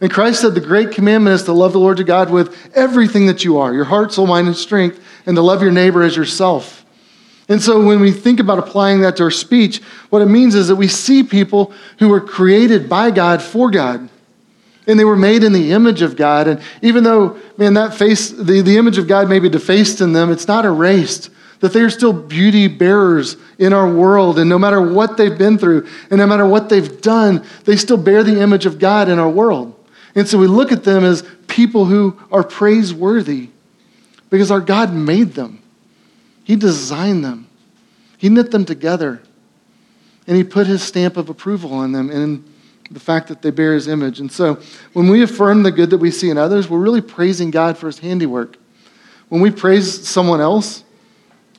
And 0.00 0.12
Christ 0.12 0.40
said 0.40 0.54
the 0.54 0.60
great 0.60 0.92
commandment 0.92 1.34
is 1.34 1.44
to 1.44 1.52
love 1.52 1.72
the 1.72 1.80
Lord 1.80 1.98
your 1.98 2.06
God 2.06 2.30
with 2.30 2.70
everything 2.74 3.26
that 3.26 3.44
you 3.44 3.58
are 3.58 3.72
your 3.72 3.84
heart, 3.84 4.12
soul, 4.12 4.26
mind, 4.26 4.48
and 4.48 4.56
strength, 4.56 5.00
and 5.26 5.36
to 5.36 5.42
love 5.42 5.62
your 5.62 5.70
neighbor 5.72 6.02
as 6.02 6.16
yourself. 6.16 6.81
And 7.48 7.60
so 7.60 7.84
when 7.84 8.00
we 8.00 8.12
think 8.12 8.40
about 8.40 8.58
applying 8.58 9.00
that 9.00 9.16
to 9.16 9.24
our 9.24 9.30
speech, 9.30 9.78
what 10.10 10.22
it 10.22 10.26
means 10.26 10.54
is 10.54 10.68
that 10.68 10.76
we 10.76 10.88
see 10.88 11.22
people 11.22 11.72
who 11.98 12.08
were 12.08 12.20
created 12.20 12.88
by 12.88 13.10
God 13.10 13.42
for 13.42 13.70
God. 13.70 14.08
And 14.86 14.98
they 14.98 15.04
were 15.04 15.16
made 15.16 15.44
in 15.44 15.52
the 15.52 15.72
image 15.72 16.02
of 16.02 16.16
God. 16.16 16.48
And 16.48 16.60
even 16.82 17.04
though, 17.04 17.38
man, 17.56 17.74
that 17.74 17.94
face, 17.94 18.30
the, 18.30 18.62
the 18.62 18.76
image 18.76 18.98
of 18.98 19.06
God 19.06 19.28
may 19.28 19.38
be 19.38 19.48
defaced 19.48 20.00
in 20.00 20.12
them, 20.12 20.30
it's 20.30 20.48
not 20.48 20.64
erased. 20.64 21.30
That 21.60 21.72
they 21.72 21.80
are 21.80 21.90
still 21.90 22.12
beauty 22.12 22.66
bearers 22.66 23.36
in 23.58 23.72
our 23.72 23.88
world. 23.88 24.38
And 24.40 24.48
no 24.48 24.58
matter 24.58 24.80
what 24.80 25.16
they've 25.16 25.36
been 25.36 25.58
through, 25.58 25.86
and 26.10 26.18
no 26.18 26.26
matter 26.26 26.46
what 26.46 26.68
they've 26.68 27.00
done, 27.00 27.44
they 27.64 27.76
still 27.76 27.96
bear 27.96 28.24
the 28.24 28.40
image 28.40 28.66
of 28.66 28.80
God 28.80 29.08
in 29.08 29.20
our 29.20 29.30
world. 29.30 29.78
And 30.16 30.26
so 30.26 30.38
we 30.38 30.48
look 30.48 30.72
at 30.72 30.82
them 30.82 31.04
as 31.04 31.22
people 31.46 31.84
who 31.84 32.18
are 32.32 32.42
praiseworthy 32.42 33.50
because 34.30 34.50
our 34.50 34.60
God 34.60 34.92
made 34.92 35.34
them. 35.34 35.61
He 36.44 36.56
designed 36.56 37.24
them. 37.24 37.48
He 38.18 38.28
knit 38.28 38.50
them 38.50 38.64
together. 38.64 39.22
And 40.26 40.36
He 40.36 40.44
put 40.44 40.66
His 40.66 40.82
stamp 40.82 41.16
of 41.16 41.28
approval 41.28 41.72
on 41.72 41.92
them 41.92 42.10
and 42.10 42.44
the 42.90 43.00
fact 43.00 43.28
that 43.28 43.42
they 43.42 43.50
bear 43.50 43.74
His 43.74 43.88
image. 43.88 44.20
And 44.20 44.30
so 44.30 44.60
when 44.92 45.08
we 45.08 45.22
affirm 45.22 45.62
the 45.62 45.72
good 45.72 45.90
that 45.90 45.98
we 45.98 46.10
see 46.10 46.30
in 46.30 46.38
others, 46.38 46.68
we're 46.68 46.78
really 46.78 47.00
praising 47.00 47.50
God 47.50 47.76
for 47.78 47.86
His 47.86 47.98
handiwork. 47.98 48.56
When 49.28 49.40
we 49.40 49.50
praise 49.50 50.06
someone 50.06 50.40
else 50.40 50.84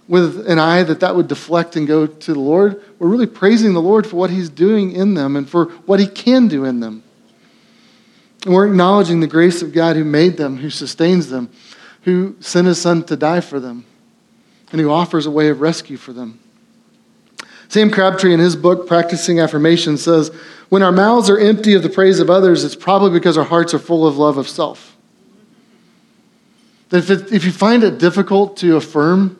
with 0.07 0.47
an 0.47 0.59
eye 0.59 0.83
that 0.83 0.99
that 0.99 1.15
would 1.15 1.27
deflect 1.27 1.75
and 1.75 1.87
go 1.87 2.05
to 2.05 2.33
the 2.33 2.39
Lord, 2.39 2.81
we're 2.99 3.07
really 3.07 3.25
praising 3.25 3.73
the 3.73 3.81
Lord 3.81 4.05
for 4.05 4.17
what 4.17 4.29
He's 4.29 4.49
doing 4.49 4.91
in 4.91 5.13
them 5.13 5.35
and 5.35 5.49
for 5.49 5.65
what 5.85 5.99
He 5.99 6.07
can 6.07 6.47
do 6.47 6.65
in 6.65 6.79
them. 6.79 7.03
And 8.45 8.53
we're 8.53 8.67
acknowledging 8.67 9.19
the 9.19 9.27
grace 9.27 9.61
of 9.61 9.71
God 9.71 9.95
who 9.95 10.03
made 10.03 10.37
them, 10.37 10.57
who 10.57 10.69
sustains 10.69 11.29
them, 11.29 11.49
who 12.01 12.35
sent 12.39 12.67
his 12.67 12.81
son 12.81 13.03
to 13.05 13.15
die 13.15 13.39
for 13.39 13.59
them, 13.59 13.85
and 14.73 14.81
who 14.81 14.89
offers 14.89 15.25
a 15.25 15.31
way 15.31 15.47
of 15.47 15.61
rescue 15.61 15.95
for 15.95 16.11
them. 16.11 16.39
Sam 17.69 17.89
Crabtree, 17.89 18.33
in 18.33 18.39
his 18.39 18.55
book, 18.55 18.87
Practicing 18.87 19.39
Affirmation, 19.39 19.97
says 19.97 20.29
When 20.69 20.83
our 20.83 20.91
mouths 20.91 21.29
are 21.29 21.39
empty 21.39 21.75
of 21.75 21.83
the 21.83 21.89
praise 21.89 22.19
of 22.19 22.29
others, 22.29 22.63
it's 22.63 22.75
probably 22.75 23.11
because 23.11 23.37
our 23.37 23.45
hearts 23.45 23.73
are 23.73 23.79
full 23.79 24.05
of 24.05 24.17
love 24.17 24.37
of 24.37 24.49
self. 24.49 24.97
If, 26.91 27.09
it, 27.09 27.31
if 27.31 27.45
you 27.45 27.51
find 27.51 27.83
it 27.83 27.99
difficult 27.99 28.57
to 28.57 28.75
affirm, 28.75 29.39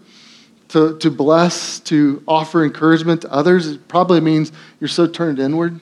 to, 0.70 0.98
to 1.00 1.12
bless, 1.12 1.80
to 1.82 2.24
offer 2.28 2.64
encouragement 2.64 3.22
to 3.22 3.32
others, 3.32 3.68
it 3.68 3.88
probably 3.88 4.22
means 4.22 4.52
you're 4.80 4.88
so 4.88 5.06
turned 5.06 5.40
inward 5.40 5.80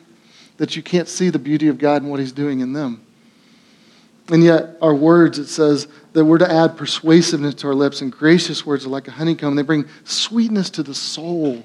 that 0.57 0.75
you 0.75 0.83
can't 0.83 1.07
see 1.07 1.29
the 1.29 1.39
beauty 1.39 1.67
of 1.67 1.77
God 1.77 2.01
and 2.01 2.11
what 2.11 2.19
He's 2.19 2.33
doing 2.33 2.61
in 2.61 2.73
them. 2.73 3.05
And 4.31 4.41
yet, 4.43 4.77
our 4.81 4.95
words, 4.95 5.37
it 5.39 5.47
says 5.47 5.89
that 6.13 6.23
we're 6.23 6.37
to 6.37 6.49
add 6.49 6.77
persuasiveness 6.77 7.55
to 7.55 7.67
our 7.67 7.75
lips, 7.75 7.99
and 7.99 8.09
gracious 8.09 8.65
words 8.65 8.85
are 8.85 8.89
like 8.89 9.09
a 9.09 9.11
honeycomb. 9.11 9.55
They 9.55 9.61
bring 9.61 9.85
sweetness 10.05 10.69
to 10.71 10.83
the 10.83 10.95
soul 10.95 11.63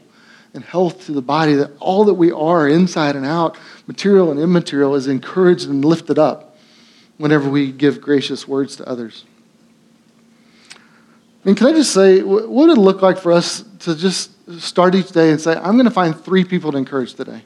and 0.53 0.65
health 0.65 1.07
to 1.07 1.13
the 1.13 1.23
body, 1.23 1.55
that 1.55 1.71
all 1.79 2.05
that 2.07 2.15
we 2.15 2.33
are, 2.33 2.67
inside 2.67 3.15
and 3.15 3.25
out, 3.25 3.57
material 3.87 4.33
and 4.33 4.41
immaterial, 4.41 4.97
is 4.97 5.07
encouraged 5.07 5.69
and 5.69 5.85
lifted 5.85 6.19
up 6.19 6.57
whenever 7.19 7.49
we 7.49 7.71
give 7.71 8.01
gracious 8.01 8.49
words 8.49 8.75
to 8.77 8.89
others. 8.89 9.25
And 11.45 11.57
can 11.57 11.69
I 11.69 11.73
just 11.73 11.93
say, 11.93 12.23
what 12.23 12.49
would 12.49 12.71
it 12.71 12.81
look 12.81 13.01
like 13.01 13.19
for 13.19 13.33
us 13.33 13.63
to 13.81 13.95
just 13.95 14.31
start 14.61 14.97
each 14.97 15.11
day 15.11 15.31
and 15.31 15.41
say, 15.41 15.55
I'm 15.55 15.75
going 15.75 15.85
to 15.85 15.91
find 15.91 16.19
three 16.19 16.45
people 16.45 16.73
to 16.73 16.79
encourage 16.79 17.15
today? 17.15 17.43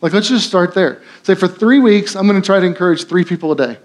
Like, 0.00 0.12
let's 0.12 0.28
just 0.28 0.48
start 0.48 0.74
there. 0.74 1.00
Say, 1.22 1.36
for 1.36 1.46
three 1.46 1.78
weeks, 1.78 2.16
I'm 2.16 2.26
going 2.26 2.40
to 2.40 2.44
try 2.44 2.58
to 2.58 2.66
encourage 2.66 3.04
three 3.04 3.24
people 3.24 3.52
a 3.52 3.56
day. 3.56 3.78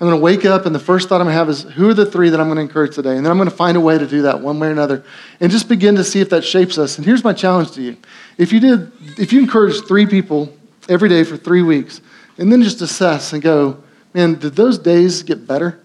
I'm 0.00 0.06
going 0.06 0.18
to 0.18 0.24
wake 0.24 0.46
up, 0.46 0.64
and 0.64 0.74
the 0.74 0.78
first 0.78 1.10
thought 1.10 1.20
I'm 1.20 1.26
going 1.26 1.34
to 1.34 1.38
have 1.38 1.50
is, 1.50 1.62
who 1.62 1.90
are 1.90 1.94
the 1.94 2.06
three 2.06 2.30
that 2.30 2.40
I'm 2.40 2.46
going 2.46 2.56
to 2.56 2.62
encourage 2.62 2.94
today? 2.94 3.16
And 3.16 3.26
then 3.26 3.30
I'm 3.30 3.36
going 3.36 3.50
to 3.50 3.54
find 3.54 3.76
a 3.76 3.80
way 3.80 3.98
to 3.98 4.06
do 4.06 4.22
that 4.22 4.40
one 4.40 4.58
way 4.58 4.68
or 4.68 4.70
another, 4.70 5.04
and 5.40 5.52
just 5.52 5.68
begin 5.68 5.96
to 5.96 6.04
see 6.04 6.22
if 6.22 6.30
that 6.30 6.42
shapes 6.42 6.78
us. 6.78 6.96
And 6.96 7.04
here's 7.04 7.22
my 7.22 7.34
challenge 7.34 7.72
to 7.72 7.82
you: 7.82 7.98
if 8.38 8.50
you 8.50 8.60
did, 8.60 8.92
if 9.18 9.30
you 9.30 9.40
encouraged 9.40 9.86
three 9.86 10.06
people 10.06 10.56
every 10.88 11.10
day 11.10 11.22
for 11.22 11.36
three 11.36 11.60
weeks, 11.60 12.00
and 12.38 12.50
then 12.50 12.62
just 12.62 12.80
assess 12.80 13.34
and 13.34 13.42
go, 13.42 13.82
man, 14.14 14.36
did 14.36 14.56
those 14.56 14.78
days 14.78 15.22
get 15.22 15.46
better? 15.46 15.78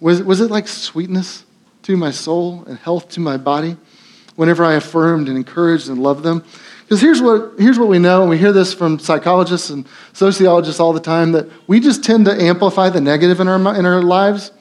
Was 0.00 0.22
was 0.22 0.40
it 0.40 0.50
like 0.50 0.66
sweetness 0.66 1.44
to 1.82 1.94
my 1.94 2.10
soul 2.10 2.64
and 2.66 2.78
health 2.78 3.10
to 3.10 3.20
my 3.20 3.36
body? 3.36 3.76
Whenever 4.34 4.64
I 4.64 4.74
affirmed 4.74 5.28
and 5.28 5.36
encouraged 5.36 5.90
and 5.90 6.02
loved 6.02 6.22
them, 6.22 6.42
because 6.92 7.00
here's 7.00 7.22
what, 7.22 7.54
here's 7.56 7.78
what 7.78 7.88
we 7.88 7.98
know, 7.98 8.20
and 8.20 8.28
we 8.28 8.36
hear 8.36 8.52
this 8.52 8.74
from 8.74 8.98
psychologists 8.98 9.70
and 9.70 9.86
sociologists 10.12 10.78
all 10.78 10.92
the 10.92 11.00
time 11.00 11.32
that 11.32 11.48
we 11.66 11.80
just 11.80 12.04
tend 12.04 12.26
to 12.26 12.32
amplify 12.38 12.90
the 12.90 13.00
negative 13.00 13.40
in 13.40 13.48
our, 13.48 13.74
in 13.74 13.86
our 13.86 14.02
lives 14.02 14.52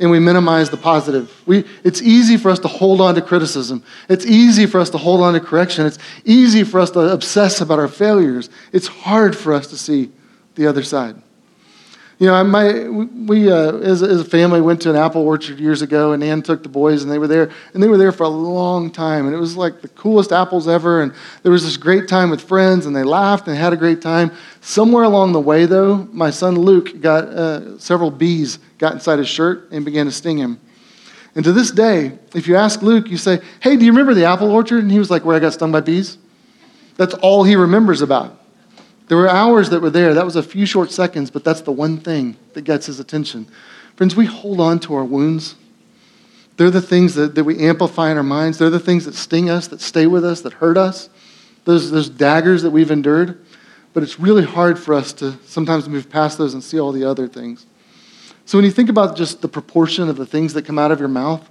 and 0.00 0.10
we 0.10 0.18
minimize 0.18 0.68
the 0.68 0.76
positive. 0.76 1.30
We, 1.46 1.64
it's 1.84 2.02
easy 2.02 2.38
for 2.38 2.50
us 2.50 2.58
to 2.58 2.66
hold 2.66 3.00
on 3.00 3.14
to 3.14 3.22
criticism. 3.22 3.84
It's 4.08 4.26
easy 4.26 4.66
for 4.66 4.80
us 4.80 4.90
to 4.90 4.98
hold 4.98 5.20
on 5.20 5.34
to 5.34 5.40
correction. 5.40 5.86
It's 5.86 5.98
easy 6.24 6.64
for 6.64 6.80
us 6.80 6.90
to 6.90 7.12
obsess 7.12 7.60
about 7.60 7.78
our 7.78 7.86
failures. 7.86 8.50
It's 8.72 8.88
hard 8.88 9.36
for 9.36 9.52
us 9.52 9.68
to 9.68 9.78
see 9.78 10.10
the 10.56 10.66
other 10.66 10.82
side. 10.82 11.22
You 12.18 12.28
know, 12.28 12.44
my, 12.44 12.88
we, 12.88 13.52
uh, 13.52 13.76
as, 13.76 14.02
as 14.02 14.22
a 14.22 14.24
family, 14.24 14.62
went 14.62 14.80
to 14.82 14.90
an 14.90 14.96
apple 14.96 15.20
orchard 15.20 15.60
years 15.60 15.82
ago, 15.82 16.12
and 16.12 16.24
Ann 16.24 16.40
took 16.40 16.62
the 16.62 16.68
boys, 16.68 17.02
and 17.02 17.12
they 17.12 17.18
were 17.18 17.26
there, 17.26 17.50
and 17.74 17.82
they 17.82 17.88
were 17.88 17.98
there 17.98 18.12
for 18.12 18.22
a 18.22 18.28
long 18.28 18.90
time, 18.90 19.26
and 19.26 19.34
it 19.34 19.38
was 19.38 19.54
like 19.54 19.82
the 19.82 19.88
coolest 19.88 20.32
apples 20.32 20.66
ever, 20.66 21.02
and 21.02 21.12
there 21.42 21.52
was 21.52 21.62
this 21.62 21.76
great 21.76 22.08
time 22.08 22.30
with 22.30 22.40
friends, 22.40 22.86
and 22.86 22.96
they 22.96 23.02
laughed 23.02 23.48
and 23.48 23.56
had 23.56 23.74
a 23.74 23.76
great 23.76 24.00
time. 24.00 24.32
Somewhere 24.62 25.04
along 25.04 25.32
the 25.32 25.40
way, 25.40 25.66
though, 25.66 26.08
my 26.10 26.30
son 26.30 26.54
Luke 26.54 27.02
got 27.02 27.24
uh, 27.24 27.78
several 27.78 28.10
bees 28.10 28.60
got 28.78 28.94
inside 28.94 29.18
his 29.18 29.28
shirt 29.28 29.70
and 29.70 29.84
began 29.84 30.06
to 30.06 30.12
sting 30.12 30.38
him. 30.38 30.58
And 31.34 31.44
to 31.44 31.52
this 31.52 31.70
day, 31.70 32.18
if 32.34 32.48
you 32.48 32.56
ask 32.56 32.80
Luke, 32.80 33.10
you 33.10 33.18
say, 33.18 33.40
"Hey, 33.60 33.76
do 33.76 33.84
you 33.84 33.92
remember 33.92 34.14
the 34.14 34.24
apple 34.24 34.50
orchard?" 34.50 34.82
And 34.82 34.90
he 34.90 34.98
was 34.98 35.10
like, 35.10 35.26
"Where 35.26 35.36
I 35.36 35.38
got 35.38 35.52
stung 35.52 35.70
by 35.70 35.80
bees." 35.80 36.16
That's 36.96 37.12
all 37.12 37.44
he 37.44 37.56
remembers 37.56 38.00
about. 38.00 38.40
There 39.08 39.16
were 39.16 39.28
hours 39.28 39.70
that 39.70 39.80
were 39.80 39.90
there. 39.90 40.14
That 40.14 40.24
was 40.24 40.36
a 40.36 40.42
few 40.42 40.66
short 40.66 40.90
seconds, 40.90 41.30
but 41.30 41.44
that's 41.44 41.60
the 41.60 41.72
one 41.72 41.98
thing 41.98 42.36
that 42.54 42.62
gets 42.62 42.86
his 42.86 42.98
attention. 42.98 43.46
Friends, 43.94 44.16
we 44.16 44.26
hold 44.26 44.60
on 44.60 44.80
to 44.80 44.94
our 44.94 45.04
wounds. 45.04 45.54
They're 46.56 46.70
the 46.70 46.82
things 46.82 47.14
that, 47.14 47.34
that 47.34 47.44
we 47.44 47.58
amplify 47.58 48.10
in 48.10 48.16
our 48.16 48.22
minds. 48.22 48.58
They're 48.58 48.70
the 48.70 48.80
things 48.80 49.04
that 49.04 49.14
sting 49.14 49.48
us, 49.48 49.68
that 49.68 49.80
stay 49.80 50.06
with 50.06 50.24
us, 50.24 50.40
that 50.40 50.54
hurt 50.54 50.76
us. 50.76 51.08
Those, 51.64 51.90
those 51.90 52.08
daggers 52.08 52.62
that 52.62 52.70
we've 52.70 52.90
endured. 52.90 53.44
But 53.92 54.02
it's 54.02 54.18
really 54.18 54.44
hard 54.44 54.78
for 54.78 54.94
us 54.94 55.12
to 55.14 55.38
sometimes 55.44 55.88
move 55.88 56.10
past 56.10 56.38
those 56.38 56.54
and 56.54 56.62
see 56.62 56.80
all 56.80 56.92
the 56.92 57.04
other 57.04 57.28
things. 57.28 57.66
So 58.44 58.58
when 58.58 58.64
you 58.64 58.70
think 58.70 58.88
about 58.88 59.16
just 59.16 59.42
the 59.42 59.48
proportion 59.48 60.08
of 60.08 60.16
the 60.16 60.26
things 60.26 60.52
that 60.54 60.64
come 60.64 60.78
out 60.78 60.92
of 60.92 60.98
your 61.00 61.08
mouth, 61.08 61.48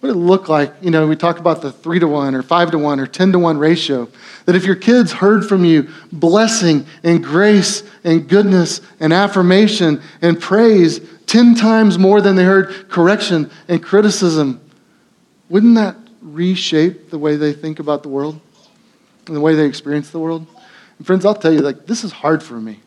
what 0.00 0.08
it 0.08 0.14
look 0.14 0.48
like? 0.48 0.74
You 0.80 0.90
know, 0.90 1.06
we 1.06 1.14
talk 1.14 1.38
about 1.38 1.60
the 1.60 1.70
three 1.70 1.98
to 1.98 2.08
one 2.08 2.34
or 2.34 2.42
five 2.42 2.70
to 2.70 2.78
one 2.78 3.00
or 3.00 3.06
10 3.06 3.32
to 3.32 3.38
one 3.38 3.58
ratio. 3.58 4.08
That 4.46 4.56
if 4.56 4.64
your 4.64 4.76
kids 4.76 5.12
heard 5.12 5.46
from 5.46 5.64
you 5.64 5.88
blessing 6.10 6.86
and 7.02 7.22
grace 7.22 7.82
and 8.02 8.26
goodness 8.26 8.80
and 8.98 9.12
affirmation 9.12 10.00
and 10.22 10.40
praise 10.40 11.00
10 11.26 11.54
times 11.54 11.98
more 11.98 12.22
than 12.22 12.34
they 12.34 12.44
heard 12.44 12.88
correction 12.88 13.50
and 13.68 13.82
criticism, 13.82 14.60
wouldn't 15.50 15.74
that 15.74 15.96
reshape 16.22 17.10
the 17.10 17.18
way 17.18 17.36
they 17.36 17.52
think 17.52 17.78
about 17.78 18.02
the 18.02 18.08
world 18.08 18.40
and 19.26 19.36
the 19.36 19.40
way 19.40 19.54
they 19.54 19.66
experience 19.66 20.10
the 20.10 20.18
world? 20.18 20.46
And 20.96 21.06
friends, 21.06 21.26
I'll 21.26 21.34
tell 21.34 21.52
you, 21.52 21.60
like, 21.60 21.86
this 21.86 22.04
is 22.04 22.12
hard 22.12 22.42
for 22.42 22.54
me. 22.54 22.80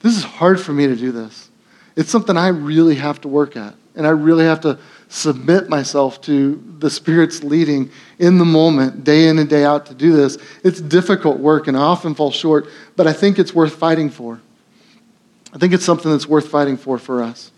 This 0.00 0.16
is 0.16 0.22
hard 0.22 0.60
for 0.60 0.72
me 0.72 0.86
to 0.86 0.94
do 0.94 1.10
this. 1.10 1.50
It's 1.96 2.10
something 2.10 2.36
I 2.36 2.48
really 2.48 2.94
have 2.94 3.20
to 3.22 3.28
work 3.28 3.56
at. 3.56 3.74
And 3.94 4.06
I 4.06 4.10
really 4.10 4.44
have 4.44 4.60
to 4.62 4.78
submit 5.12 5.68
myself 5.68 6.22
to 6.22 6.62
the 6.78 6.88
Spirit's 6.88 7.44
leading 7.44 7.90
in 8.18 8.38
the 8.38 8.46
moment, 8.46 9.04
day 9.04 9.28
in 9.28 9.38
and 9.38 9.48
day 9.48 9.62
out, 9.62 9.84
to 9.84 9.94
do 9.94 10.14
this. 10.14 10.38
It's 10.64 10.80
difficult 10.80 11.38
work, 11.38 11.68
and 11.68 11.76
I 11.76 11.80
often 11.80 12.14
fall 12.14 12.30
short, 12.30 12.66
but 12.96 13.06
I 13.06 13.12
think 13.12 13.38
it's 13.38 13.54
worth 13.54 13.74
fighting 13.74 14.08
for. 14.08 14.40
I 15.52 15.58
think 15.58 15.74
it's 15.74 15.84
something 15.84 16.10
that's 16.10 16.26
worth 16.26 16.48
fighting 16.48 16.78
for 16.78 16.96
for 16.96 17.22
us. 17.22 17.50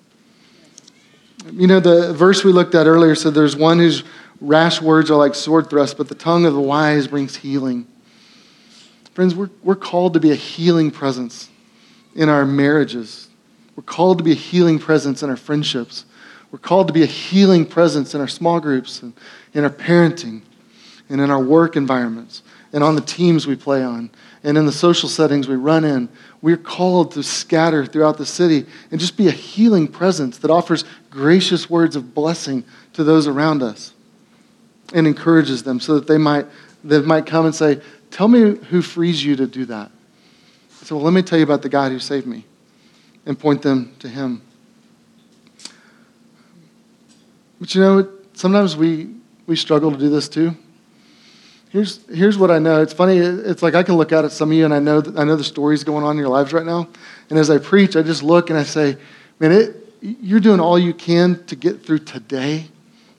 You 1.53 1.69
know, 1.69 1.79
the 1.79 2.13
verse 2.13 2.43
we 2.43 2.51
looked 2.51 2.75
at 2.75 2.89
earlier 2.89 3.15
said 3.15 3.35
there's 3.35 3.55
one 3.55 3.79
whose 3.79 4.03
rash 4.41 4.83
words 4.83 5.09
are 5.09 5.17
like 5.17 5.37
sword 5.37 5.71
thrusts, 5.71 5.95
but 5.95 6.09
the 6.09 6.17
tongue 6.17 6.47
of 6.47 6.55
the 6.55 6.61
wise 6.61 7.07
brings 7.07 7.37
healing. 7.37 7.87
Friends, 9.13 9.33
we're, 9.33 9.51
we're 9.63 9.77
called 9.77 10.15
to 10.15 10.21
be 10.21 10.33
a 10.33 10.37
healing 10.37 10.91
presence 10.91 11.49
in 12.17 12.29
our 12.29 12.45
marriages. 12.45 13.29
We're 13.77 13.85
called 13.85 14.19
to 14.19 14.25
be 14.25 14.33
a 14.33 14.37
healing 14.37 14.81
presence 14.81 15.23
in 15.23 15.31
our 15.31 15.37
friendships. 15.37 16.05
We're 16.55 16.59
called 16.59 16.87
to 16.87 16.93
be 16.93 17.03
a 17.03 17.07
healing 17.07 17.67
presence 17.67 18.15
in 18.15 18.21
our 18.21 18.29
small 18.29 18.61
groups 18.61 19.03
and 19.03 19.13
in 19.55 19.65
our 19.65 19.71
parenting 19.71 20.43
and 21.09 21.21
in 21.21 21.29
our 21.29 21.43
work 21.43 21.75
environments 21.75 22.45
and 22.73 22.85
on 22.85 22.95
the 22.95 23.01
teams 23.01 23.45
we 23.45 23.57
play 23.57 23.83
on 23.83 24.09
and 24.45 24.57
in 24.57 24.65
the 24.65 24.71
social 24.71 25.09
settings 25.09 25.49
we 25.49 25.57
run 25.57 25.83
in. 25.83 26.09
We're 26.43 26.57
called 26.57 27.11
to 27.15 27.25
scatter 27.25 27.85
throughout 27.85 28.19
the 28.19 28.25
city 28.25 28.67
and 28.93 29.01
just 29.01 29.17
be 29.17 29.27
a 29.27 29.33
healing 29.33 29.89
presence 29.89 30.39
that 30.39 30.51
offers 30.53 30.85
gracious 31.11 31.69
words 31.69 31.97
of 31.97 32.15
blessing 32.15 32.63
to 32.93 33.03
those 33.03 33.27
around 33.27 33.61
us 33.61 33.93
and 34.93 35.09
encourages 35.09 35.65
them 35.65 35.81
so 35.81 35.97
that 35.97 36.07
they 36.07 36.19
might, 36.19 36.47
they 36.85 37.01
might 37.01 37.27
come 37.27 37.47
and 37.47 37.55
say, 37.57 37.81
Tell 38.13 38.29
me 38.29 38.59
who 38.71 38.81
frees 38.81 39.25
you 39.25 39.35
to 39.35 39.49
do 39.49 39.65
that. 39.65 39.91
So, 40.83 40.95
well, 40.95 41.07
let 41.07 41.15
me 41.15 41.23
tell 41.23 41.37
you 41.37 41.45
about 41.45 41.63
the 41.63 41.69
God 41.69 41.91
who 41.91 41.99
saved 41.99 42.29
me 42.29 42.45
and 43.27 43.37
point 43.37 43.61
them 43.61 43.97
to 43.99 44.09
Him. 44.09 44.41
But 47.65 47.75
you 47.75 47.81
know, 47.81 48.07
sometimes 48.35 48.77
we, 48.77 49.09
we 49.47 49.57
struggle 49.57 49.91
to 49.91 49.97
do 49.97 50.11
this 50.11 50.29
too. 50.29 50.55
Here's, 51.71 52.07
here's 52.11 52.37
what 52.37 52.51
I 52.51 52.59
know. 52.59 52.83
It's 52.83 52.93
funny. 52.93 53.17
It's 53.17 53.63
like 53.63 53.75
I 53.75 53.83
can 53.83 53.95
look 53.95 54.13
out 54.13 54.23
at 54.27 54.33
some 54.33 54.51
of 54.51 54.55
you 54.59 54.67
and 54.67 54.75
I 54.75 54.81
know, 54.81 55.03
I 55.17 55.25
know 55.25 55.35
the 55.35 55.45
stories 55.45 55.83
going 55.83 56.05
on 56.05 56.11
in 56.11 56.19
your 56.19 56.29
lives 56.29 56.53
right 56.53 56.67
now. 56.67 56.89
And 57.31 57.39
as 57.39 57.49
I 57.49 57.57
preach, 57.57 57.97
I 57.97 58.03
just 58.03 58.23
look 58.23 58.51
and 58.51 58.59
I 58.59 58.65
say, 58.65 58.99
man, 59.41 59.51
it, 59.53 59.95
you're 60.03 60.41
doing 60.41 60.61
all 60.61 60.79
you 60.79 60.93
can 60.93 61.43
to 61.47 61.57
get 61.57 61.83
through 61.83 62.01
today, 62.01 62.67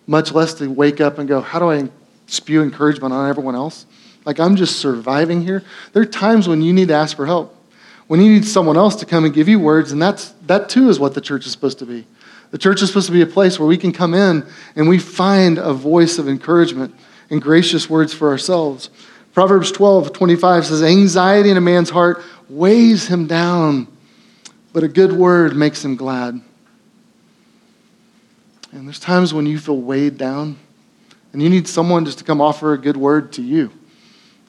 much 0.06 0.32
less 0.32 0.54
to 0.60 0.68
wake 0.68 1.02
up 1.02 1.18
and 1.18 1.28
go, 1.28 1.42
how 1.42 1.58
do 1.58 1.72
I 1.72 1.90
spew 2.28 2.62
encouragement 2.62 3.16
on 3.16 3.28
everyone 3.28 3.56
else? 3.56 3.88
Like 4.26 4.40
I'm 4.40 4.58
just 4.58 4.78
surviving 4.78 5.42
here. 5.42 5.64
There 5.94 6.04
are 6.04 6.06
times 6.06 6.48
when 6.48 6.62
you 6.62 6.72
need 6.72 6.90
to 6.90 6.94
ask 6.94 7.18
for 7.18 7.26
help, 7.26 7.56
when 8.06 8.22
you 8.22 8.32
need 8.32 8.46
someone 8.46 8.78
else 8.78 8.96
to 8.98 9.08
come 9.08 9.26
and 9.26 9.34
give 9.34 9.50
you 9.50 9.58
words, 9.58 9.92
and 9.92 10.00
that's, 10.00 10.36
that 10.46 10.70
too 10.70 10.90
is 10.90 11.00
what 11.00 11.16
the 11.16 11.22
church 11.22 11.48
is 11.48 11.52
supposed 11.52 11.80
to 11.80 11.88
be. 11.88 12.06
The 12.56 12.60
church 12.60 12.82
is 12.82 12.88
supposed 12.88 13.08
to 13.08 13.12
be 13.12 13.22
a 13.22 13.26
place 13.26 13.60
where 13.60 13.68
we 13.68 13.78
can 13.78 13.92
come 13.92 14.14
in 14.14 14.48
and 14.78 14.88
we 14.88 14.98
find 14.98 15.58
a 15.58 15.74
voice 15.74 16.18
of 16.18 16.30
encouragement 16.30 16.96
and 17.30 17.42
gracious 17.42 17.90
words 17.90 18.14
for 18.14 18.30
ourselves. 18.30 18.90
Proverbs 19.34 19.74
12, 19.74 20.14
25 20.14 20.68
says, 20.68 20.82
Anxiety 20.82 21.50
in 21.50 21.58
a 21.58 21.62
man's 21.62 21.90
heart 21.90 22.24
weighs 22.48 23.08
him 23.08 23.28
down, 23.28 23.90
but 24.72 24.86
a 24.86 24.88
good 24.88 25.12
word 25.12 25.54
makes 25.54 25.84
him 25.84 25.98
glad. 25.98 26.40
And 28.72 28.88
there's 28.88 29.02
times 29.02 29.34
when 29.34 29.46
you 29.46 29.60
feel 29.60 29.82
weighed 29.82 30.18
down 30.18 30.56
and 31.34 31.44
you 31.44 31.50
need 31.50 31.68
someone 31.68 32.06
just 32.06 32.20
to 32.20 32.24
come 32.24 32.40
offer 32.40 32.72
a 32.72 32.78
good 32.78 32.96
word 32.96 33.34
to 33.34 33.42
you, 33.42 33.70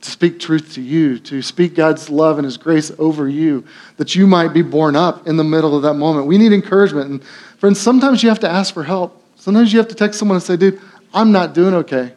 to 0.00 0.10
speak 0.10 0.38
truth 0.38 0.74
to 0.74 0.80
you, 0.80 1.18
to 1.20 1.42
speak 1.42 1.74
God's 1.74 2.10
love 2.10 2.38
and 2.38 2.44
His 2.44 2.56
grace 2.56 2.92
over 2.98 3.28
you, 3.28 3.64
that 3.96 4.14
you 4.14 4.26
might 4.26 4.48
be 4.48 4.62
borne 4.62 4.96
up 4.96 5.26
in 5.26 5.36
the 5.36 5.44
middle 5.44 5.76
of 5.76 5.82
that 5.82 5.94
moment. 5.94 6.26
We 6.26 6.38
need 6.38 6.52
encouragement. 6.52 7.10
And 7.10 7.22
Friends, 7.58 7.80
sometimes 7.80 8.22
you 8.22 8.28
have 8.28 8.40
to 8.40 8.48
ask 8.48 8.74
for 8.74 8.82
help. 8.82 9.22
Sometimes 9.36 9.72
you 9.72 9.78
have 9.78 9.88
to 9.88 9.94
text 9.94 10.18
someone 10.18 10.36
and 10.36 10.42
say, 10.42 10.56
dude, 10.56 10.80
I'm 11.14 11.32
not 11.32 11.54
doing 11.54 11.74
okay. 11.74 12.12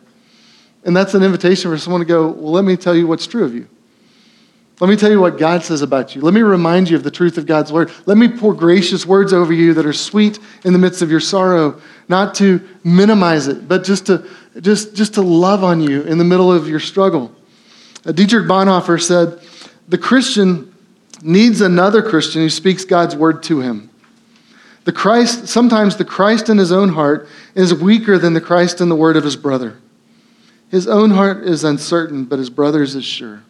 And 0.83 0.95
that's 0.95 1.13
an 1.13 1.23
invitation 1.23 1.71
for 1.71 1.77
someone 1.77 2.01
to 2.01 2.05
go, 2.05 2.27
well, 2.27 2.51
let 2.51 2.65
me 2.65 2.75
tell 2.75 2.95
you 2.95 3.07
what's 3.07 3.27
true 3.27 3.45
of 3.45 3.53
you. 3.53 3.67
Let 4.79 4.89
me 4.89 4.95
tell 4.95 5.11
you 5.11 5.19
what 5.19 5.37
God 5.37 5.63
says 5.63 5.81
about 5.81 6.15
you. 6.15 6.21
Let 6.21 6.33
me 6.33 6.41
remind 6.41 6.89
you 6.89 6.95
of 6.95 7.03
the 7.03 7.11
truth 7.11 7.37
of 7.37 7.45
God's 7.45 7.71
word. 7.71 7.91
Let 8.05 8.17
me 8.17 8.29
pour 8.29 8.53
gracious 8.53 9.05
words 9.05 9.33
over 9.33 9.51
you 9.51 9.73
that 9.73 9.85
are 9.85 9.93
sweet 9.93 10.39
in 10.63 10.71
the 10.71 10.79
midst 10.79 11.01
of 11.01 11.11
your 11.11 11.19
sorrow, 11.19 11.81
not 12.07 12.33
to 12.35 12.61
minimize 12.83 13.47
it, 13.47 13.67
but 13.67 13.83
just 13.83 14.05
to, 14.05 14.25
just, 14.61 14.95
just 14.95 15.15
to 15.15 15.21
love 15.21 15.65
on 15.65 15.81
you 15.81 16.03
in 16.03 16.17
the 16.17 16.23
middle 16.23 16.51
of 16.51 16.69
your 16.69 16.79
struggle. 16.79 17.33
Uh, 18.09 18.11
Dietrich 18.11 18.47
Bonhoeffer 18.47 18.99
said, 18.99 19.39
The 19.87 19.97
Christian 19.99 20.73
needs 21.21 21.61
another 21.61 22.01
Christian 22.01 22.41
who 22.41 22.49
speaks 22.49 22.83
God's 22.83 23.15
word 23.15 23.43
to 23.43 23.59
him. 23.59 23.91
The 24.85 24.91
Christ, 24.91 25.47
sometimes 25.47 25.95
the 25.95 26.05
Christ 26.05 26.49
in 26.49 26.57
his 26.57 26.71
own 26.71 26.89
heart 26.89 27.27
is 27.53 27.71
weaker 27.71 28.17
than 28.17 28.33
the 28.33 28.41
Christ 28.41 28.81
in 28.81 28.89
the 28.89 28.95
word 28.95 29.15
of 29.15 29.23
his 29.23 29.35
brother. 29.35 29.77
His 30.71 30.87
own 30.87 31.11
heart 31.11 31.43
is 31.43 31.63
uncertain, 31.63 32.25
but 32.25 32.39
his 32.39 32.49
brother's 32.49 32.95
is 32.95 33.05
sure. 33.05 33.43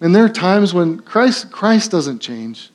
And 0.00 0.16
there 0.16 0.24
are 0.24 0.30
times 0.30 0.72
when 0.72 1.00
Christ, 1.00 1.50
Christ 1.50 1.90
doesn't 1.90 2.20
change. 2.20 2.70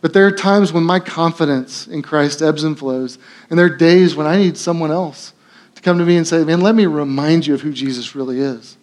But 0.00 0.14
there 0.14 0.26
are 0.26 0.32
times 0.32 0.72
when 0.72 0.82
my 0.82 0.98
confidence 0.98 1.86
in 1.86 2.02
Christ 2.02 2.42
ebbs 2.42 2.64
and 2.64 2.76
flows. 2.76 3.18
And 3.48 3.56
there 3.56 3.66
are 3.66 3.76
days 3.76 4.16
when 4.16 4.26
I 4.26 4.36
need 4.36 4.56
someone 4.56 4.90
else 4.90 5.32
to 5.76 5.82
come 5.82 5.98
to 5.98 6.04
me 6.04 6.16
and 6.16 6.26
say, 6.26 6.42
Man, 6.42 6.60
let 6.60 6.74
me 6.74 6.86
remind 6.86 7.46
you 7.46 7.54
of 7.54 7.60
who 7.60 7.72
Jesus 7.72 8.16
really 8.16 8.40
is. 8.40 8.76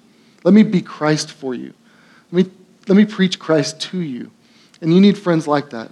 Let 0.44 0.54
me 0.54 0.64
be 0.64 0.82
Christ 0.82 1.32
for 1.32 1.54
you. 1.54 1.74
Let 2.32 2.46
me, 2.46 2.52
let 2.88 2.96
me 2.96 3.06
preach 3.06 3.40
Christ 3.40 3.82
to 3.82 4.00
you. 4.00 4.32
And 4.82 4.94
you 4.94 5.02
need 5.02 5.18
friends 5.18 5.48
like 5.48 5.72
that. 5.72 5.92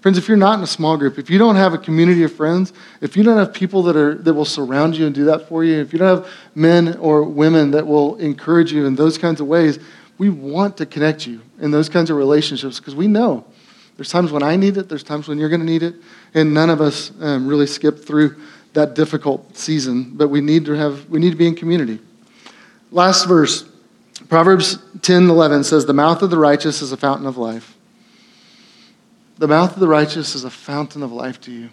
Friends, 0.00 0.18
if 0.18 0.28
you're 0.28 0.36
not 0.36 0.58
in 0.58 0.64
a 0.64 0.68
small 0.68 0.96
group, 0.96 1.18
if 1.18 1.30
you 1.30 1.38
don't 1.38 1.56
have 1.56 1.74
a 1.74 1.78
community 1.78 2.22
of 2.22 2.32
friends, 2.32 2.72
if 3.00 3.16
you 3.16 3.22
don't 3.22 3.38
have 3.38 3.52
people 3.52 3.82
that, 3.84 3.96
are, 3.96 4.14
that 4.14 4.34
will 4.34 4.44
surround 4.44 4.96
you 4.96 5.06
and 5.06 5.14
do 5.14 5.24
that 5.24 5.48
for 5.48 5.64
you, 5.64 5.80
if 5.80 5.92
you 5.92 5.98
don't 5.98 6.22
have 6.22 6.32
men 6.54 6.96
or 6.98 7.24
women 7.24 7.72
that 7.72 7.86
will 7.86 8.16
encourage 8.16 8.72
you 8.72 8.86
in 8.86 8.94
those 8.94 9.18
kinds 9.18 9.40
of 9.40 9.46
ways, 9.46 9.78
we 10.18 10.28
want 10.30 10.76
to 10.76 10.86
connect 10.86 11.26
you 11.26 11.40
in 11.60 11.70
those 11.70 11.88
kinds 11.88 12.10
of 12.10 12.16
relationships 12.16 12.78
because 12.78 12.94
we 12.94 13.06
know 13.06 13.44
there's 13.96 14.10
times 14.10 14.30
when 14.30 14.42
I 14.42 14.56
need 14.56 14.76
it, 14.76 14.88
there's 14.88 15.02
times 15.02 15.26
when 15.26 15.38
you're 15.38 15.48
going 15.48 15.60
to 15.60 15.66
need 15.66 15.82
it, 15.82 15.94
and 16.34 16.52
none 16.52 16.70
of 16.70 16.80
us 16.80 17.12
um, 17.20 17.46
really 17.46 17.66
skip 17.66 18.04
through 18.04 18.36
that 18.74 18.94
difficult 18.94 19.56
season, 19.56 20.12
but 20.14 20.28
we 20.28 20.42
need 20.42 20.66
to 20.66 20.72
have 20.72 21.08
we 21.08 21.18
need 21.18 21.30
to 21.30 21.36
be 21.36 21.46
in 21.46 21.54
community. 21.54 21.98
Last 22.92 23.26
verse, 23.26 23.64
Proverbs 24.28 24.78
10 25.02 25.28
11 25.28 25.64
says, 25.64 25.86
The 25.86 25.92
mouth 25.92 26.22
of 26.22 26.30
the 26.30 26.38
righteous 26.38 26.82
is 26.82 26.92
a 26.92 26.96
fountain 26.96 27.26
of 27.26 27.36
life 27.36 27.76
the 29.38 29.48
mouth 29.48 29.74
of 29.74 29.80
the 29.80 29.88
righteous 29.88 30.34
is 30.34 30.44
a 30.44 30.50
fountain 30.50 31.02
of 31.02 31.12
life 31.12 31.40
to 31.42 31.52
you. 31.52 31.68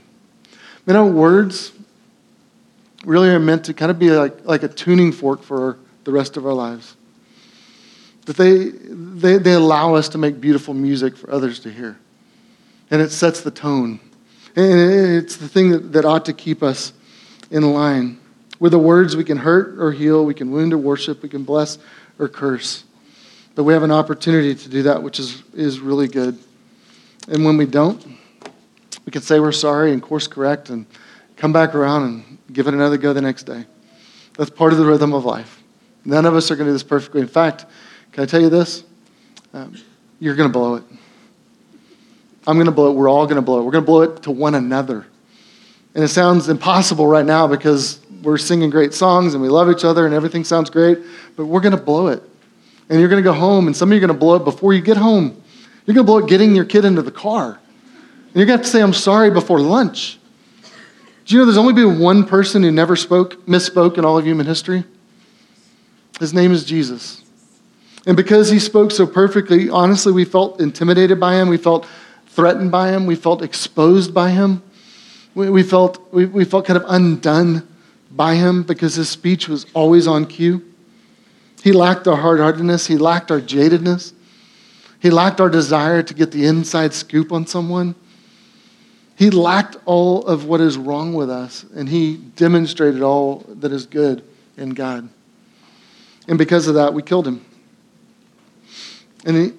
You 0.85 0.93
know, 0.93 1.05
words 1.05 1.71
really 3.05 3.29
are 3.29 3.39
meant 3.39 3.65
to 3.65 3.73
kind 3.73 3.89
of 3.89 3.99
be 3.99 4.11
like, 4.11 4.45
like 4.45 4.63
a 4.63 4.67
tuning 4.67 5.11
fork 5.11 5.41
for 5.43 5.77
the 6.03 6.11
rest 6.11 6.35
of 6.35 6.45
our 6.45 6.53
lives. 6.53 6.95
That 8.25 8.37
they, 8.37 8.69
they, 8.69 9.37
they 9.37 9.53
allow 9.53 9.95
us 9.95 10.09
to 10.09 10.17
make 10.17 10.39
beautiful 10.41 10.73
music 10.73 11.15
for 11.15 11.31
others 11.31 11.59
to 11.61 11.71
hear. 11.71 11.97
And 12.91 13.01
it 13.01 13.11
sets 13.11 13.41
the 13.41 13.51
tone. 13.51 13.99
And 14.55 14.79
it's 14.79 15.37
the 15.37 15.47
thing 15.47 15.71
that, 15.71 15.93
that 15.93 16.05
ought 16.05 16.25
to 16.25 16.33
keep 16.33 16.61
us 16.63 16.93
in 17.49 17.73
line. 17.73 18.19
With 18.59 18.71
the 18.71 18.79
words, 18.79 19.15
we 19.15 19.23
can 19.23 19.37
hurt 19.37 19.79
or 19.79 19.91
heal, 19.91 20.25
we 20.25 20.33
can 20.33 20.51
wound 20.51 20.73
or 20.73 20.77
worship, 20.77 21.21
we 21.21 21.29
can 21.29 21.43
bless 21.43 21.77
or 22.19 22.27
curse. 22.27 22.83
But 23.55 23.63
we 23.63 23.73
have 23.73 23.83
an 23.83 23.91
opportunity 23.91 24.55
to 24.55 24.69
do 24.69 24.83
that, 24.83 25.03
which 25.03 25.19
is, 25.19 25.43
is 25.53 25.79
really 25.79 26.07
good. 26.07 26.37
And 27.27 27.45
when 27.45 27.57
we 27.57 27.65
don't, 27.65 28.05
we 29.05 29.11
can 29.11 29.21
say 29.21 29.39
we're 29.39 29.51
sorry 29.51 29.91
and 29.91 30.01
course 30.01 30.27
correct 30.27 30.69
and 30.69 30.85
come 31.35 31.53
back 31.53 31.75
around 31.75 32.03
and 32.03 32.37
give 32.51 32.67
it 32.67 32.73
another 32.73 32.97
go 32.97 33.13
the 33.13 33.21
next 33.21 33.43
day. 33.43 33.65
That's 34.37 34.49
part 34.49 34.73
of 34.73 34.79
the 34.79 34.85
rhythm 34.85 35.13
of 35.13 35.25
life. 35.25 35.61
None 36.05 36.25
of 36.25 36.35
us 36.35 36.49
are 36.51 36.55
going 36.55 36.65
to 36.65 36.69
do 36.69 36.73
this 36.73 36.83
perfectly. 36.83 37.21
In 37.21 37.27
fact, 37.27 37.65
can 38.11 38.23
I 38.23 38.25
tell 38.25 38.41
you 38.41 38.49
this? 38.49 38.83
um, 39.53 39.75
you're 40.19 40.35
going 40.35 40.49
to 40.49 40.53
blow 40.53 40.75
it. 40.75 40.83
I'm 42.45 42.57
going 42.57 42.65
to 42.65 42.71
blow 42.71 42.89
it. 42.91 42.95
We're 42.95 43.09
all 43.09 43.25
going 43.25 43.37
to 43.37 43.41
blow 43.41 43.59
it. 43.59 43.63
We're 43.63 43.71
going 43.71 43.83
to 43.83 43.85
blow 43.85 44.01
it 44.01 44.23
to 44.23 44.31
one 44.31 44.55
another. 44.55 45.05
And 45.95 46.03
it 46.03 46.09
sounds 46.09 46.49
impossible 46.49 47.07
right 47.07 47.25
now 47.25 47.47
because 47.47 48.02
we're 48.23 48.37
singing 48.37 48.69
great 48.69 48.93
songs 48.93 49.33
and 49.33 49.43
we 49.43 49.49
love 49.49 49.69
each 49.69 49.83
other 49.83 50.05
and 50.05 50.15
everything 50.15 50.43
sounds 50.43 50.69
great, 50.69 50.97
but 51.35 51.45
we're 51.45 51.59
going 51.59 51.75
to 51.75 51.81
blow 51.81 52.07
it. 52.07 52.23
And 52.89 52.99
you're 52.99 53.09
going 53.09 53.23
to 53.23 53.27
go 53.27 53.33
home, 53.33 53.67
and 53.67 53.75
some 53.75 53.89
of 53.89 53.93
you 53.93 53.97
are 53.97 54.07
going 54.07 54.17
to 54.17 54.19
blow 54.19 54.35
it 54.35 54.43
before 54.43 54.73
you 54.73 54.81
get 54.81 54.97
home. 54.97 55.41
You're 55.85 55.95
going 55.95 56.05
to 56.05 56.11
blow 56.11 56.17
it 56.19 56.27
getting 56.27 56.55
your 56.55 56.65
kid 56.65 56.85
into 56.85 57.01
the 57.01 57.11
car. 57.11 57.59
And 58.27 58.35
you're 58.35 58.45
going 58.45 58.59
to 58.59 58.63
have 58.63 58.65
to 58.65 58.71
say, 58.71 58.81
I'm 58.81 58.93
sorry 58.93 59.31
before 59.31 59.59
lunch. 59.59 60.19
Do 61.25 61.33
you 61.33 61.39
know 61.39 61.45
there's 61.45 61.57
only 61.57 61.73
been 61.73 61.99
one 61.99 62.25
person 62.25 62.61
who 62.63 62.71
never 62.71 62.95
spoke, 62.95 63.45
misspoke 63.45 63.97
in 63.97 64.05
all 64.05 64.17
of 64.17 64.25
human 64.25 64.45
history? 64.45 64.83
His 66.19 66.33
name 66.33 66.51
is 66.51 66.65
Jesus. 66.65 67.23
And 68.05 68.17
because 68.17 68.49
he 68.49 68.59
spoke 68.59 68.91
so 68.91 69.07
perfectly, 69.07 69.69
honestly, 69.69 70.11
we 70.11 70.25
felt 70.25 70.59
intimidated 70.59 71.19
by 71.19 71.35
him. 71.35 71.47
We 71.47 71.57
felt 71.57 71.87
threatened 72.27 72.71
by 72.71 72.89
him. 72.89 73.05
We 73.05 73.15
felt 73.15 73.41
exposed 73.41 74.13
by 74.13 74.31
him. 74.31 74.61
We, 75.35 75.49
we 75.49 75.63
felt, 75.63 76.13
we, 76.13 76.25
we 76.25 76.43
felt 76.43 76.65
kind 76.65 76.77
of 76.77 76.85
undone 76.87 77.67
by 78.15 78.35
him 78.35 78.63
because 78.63 78.95
his 78.95 79.09
speech 79.09 79.47
was 79.47 79.65
always 79.73 80.07
on 80.07 80.25
cue. 80.25 80.63
He 81.63 81.71
lacked 81.71 82.07
our 82.07 82.17
hard 82.17 82.39
heartedness, 82.39 82.87
he 82.87 82.97
lacked 82.97 83.31
our 83.31 83.39
jadedness, 83.39 84.13
he 84.99 85.09
lacked 85.09 85.41
our 85.41 85.49
desire 85.49 86.03
to 86.03 86.13
get 86.13 86.31
the 86.31 86.45
inside 86.45 86.93
scoop 86.93 87.31
on 87.31 87.47
someone. 87.47 87.95
He 89.15 89.29
lacked 89.29 89.77
all 89.85 90.25
of 90.25 90.45
what 90.45 90.59
is 90.59 90.77
wrong 90.77 91.13
with 91.13 91.29
us, 91.29 91.65
and 91.75 91.87
he 91.87 92.17
demonstrated 92.17 93.01
all 93.01 93.45
that 93.47 93.71
is 93.71 93.85
good 93.85 94.23
in 94.57 94.71
God. 94.71 95.07
And 96.27 96.37
because 96.37 96.67
of 96.67 96.75
that, 96.75 96.93
we 96.93 97.01
killed 97.01 97.27
him. 97.27 97.45
And 99.25 99.37
he, 99.37 99.53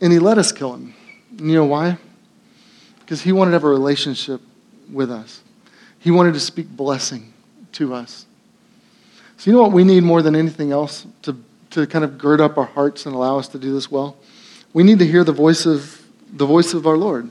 and 0.00 0.12
he 0.12 0.18
let 0.18 0.38
us 0.38 0.52
kill 0.52 0.74
him. 0.74 0.94
And 1.38 1.48
you 1.48 1.54
know 1.54 1.66
why? 1.66 1.98
Because 3.00 3.22
he 3.22 3.32
wanted 3.32 3.50
to 3.50 3.56
have 3.56 3.64
a 3.64 3.68
relationship 3.68 4.40
with 4.90 5.10
us, 5.10 5.42
he 6.00 6.10
wanted 6.10 6.34
to 6.34 6.40
speak 6.40 6.68
blessing 6.68 7.31
to 7.72 7.94
us. 7.94 8.26
So, 9.36 9.50
you 9.50 9.56
know 9.56 9.62
what 9.62 9.72
we 9.72 9.84
need 9.84 10.02
more 10.02 10.22
than 10.22 10.36
anything 10.36 10.72
else 10.72 11.06
to, 11.22 11.36
to 11.70 11.86
kind 11.86 12.04
of 12.04 12.18
gird 12.18 12.40
up 12.40 12.56
our 12.58 12.66
hearts 12.66 13.06
and 13.06 13.14
allow 13.14 13.38
us 13.38 13.48
to 13.48 13.58
do 13.58 13.72
this 13.72 13.90
well? 13.90 14.16
We 14.72 14.82
need 14.82 14.98
to 15.00 15.06
hear 15.06 15.24
the 15.24 15.32
voice 15.32 15.66
of 15.66 16.00
the 16.32 16.46
voice 16.46 16.74
of 16.74 16.86
our 16.86 16.96
Lord. 16.96 17.30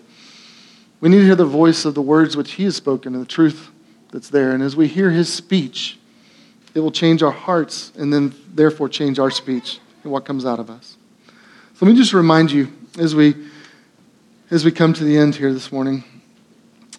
We 1.00 1.10
need 1.10 1.20
to 1.20 1.26
hear 1.26 1.36
the 1.36 1.46
voice 1.46 1.86
of 1.86 1.96
the 1.96 2.02
words 2.02 2.38
which 2.38 2.54
He 2.54 2.64
has 2.66 2.76
spoken 2.76 3.14
and 3.16 3.24
the 3.24 3.28
truth 3.28 3.70
that's 4.12 4.30
there. 4.30 4.52
And 4.52 4.62
as 4.62 4.76
we 4.76 4.88
hear 4.88 5.10
His 5.10 5.32
speech, 5.34 5.98
it 6.74 6.80
will 6.80 6.92
change 6.92 7.24
our 7.24 7.32
hearts 7.32 7.92
and 7.98 8.14
then, 8.14 8.34
therefore, 8.54 8.90
change 8.90 9.20
our 9.20 9.32
speech 9.32 9.80
and 10.04 10.12
what 10.12 10.26
comes 10.26 10.46
out 10.46 10.60
of 10.60 10.70
us. 10.70 10.98
So 11.76 11.86
let 11.86 11.94
me 11.94 11.98
just 11.98 12.14
remind 12.14 12.52
you 12.52 12.72
as 13.00 13.16
we, 13.16 13.36
as 14.52 14.64
we 14.64 14.72
come 14.72 14.94
to 14.94 15.04
the 15.04 15.18
end 15.18 15.36
here 15.36 15.54
this 15.54 15.72
morning 15.72 16.04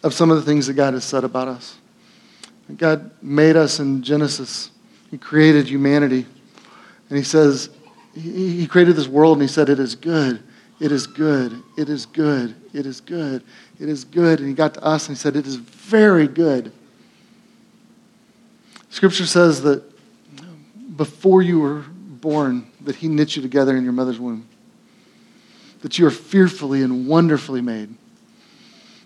of 0.02 0.12
some 0.12 0.30
of 0.30 0.36
the 0.36 0.42
things 0.42 0.66
that 0.66 0.74
God 0.74 0.94
has 0.94 1.04
said 1.04 1.22
about 1.22 1.48
us. 1.48 1.78
God 2.76 3.10
made 3.22 3.56
us 3.56 3.80
in 3.80 4.02
Genesis, 4.02 4.70
He 5.10 5.18
created 5.18 5.68
humanity. 5.68 6.26
And 7.08 7.18
He 7.18 7.24
says, 7.24 7.70
He 8.14 8.66
created 8.66 8.96
this 8.96 9.08
world 9.08 9.38
and 9.38 9.42
He 9.42 9.52
said, 9.52 9.68
It 9.68 9.78
is 9.78 9.94
good. 9.94 10.42
It 10.80 10.90
is 10.90 11.06
good. 11.06 11.62
It 11.76 11.88
is 11.88 12.06
good. 12.06 12.54
It 12.72 12.86
is 12.86 13.00
good. 13.00 13.42
It 13.78 13.88
is 13.88 14.04
good. 14.04 14.40
And 14.40 14.48
He 14.48 14.54
got 14.54 14.74
to 14.74 14.84
us 14.84 15.08
and 15.08 15.16
He 15.16 15.20
said, 15.20 15.36
It 15.36 15.46
is 15.46 15.56
very 15.56 16.26
good. 16.26 16.72
Scripture 18.90 19.26
says 19.26 19.62
that 19.62 19.82
before 20.96 21.42
you 21.42 21.60
were 21.60 21.84
born, 21.88 22.70
that 22.82 22.96
He 22.96 23.08
knit 23.08 23.36
you 23.36 23.42
together 23.42 23.76
in 23.76 23.84
your 23.84 23.92
mother's 23.92 24.18
womb, 24.18 24.46
that 25.80 25.98
you 25.98 26.06
are 26.06 26.10
fearfully 26.10 26.82
and 26.82 27.06
wonderfully 27.06 27.60
made 27.60 27.94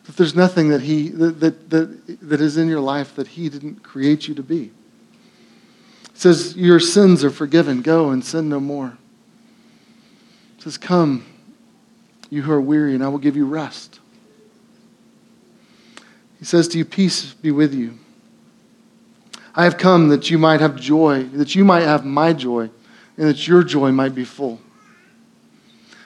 that 0.07 0.17
there's 0.17 0.35
nothing 0.35 0.69
that 0.69 0.83
he 0.83 1.09
that, 1.09 1.41
that, 1.41 1.71
that, 1.71 2.19
that 2.23 2.41
is 2.41 2.57
in 2.57 2.69
your 2.69 2.81
life 2.81 3.15
that 3.17 3.29
he 3.29 3.49
didn't 3.49 3.83
create 3.83 4.29
you 4.29 4.35
to 4.35 4.43
be. 4.43 4.71
It 6.05 6.21
says 6.21 6.57
your 6.57 6.81
sins 6.81 7.25
are 7.25 7.31
forgiven. 7.31 7.83
Go 7.83 8.11
and 8.11 8.25
sin 8.25 8.49
no 8.49 8.61
more. 8.61 8.97
It 10.57 10.63
says 10.63 10.79
come 10.79 11.27
you 12.31 12.43
who 12.43 12.51
are 12.51 12.61
weary 12.61 12.95
and 12.95 13.05
i 13.05 13.09
will 13.09 13.19
give 13.19 13.37
you 13.37 13.47
rest. 13.47 14.01
He 16.39 16.45
says 16.45 16.69
to 16.69 16.79
you 16.79 16.85
peace 16.85 17.35
be 17.35 17.51
with 17.51 17.75
you? 17.75 17.99
I 19.55 19.65
have 19.65 19.79
come 19.79 20.09
that 20.09 20.31
you 20.31 20.39
might 20.39 20.61
have 20.61 20.77
joy 20.77 21.25
that 21.25 21.55
you 21.55 21.65
might 21.65 21.83
have 21.83 22.05
my 22.05 22.33
joy 22.33 22.71
and 23.17 23.29
that 23.29 23.49
your 23.49 23.65
joy 23.65 23.91
might 23.91 24.15
be 24.15 24.25
full. 24.25 24.61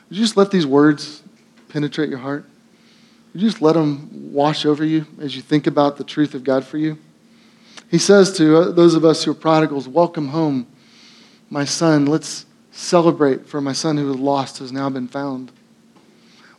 Would 0.09 0.17
you 0.17 0.25
just 0.25 0.37
let 0.37 0.51
these 0.51 0.67
words 0.67 1.23
penetrate 1.69 2.09
your 2.09 2.19
heart 2.19 2.47
you 3.35 3.41
just 3.41 3.63
let 3.63 3.75
them 3.75 4.33
wash 4.33 4.67
over 4.67 4.85
you 4.85 5.07
as 5.21 5.37
you 5.37 5.43
think 5.43 5.67
about 5.67 5.97
the 5.97 6.05
truth 6.05 6.35
of 6.35 6.43
God 6.43 6.65
for 6.65 6.79
you? 6.79 6.99
He 7.91 7.99
says 7.99 8.37
to 8.39 8.57
uh, 8.57 8.71
those 8.73 8.95
of 8.95 9.05
us 9.05 9.25
who 9.25 9.31
are 9.31 9.35
prodigals, 9.35 9.87
Welcome 9.87 10.29
home, 10.29 10.67
my 11.49 11.65
son. 11.65 12.07
Let's 12.07 12.47
celebrate, 12.73 13.47
for 13.47 13.61
my 13.61 13.73
son 13.73 13.97
who 13.97 14.07
was 14.07 14.17
lost 14.17 14.59
has 14.59 14.73
now 14.73 14.91
been 14.91 15.09
found. 15.09 15.53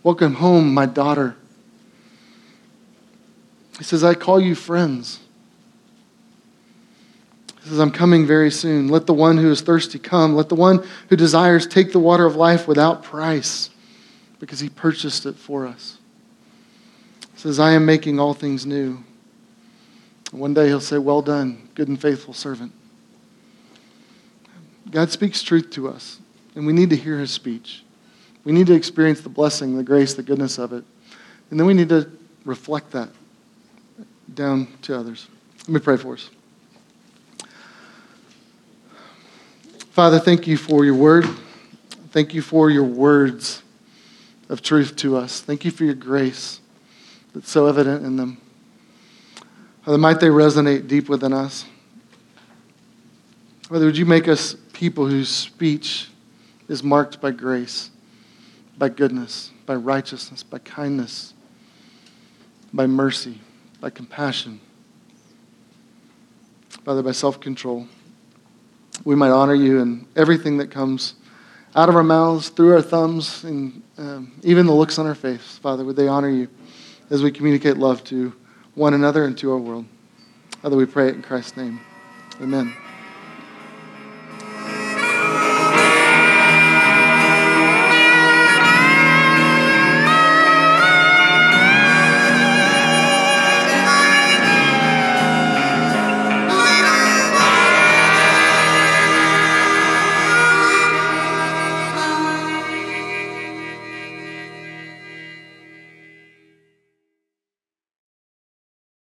Welcome 0.03 0.35
home, 0.35 0.73
my 0.73 0.85
daughter. 0.85 1.35
He 3.77 3.83
says, 3.83 4.03
I 4.03 4.13
call 4.13 4.39
you 4.39 4.55
friends. 4.55 5.19
He 7.63 7.69
says, 7.69 7.79
I'm 7.79 7.91
coming 7.91 8.25
very 8.25 8.51
soon. 8.51 8.87
Let 8.87 9.07
the 9.07 9.13
one 9.13 9.37
who 9.37 9.51
is 9.51 9.61
thirsty 9.61 9.99
come. 9.99 10.35
Let 10.35 10.49
the 10.49 10.55
one 10.55 10.85
who 11.09 11.15
desires 11.15 11.67
take 11.67 11.91
the 11.91 11.99
water 11.99 12.25
of 12.25 12.35
life 12.35 12.67
without 12.67 13.03
price, 13.03 13.69
because 14.39 14.59
he 14.59 14.69
purchased 14.69 15.25
it 15.25 15.35
for 15.35 15.65
us 15.65 15.97
says, 17.41 17.59
I 17.59 17.71
am 17.71 17.87
making 17.87 18.19
all 18.19 18.35
things 18.35 18.67
new. 18.67 19.03
One 20.29 20.53
day 20.53 20.67
he'll 20.67 20.79
say, 20.79 20.99
Well 20.99 21.23
done, 21.23 21.69
good 21.73 21.87
and 21.87 21.99
faithful 21.99 22.35
servant. 22.35 22.71
God 24.91 25.09
speaks 25.09 25.41
truth 25.41 25.71
to 25.71 25.87
us, 25.87 26.19
and 26.53 26.67
we 26.67 26.73
need 26.73 26.91
to 26.91 26.95
hear 26.95 27.17
his 27.17 27.31
speech. 27.31 27.83
We 28.43 28.51
need 28.51 28.67
to 28.67 28.75
experience 28.75 29.21
the 29.21 29.29
blessing, 29.29 29.75
the 29.75 29.81
grace, 29.81 30.13
the 30.13 30.21
goodness 30.21 30.59
of 30.59 30.71
it. 30.71 30.83
And 31.49 31.59
then 31.59 31.65
we 31.65 31.73
need 31.73 31.89
to 31.89 32.11
reflect 32.45 32.91
that 32.91 33.09
down 34.35 34.67
to 34.83 34.95
others. 34.95 35.27
Let 35.61 35.69
me 35.69 35.79
pray 35.79 35.97
for 35.97 36.13
us. 36.13 36.29
Father, 39.89 40.19
thank 40.19 40.45
you 40.45 40.57
for 40.57 40.85
your 40.85 40.95
word. 40.95 41.25
Thank 42.11 42.35
you 42.35 42.43
for 42.43 42.69
your 42.69 42.83
words 42.83 43.63
of 44.47 44.61
truth 44.61 44.95
to 44.97 45.17
us. 45.17 45.41
Thank 45.41 45.65
you 45.65 45.71
for 45.71 45.85
your 45.85 45.95
grace 45.95 46.60
that's 47.33 47.49
so 47.49 47.67
evident 47.67 48.05
in 48.05 48.17
them. 48.17 48.37
Father, 49.83 49.97
might 49.97 50.19
they 50.19 50.27
resonate 50.27 50.87
deep 50.87 51.09
within 51.09 51.33
us. 51.33 51.65
Father, 53.63 53.85
would 53.85 53.97
you 53.97 54.05
make 54.05 54.27
us 54.27 54.55
people 54.73 55.07
whose 55.07 55.29
speech 55.29 56.09
is 56.67 56.83
marked 56.83 57.19
by 57.21 57.31
grace, 57.31 57.89
by 58.77 58.89
goodness, 58.89 59.51
by 59.65 59.75
righteousness, 59.75 60.43
by 60.43 60.59
kindness, 60.59 61.33
by 62.73 62.87
mercy, 62.87 63.39
by 63.79 63.89
compassion, 63.89 64.59
Father, 66.83 67.03
by 67.03 67.11
self 67.11 67.39
control. 67.39 67.87
We 69.03 69.15
might 69.15 69.29
honor 69.29 69.53
you 69.53 69.79
in 69.79 70.07
everything 70.15 70.57
that 70.57 70.71
comes 70.71 71.15
out 71.75 71.89
of 71.89 71.95
our 71.95 72.03
mouths, 72.03 72.49
through 72.49 72.73
our 72.73 72.81
thumbs, 72.81 73.43
and 73.43 73.81
um, 73.97 74.31
even 74.43 74.65
the 74.65 74.73
looks 74.73 74.99
on 74.99 75.05
our 75.05 75.15
face. 75.15 75.57
Father, 75.59 75.85
would 75.85 75.95
they 75.95 76.07
honor 76.07 76.29
you? 76.29 76.47
As 77.11 77.21
we 77.21 77.29
communicate 77.29 77.77
love 77.77 78.03
to 78.05 78.33
one 78.73 78.95
another 78.95 79.25
and 79.25 79.37
to 79.37 79.51
our 79.51 79.57
world. 79.57 79.85
Father, 80.61 80.77
we 80.77 80.85
pray 80.85 81.09
it 81.09 81.15
in 81.15 81.21
Christ's 81.21 81.57
name. 81.57 81.79
Amen. 82.41 82.73